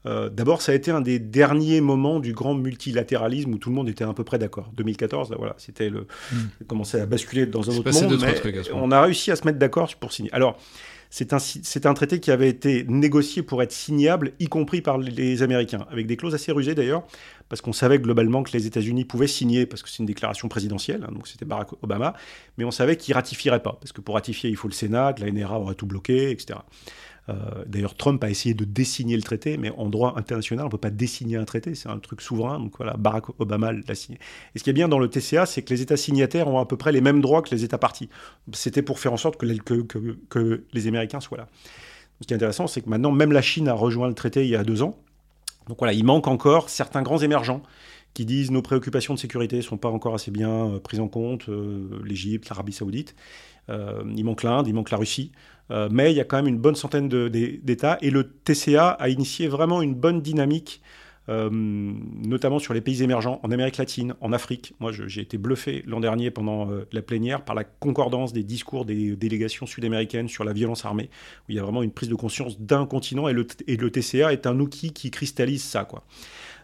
[0.04, 3.74] euh, D'abord, ça a été un des derniers moments du grand multilatéralisme où tout le
[3.74, 4.70] monde était à peu près d'accord.
[4.76, 6.36] 2014, là, voilà, c'était le, Mm.
[6.58, 9.44] ça commençait à basculer dans un autre monde, mais trucs on a réussi à se
[9.44, 10.32] mettre d'accord pour signer.
[10.32, 10.58] Alors,
[11.08, 11.38] c'est un,
[11.84, 16.06] un traité qui avait été négocié pour être signable, y compris par les Américains, avec
[16.06, 17.04] des clauses assez rusées d'ailleurs,
[17.48, 21.06] parce qu'on savait globalement que les États-Unis pouvaient signer, parce que c'est une déclaration présidentielle,
[21.08, 22.14] hein, donc c'était Barack Obama,
[22.58, 25.24] mais on savait qu'ils ratifieraient pas, parce que pour ratifier, il faut le Sénat, que
[25.24, 26.58] la NRA aurait tout bloqué, etc.
[27.28, 27.34] Euh,
[27.66, 30.78] D'ailleurs, Trump a essayé de désigner le traité, mais en droit international, on ne peut
[30.78, 32.58] pas désigner un traité, c'est un truc souverain.
[32.58, 34.18] Donc voilà, Barack Obama l'a signé.
[34.54, 36.66] Et ce qui est bien dans le TCA, c'est que les États signataires ont à
[36.66, 38.08] peu près les mêmes droits que les États partis.
[38.52, 39.82] C'était pour faire en sorte que-
[40.28, 41.48] que les Américains soient là.
[42.20, 44.50] Ce qui est intéressant, c'est que maintenant, même la Chine a rejoint le traité il
[44.50, 44.96] y a deux ans.
[45.68, 47.60] Donc voilà, il manque encore certains grands émergents
[48.16, 51.08] qui disent nos préoccupations de sécurité ne sont pas encore assez bien euh, prises en
[51.08, 53.14] compte, euh, l'Égypte, l'Arabie saoudite.
[53.68, 55.32] Euh, il manque l'Inde, il manque la Russie.
[55.90, 57.98] Mais il y a quand même une bonne centaine d'États.
[58.00, 60.80] Et le TCA a initié vraiment une bonne dynamique,
[61.26, 64.74] notamment sur les pays émergents, en Amérique latine, en Afrique.
[64.78, 69.16] Moi, j'ai été bluffé l'an dernier pendant la plénière par la concordance des discours des
[69.16, 71.10] délégations sud-américaines sur la violence armée,
[71.48, 73.26] où il y a vraiment une prise de conscience d'un continent.
[73.26, 75.84] Et le, et le TCA est un outil qui cristallise ça.
[75.84, 76.04] Quoi.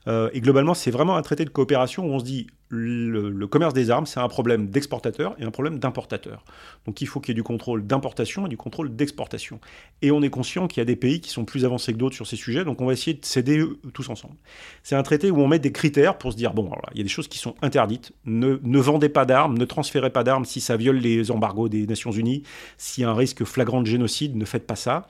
[0.09, 3.47] Euh, et globalement, c'est vraiment un traité de coopération où on se dit le, le
[3.47, 6.43] commerce des armes, c'est un problème d'exportateur et un problème d'importateur.
[6.87, 9.61] Donc il faut qu'il y ait du contrôle d'importation et du contrôle d'exportation.
[10.01, 12.15] Et on est conscient qu'il y a des pays qui sont plus avancés que d'autres
[12.15, 14.37] sur ces sujets, donc on va essayer de s'aider euh, tous ensemble.
[14.83, 16.99] C'est un traité où on met des critères pour se dire bon, alors là, il
[16.99, 18.13] y a des choses qui sont interdites.
[18.25, 21.87] Ne, ne vendez pas d'armes, ne transférez pas d'armes si ça viole les embargos des
[21.87, 22.43] Nations Unies.
[22.79, 25.07] S'il y a un risque flagrant de génocide, ne faites pas ça.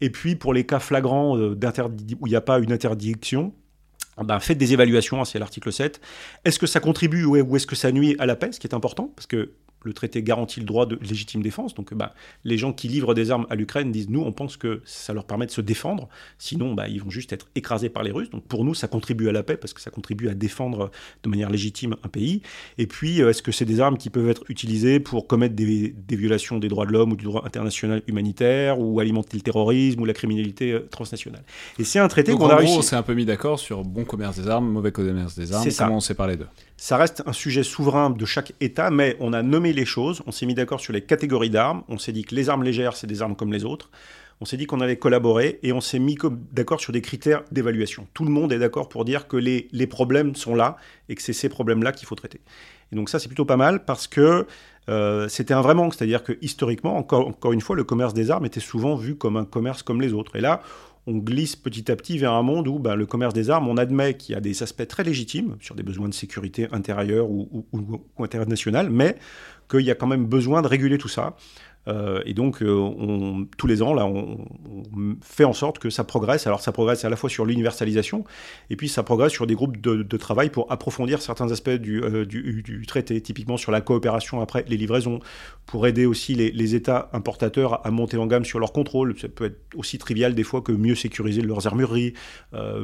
[0.00, 1.58] Et puis pour les cas flagrants euh,
[2.20, 3.52] où il n'y a pas une interdiction,
[4.24, 6.00] ben, faites des évaluations, hein, c'est l'article 7.
[6.44, 8.66] Est-ce que ça contribue ou ou est-ce que ça nuit à la paix, ce qui
[8.66, 9.52] est important, parce que
[9.82, 11.74] le traité garantit le droit de légitime défense.
[11.74, 12.14] Donc, bah,
[12.44, 15.24] les gens qui livrent des armes à l'Ukraine disent nous, on pense que ça leur
[15.24, 16.08] permet de se défendre.
[16.38, 18.30] Sinon, bah, ils vont juste être écrasés par les Russes.
[18.30, 20.90] Donc, pour nous, ça contribue à la paix parce que ça contribue à défendre
[21.22, 22.42] de manière légitime un pays.
[22.78, 25.94] Et puis, euh, est-ce que c'est des armes qui peuvent être utilisées pour commettre des,
[25.96, 30.00] des violations des droits de l'homme ou du droit international humanitaire ou alimenter le terrorisme
[30.00, 31.42] ou la criminalité euh, transnationale?
[31.78, 32.78] Et c'est un traité qu'on en a gros, réussi.
[32.78, 35.62] on s'est un peu mis d'accord sur bon commerce des armes, mauvais commerce des armes.
[35.62, 35.84] C'est ça.
[35.84, 36.46] Comment on sépare les deux?
[36.82, 40.32] Ça reste un sujet souverain de chaque État, mais on a nommé les choses, on
[40.32, 43.06] s'est mis d'accord sur les catégories d'armes, on s'est dit que les armes légères, c'est
[43.06, 43.90] des armes comme les autres,
[44.40, 46.16] on s'est dit qu'on allait collaborer et on s'est mis
[46.52, 48.06] d'accord sur des critères d'évaluation.
[48.14, 50.78] Tout le monde est d'accord pour dire que les, les problèmes sont là
[51.10, 52.40] et que c'est ces problèmes-là qu'il faut traiter.
[52.92, 54.46] Et donc ça, c'est plutôt pas mal parce que
[54.88, 58.30] euh, c'était un vrai manque, c'est-à-dire que historiquement, encore, encore une fois, le commerce des
[58.30, 60.34] armes était souvent vu comme un commerce comme les autres.
[60.36, 60.62] Et là,
[61.06, 63.76] on glisse petit à petit vers un monde où ben, le commerce des armes, on
[63.76, 67.66] admet qu'il y a des aspects très légitimes sur des besoins de sécurité intérieure ou,
[67.72, 69.16] ou, ou, internationale, mais
[69.70, 71.36] qu'il y a quand même besoin de réguler tout ça.
[71.88, 74.38] Euh, et donc, euh, tous les ans, là, on,
[75.22, 76.46] fait en sorte que ça progresse.
[76.46, 78.24] Alors, ça progresse à la fois sur l'universalisation,
[78.68, 82.26] et puis ça progresse sur des groupes de, travail pour approfondir certains aspects du, euh,
[82.26, 85.20] du, traité, typiquement sur la coopération après les livraisons,
[85.66, 89.18] pour aider aussi les, États importateurs à monter en gamme sur leur contrôle.
[89.18, 92.14] Ça peut être aussi trivial des fois que mieux sécuriser leurs armureries,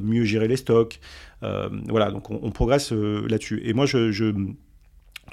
[0.03, 0.99] mieux gérer les stocks.
[1.43, 3.63] Voilà, donc on, progresse là-dessus.
[3.65, 4.33] Et moi, je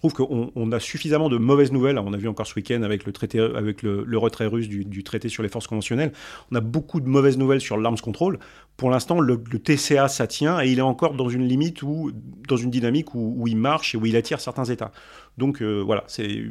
[0.10, 1.98] trouve qu'on on a suffisamment de mauvaises nouvelles.
[1.98, 5.68] On a vu encore ce week-end avec le, retrait russe du, traité sur les forces
[5.68, 6.12] conventionnelles.
[6.52, 8.40] On a beaucoup de mauvaises nouvelles sur l'arms control.
[8.76, 12.12] Pour l'instant, le, TCA, ça tient et il est encore dans une limite ou
[12.50, 14.92] dans une dynamique où, il marche et où il attire certains États.
[15.38, 16.44] Donc euh, voilà, c'est.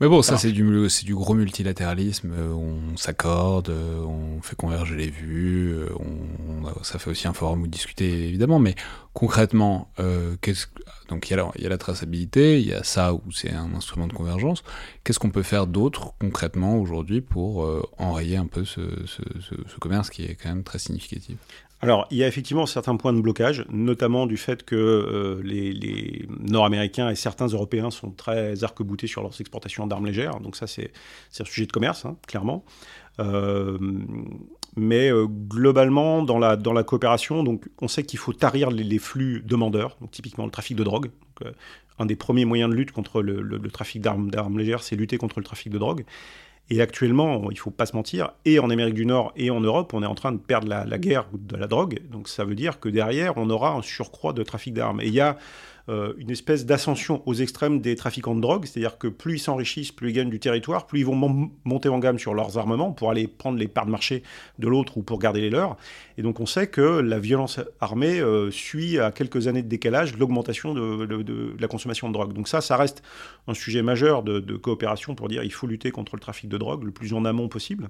[0.00, 2.32] Mais bon, ça, c'est du, c'est du gros multilatéralisme.
[2.36, 5.74] Euh, on s'accorde, euh, on fait converger les vues.
[5.98, 8.58] On, on, ça fait aussi un forum où discuter, évidemment.
[8.58, 8.74] Mais
[9.14, 10.66] concrètement, euh, qu'est-ce
[11.08, 13.20] donc il y, a la, il y a la traçabilité, il y a ça où
[13.30, 14.62] c'est un instrument de convergence.
[15.02, 19.54] Qu'est-ce qu'on peut faire d'autre concrètement aujourd'hui pour euh, enrayer un peu ce, ce, ce,
[19.68, 21.36] ce, commerce qui est quand même très significatif?
[21.84, 26.26] Alors, il y a effectivement certains points de blocage, notamment du fait que euh, les,
[26.40, 30.40] Nord-Américains et certains Européens sont très arc-boutés sur leurs exportations d'armes légères.
[30.40, 30.90] Donc ça, c'est
[31.38, 32.64] un sujet de commerce, hein, clairement.
[33.20, 33.78] Euh,
[34.76, 39.96] mais euh, globalement, dans la, coopération, donc, on sait qu'il faut tarir les, flux demandeurs,
[40.00, 41.10] donc typiquement le trafic de drogue.
[41.98, 45.44] Un des premiers moyens de lutte contre le trafic d'armes légères, c'est lutter contre le
[45.44, 46.04] trafic de drogue.
[46.70, 49.60] Et actuellement, il ne faut pas se mentir, et en Amérique du Nord et en
[49.60, 52.00] Europe, on est en train de perdre la, la guerre de la drogue.
[52.10, 55.00] Donc ça veut dire que derrière, on aura un surcroît de trafic d'armes.
[55.02, 55.36] Et il y a
[55.88, 60.10] une espèce d'ascension aux extrêmes des trafiquants de drogue, c'est-à-dire que plus ils s'enrichissent, plus
[60.10, 63.10] ils gagnent du territoire, plus ils vont mon monter en gamme sur leurs armements pour
[63.10, 64.22] aller prendre les parts de marché
[64.58, 65.76] de l'autre ou pour garder les leurs.
[66.16, 70.16] Et donc on sait que la violence armée euh, suit à quelques années de décalage
[70.16, 72.32] l'augmentation de, la consommation de drogue.
[72.32, 73.02] Donc ça, ça reste
[73.46, 76.58] un sujet majeur de, de coopération pour dire il faut lutter contre le trafic de
[76.58, 77.88] drogue le plus en amont possible.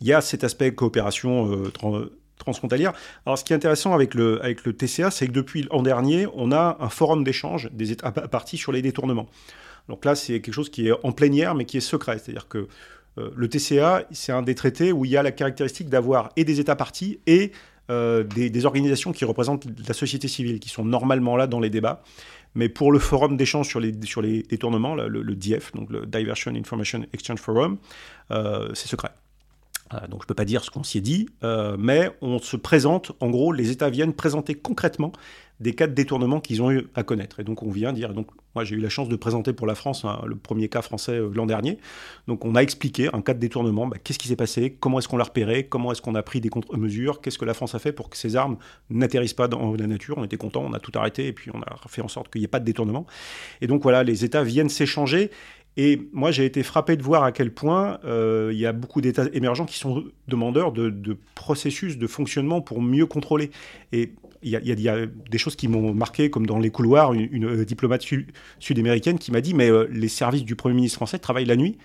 [0.00, 2.92] Il y a cet aspect coopération euh, transfrontalière.
[3.26, 6.26] Alors, ce qui est intéressant avec le, avec le TCA, c'est que depuis l'an dernier,
[6.34, 9.28] on a un forum d'échange des États partis sur les détournements.
[9.88, 12.18] Donc là, c'est quelque chose qui est en plénière, mais qui est secret.
[12.18, 12.68] C'est-à-dire que
[13.18, 16.44] euh, le TCA, c'est un des traités où il y a la caractéristique d'avoir et
[16.44, 17.52] des États partis et
[17.90, 22.02] euh, des, organisations qui représentent la société civile, qui sont normalement là dans les débats.
[22.54, 26.06] Mais pour le forum d'échange sur les, sur les détournements, le, le, DIF, donc le
[26.06, 27.78] Diversion Information Exchange Forum,
[28.30, 29.10] euh, c'est secret.
[29.92, 32.38] Euh, donc je ne peux pas dire ce qu'on s'y est dit, euh, mais on
[32.38, 35.12] se présente, en gros, les États viennent présenter concrètement
[35.60, 37.40] des cas de détournement qu'ils ont eu à connaître.
[37.40, 39.74] Et donc on vient dire, donc moi j'ai eu la chance de présenter pour la
[39.74, 41.78] France hein, le premier cas français euh, l'an dernier.
[42.26, 45.06] Donc on a expliqué un cas de détournement, bah, qu'est-ce qui s'est passé, comment est-ce
[45.06, 47.78] qu'on l'a repéré, comment est-ce qu'on a pris des contre-mesures, qu'est-ce que la France a
[47.78, 48.56] fait pour que ces armes
[48.90, 50.18] n'atterrissent pas dans la nature.
[50.18, 52.40] On était content, on a tout arrêté et puis on a fait en sorte qu'il
[52.40, 53.06] n'y ait pas de détournement.
[53.60, 55.30] Et donc voilà, les États viennent s'échanger
[55.76, 59.00] et moi, j'ai été frappé de voir à quel point euh, il y a beaucoup
[59.00, 63.50] d'États émergents qui sont demandeurs de, processus de fonctionnement pour mieux contrôler.
[63.92, 67.64] Et il y a, des choses qui m'ont marqué, comme dans les couloirs, une, une
[67.64, 68.04] diplomate
[68.60, 71.76] sud-américaine qui m'a dit, mais euh, les services du Premier ministre français travaillent la nuit.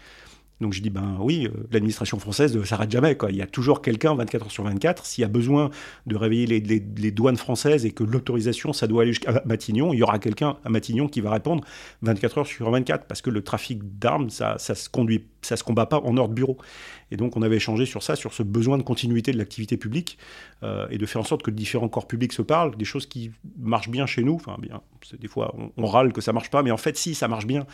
[0.61, 3.15] Donc je dis, ben oui, euh, l'administration française ne s'arrête jamais.
[3.15, 3.31] Quoi.
[3.31, 5.05] Il y a toujours quelqu'un 24 heures sur 24.
[5.05, 5.69] S'il y a besoin
[6.05, 9.99] de réveiller les, les, douanes françaises et que l'autorisation, ça doit aller jusqu'à Matignon, il
[9.99, 11.63] y aura quelqu'un à Matignon qui va répondre
[12.01, 15.63] 24 heures sur 24 parce que le trafic d'armes, ça, ça se conduit, ça se
[15.63, 16.57] combat pas en hors de bureau.
[17.11, 20.17] Et donc on avait échangé sur ça, sur ce besoin de continuité de l'activité publique
[20.63, 23.31] euh, et de faire en sorte que différents corps publics se parlent, des choses qui
[23.57, 24.35] marchent bien chez nous.
[24.35, 24.81] Enfin, bien,
[25.19, 27.65] des fois on, râle que ça marche pas, mais en fait si, ça marche bien.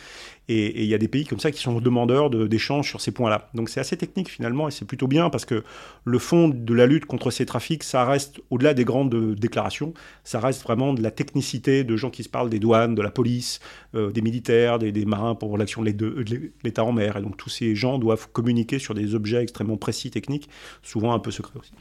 [0.48, 3.50] Et il y a des pays comme ça qui sont demandeurs d'échanges sur ces points-là.
[3.54, 5.64] Donc c'est assez technique finalement et c'est plutôt bien parce que
[6.04, 9.92] le fond de la lutte contre ces trafics, ça reste au-delà des grandes déclarations,
[10.24, 13.10] ça reste vraiment de la technicité de gens qui se parlent des douanes, de la
[13.10, 13.60] police,
[13.94, 17.16] euh, des militaires, des, des marins pour l'action de l'État en mer.
[17.16, 20.48] Et donc tous ces gens doivent communiquer sur des objets extrêmement précis, techniques,
[20.82, 21.72] souvent un peu secrets aussi.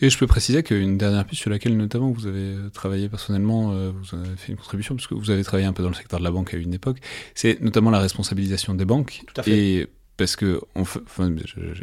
[0.00, 3.92] Et je peux préciser qu'une dernière piste sur laquelle notamment vous avez travaillé personnellement, euh,
[3.92, 6.18] vous avez fait une contribution, parce que vous avez travaillé un peu dans le secteur
[6.18, 6.98] de la banque à une époque,
[7.34, 9.22] c'est notamment la responsabilisation des banques.
[9.26, 9.50] Tout à fait.
[9.58, 9.86] Et
[10.16, 11.34] parce que enfin,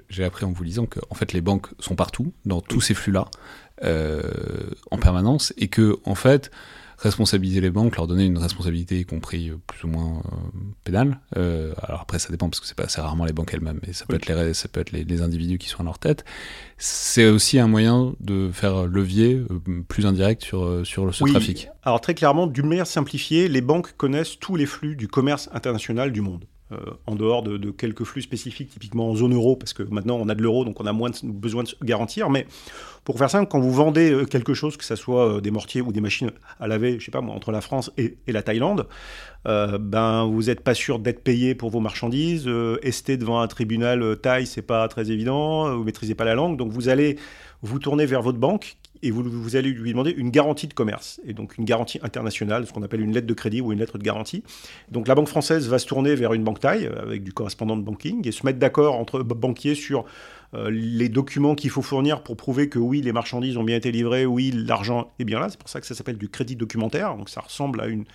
[0.10, 2.84] j'ai appris en vous lisant que en fait les banques sont partout dans tous oui.
[2.84, 3.30] ces flux là
[3.84, 4.22] euh,
[4.92, 6.52] en permanence et que en fait
[7.04, 11.20] responsabiliser les banques, leur donner une responsabilité, y compris euh, plus ou moins euh, pénale.
[11.38, 13.94] Euh, alors après, ça dépend parce que c'est pas assez rarement les banques elles-mêmes, mais
[13.94, 14.34] ça peut oui.
[14.34, 16.24] être les ça peut être les, les, individus qui sont à leur tête.
[16.78, 21.32] C'est aussi un moyen de faire levier euh, plus indirect sur sur ce oui.
[21.32, 21.70] trafic.
[21.84, 26.12] Alors très clairement, d'une manière simplifiée, les banques connaissent tous les flux du commerce international
[26.12, 26.46] du monde.
[26.74, 30.30] Euh, en dehors de, quelques flux spécifiques, typiquement en zone euro, parce que maintenant on
[30.30, 32.30] a de l'euro, donc on a moins besoin de garantir.
[32.30, 32.48] Mais
[33.04, 35.92] pour faire simple, quand vous vendez euh, quelque chose, que ce soit des mortiers ou
[35.92, 38.88] des machines à laver, je sais pas moi, entre la France et, la Thaïlande,
[39.48, 42.46] euh, ben vous n'êtes pas sûr d'être payé pour vos marchandises.
[42.48, 45.76] Euh, ester devant un tribunal euh, Thaï, c'est pas très évident.
[45.76, 47.18] Vous maîtrisez pas la langue, donc vous allez
[47.62, 51.34] vous tourner vers votre banque et vous, allez lui demander une garantie de commerce, et
[51.34, 54.04] donc une garantie internationale, ce qu'on appelle une lettre de crédit ou une lettre de
[54.04, 54.44] garantie.
[54.90, 57.84] Donc la banque française va se tourner vers une banque taille, avec du correspondant de
[57.84, 60.06] banking, et se mettre d'accord entre banquiers sur
[60.54, 63.92] euh, les documents qu'il faut fournir pour prouver que oui, les marchandises ont bien été
[63.92, 65.50] livrées, oui, l'argent est bien là.
[65.50, 68.06] C'est pour ça que ça s'appelle du crédit documentaire, donc ça ressemble à une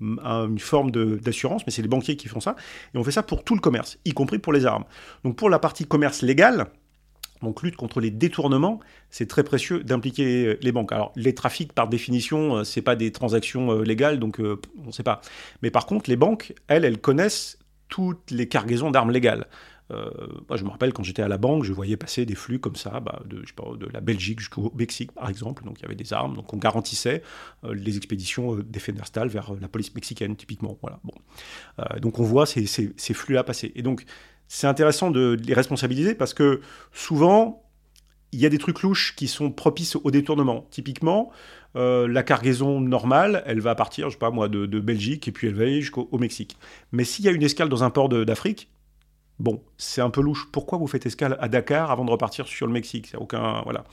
[0.00, 2.54] une forme d'assurance, mais c'est les banquiers qui font ça.
[2.94, 4.84] Et on fait ça pour tout le commerce, y compris pour les armes.
[5.24, 6.68] Donc pour la partie commerce légal,
[7.42, 10.92] donc lutte contre les détournements, c'est très précieux d'impliquer les banques.
[10.92, 14.86] Alors les trafics, par définition, euh, c'est pas des transactions euh, légales, donc euh, on
[14.86, 15.20] ne sait pas.
[15.62, 17.58] Mais par contre, les banques, elles, elles connaissent
[17.88, 19.46] toutes les cargaisons d'armes légales.
[19.90, 22.76] Moi, je me rappelle quand j'étais à la banque, je voyais passer des flux comme
[22.76, 23.42] ça, bah, de,
[23.90, 25.64] la Belgique jusqu'au Mexique, par exemple.
[25.64, 27.22] Donc il y avait des armes, donc on garantissait
[27.62, 30.76] les expéditions euh, des Fenerstal vers la police mexicaine, typiquement.
[30.82, 31.00] Voilà.
[32.02, 33.72] Donc on voit ces, ces, ces flux-là passer.
[33.76, 34.04] Et donc
[34.48, 36.60] c'est intéressant de les responsabiliser parce que
[36.92, 37.62] souvent,
[38.32, 40.66] il y a des trucs louches qui sont propices au détournement.
[40.70, 41.30] Typiquement,
[41.76, 45.32] euh, la cargaison normale, elle va partir, je sais pas moi, de, de Belgique et
[45.32, 46.56] puis elle va aller jusqu'au Mexique.
[46.92, 48.70] Mais s'il y a une escale dans un port d'Afrique,
[49.38, 50.48] Bon, c'est un peu louche.
[50.50, 53.12] Pourquoi vous faites escale à Dakar avant de repartir sur le Mexique?
[53.16, 53.84] Aucun, voilà.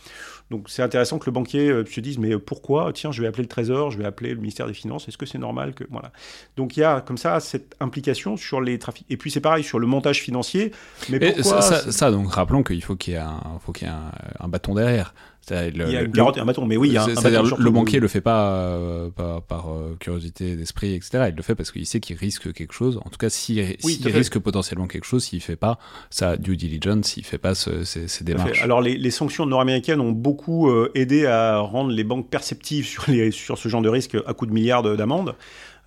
[0.50, 2.92] Donc c'est intéressant que le banquier euh, se dise mais pourquoi?
[2.94, 5.08] Tiens, je vais appeler le Trésor, je vais appeler le ministère des Finances.
[5.08, 6.12] Est-ce que c'est normal que voilà
[6.58, 9.06] Donc il y a comme ça cette implication sur les trafics.
[9.10, 10.72] Et puis c'est pareil sur le montage financier.
[11.10, 13.92] Mais pourquoi ça, ça, donc rappelons qu'il faut qu'il y ait un, faut qu'il y
[13.92, 15.14] ait un, un bâton derrière.
[15.52, 17.64] Le, il y a une garantie, un bâton, mais oui, il y a un, le,
[17.64, 21.26] le banquier le fait pas euh, par, par euh, curiosité d'esprit, etc.
[21.30, 22.98] Il le fait parce qu'il sait qu'il risque quelque chose.
[23.06, 25.78] En tout cas, s'il si, Oui, si risque potentiellement quelque chose, s'il fait pas
[26.10, 28.62] sa due diligence, s'il fait pas ce, ces, ces démarches.
[28.62, 33.04] Alors les, les sanctions nord-américaines ont beaucoup euh, aidé à rendre les banques perceptives sur,
[33.08, 35.36] les, sur ce genre de risque à coups de milliards de- d'amendes.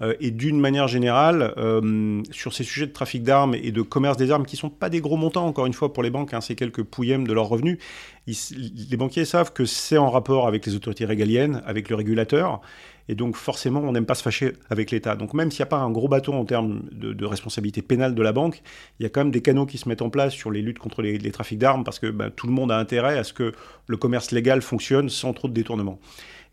[0.00, 4.16] Euh, et d'une manière générale, euh, sur ces sujets de trafic d'armes et de commerce
[4.16, 6.40] des armes, qui sont pas des gros montants, encore une fois, pour les banques, hein,
[6.40, 7.78] c'est quelques pouillèmes de leurs revenus,
[8.26, 12.60] les banquiers savent que c'est en rapport avec les autorités régaliennes, avec le régulateur,
[13.08, 15.16] et donc forcément, on n'aime pas se fâcher avec l'État.
[15.16, 18.22] Donc même s'il n'y a pas un gros bâton en termes de, responsabilité pénale de
[18.22, 18.62] la banque,
[19.00, 20.78] il y a quand même des canaux qui se mettent en place sur les luttes
[20.78, 23.32] contre les, les trafics d'armes, parce que ben, tout le monde a intérêt à ce
[23.32, 23.52] que
[23.86, 25.98] le commerce légal fonctionne sans trop de détournement.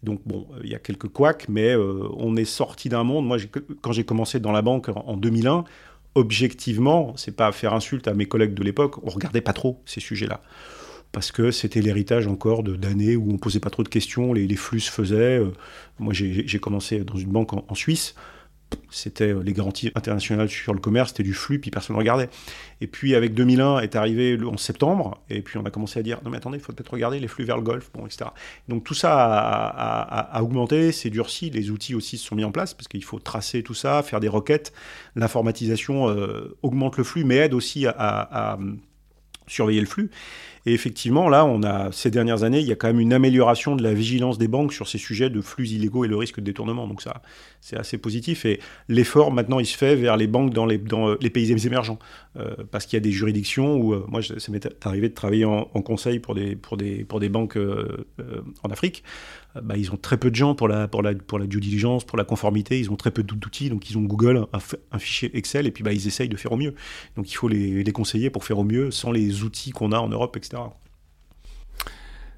[0.06, 3.26] Donc bon, euh, il y a quelques couacs, mais euh, on est sorti d'un monde.
[3.26, 3.38] Moi,
[3.82, 5.66] quand j'ai commencé dans la banque en, en 2001,
[6.14, 10.00] objectivement, c'est pas faire insulte à mes collègues de l'époque, on regardait pas trop ces
[10.00, 10.42] sujets-là.
[11.12, 14.82] Parce que c'était l'héritage encore d'années où on posait pas trop de questions, les, flux
[14.82, 15.40] se faisaient.
[15.40, 15.52] Euh,
[16.00, 18.16] Moi, j'ai commencé dans une banque en Suisse.
[18.90, 22.30] C'était euh, les garanties internationales sur le commerce, c'était du flux, puis personne ne regardait.
[22.82, 26.04] Et puis avec 2001 est arrivé le 11 septembre, et puis on a commencé à
[26.04, 28.30] dire non mais attendez, il faut peut-être regarder les flux vers le Golfe, bon, etc.
[28.68, 32.74] Donc tout ça a, augmenté, c'est durci, les outils aussi se sont mis en place
[32.74, 34.74] parce qu'il faut tracer tout ça, faire des requêtes.
[35.16, 38.80] L'informatisation euh, augmente le flux, mais aide aussi à, hum,
[39.48, 40.10] surveiller le flux.
[40.66, 43.76] Et effectivement, là, on a ces dernières années, il y a quand même une amélioration
[43.76, 46.46] de la vigilance des banques sur ces sujets de flux illégaux et le risque de
[46.46, 46.88] détournement.
[46.88, 47.22] Donc ça,
[47.62, 48.46] c'est assez positif.
[48.46, 48.60] Et
[48.90, 52.00] l'effort maintenant, il se fait vers les banques dans les, euh, pays émergents,
[52.38, 55.46] Euh, parce qu'il y a des juridictions où, euh, moi, ça m'est arrivé de travailler
[55.46, 57.58] en, conseil pour des, banques
[58.64, 59.04] en Afrique.
[59.56, 61.60] Euh, bah, ils ont très peu de gens pour la, pour, la, pour la due
[61.60, 62.80] diligence, pour la conformité.
[62.80, 64.46] Ils ont très peu d'outils, donc ils ont Google,
[64.92, 66.76] un, fichier Excel, et puis bah, ils essayent de faire au mieux.
[67.16, 70.10] Donc il faut les conseiller pour faire au mieux sans les outils qu'on a en
[70.10, 70.62] Europe, etc.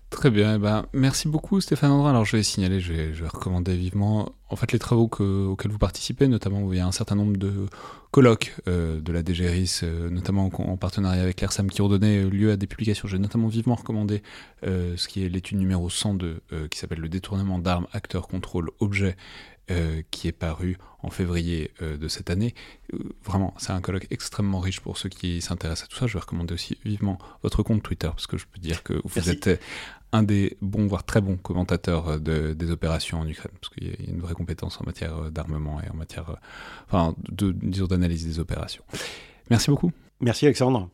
[0.09, 2.11] Très bien, eh ben, merci beaucoup Stéphane Andrin.
[2.11, 5.45] Alors je vais signaler, je vais, je vais recommander vivement en fait les travaux que-
[5.47, 7.65] auxquels vous participez, notamment où il y a un certain nombre de
[8.11, 12.23] colloques euh, de la DGRIS, euh, notamment en, en partenariat avec l'ERSAM, qui ont donné
[12.23, 13.07] lieu à des publications.
[13.07, 14.23] J'ai notamment vivement recommandé
[14.65, 18.71] euh, ce qui est l'étude numéro 102, euh, qui s'appelle Le détournement d'armes, acteurs, contrôle,
[18.79, 19.17] objet,
[19.69, 22.55] euh, qui est paru en février euh, de cette année.
[22.93, 26.07] Euh, vraiment, c'est un colloque extrêmement riche pour ceux qui s'intéressent à tout ça.
[26.07, 29.11] Je vais recommander aussi vivement votre compte Twitter, parce que je peux dire que vous
[29.17, 29.29] Merci.
[29.31, 29.57] êtes euh,
[30.11, 33.87] un des bons, voire très bons commentateurs euh, de, des opérations en Ukraine, parce qu'il
[33.87, 36.35] y a une vraie compétence en matière euh, d'armement et en matière, euh,
[36.87, 38.83] enfin, de, disons, d'analyse des opérations.
[39.49, 39.91] Merci beaucoup.
[40.21, 40.89] Merci Alexandre.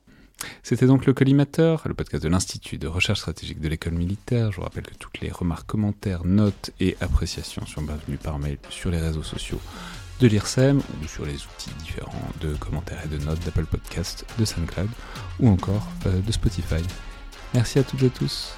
[0.62, 4.52] C'était donc le Collimateur, le podcast de l'Institut de recherche stratégique de l'école militaire.
[4.52, 8.58] Je vous rappelle que toutes les remarques, commentaires, notes et appréciations sont bienvenues par mail
[8.70, 9.62] sur les réseaux sociaux
[10.20, 14.44] de l'IRSEM ou sur les outils différents de commentaires et de notes d'Apple Podcast, de
[14.44, 14.90] SoundCloud
[15.40, 16.84] ou encore de Spotify.
[17.54, 18.58] Merci à toutes et tous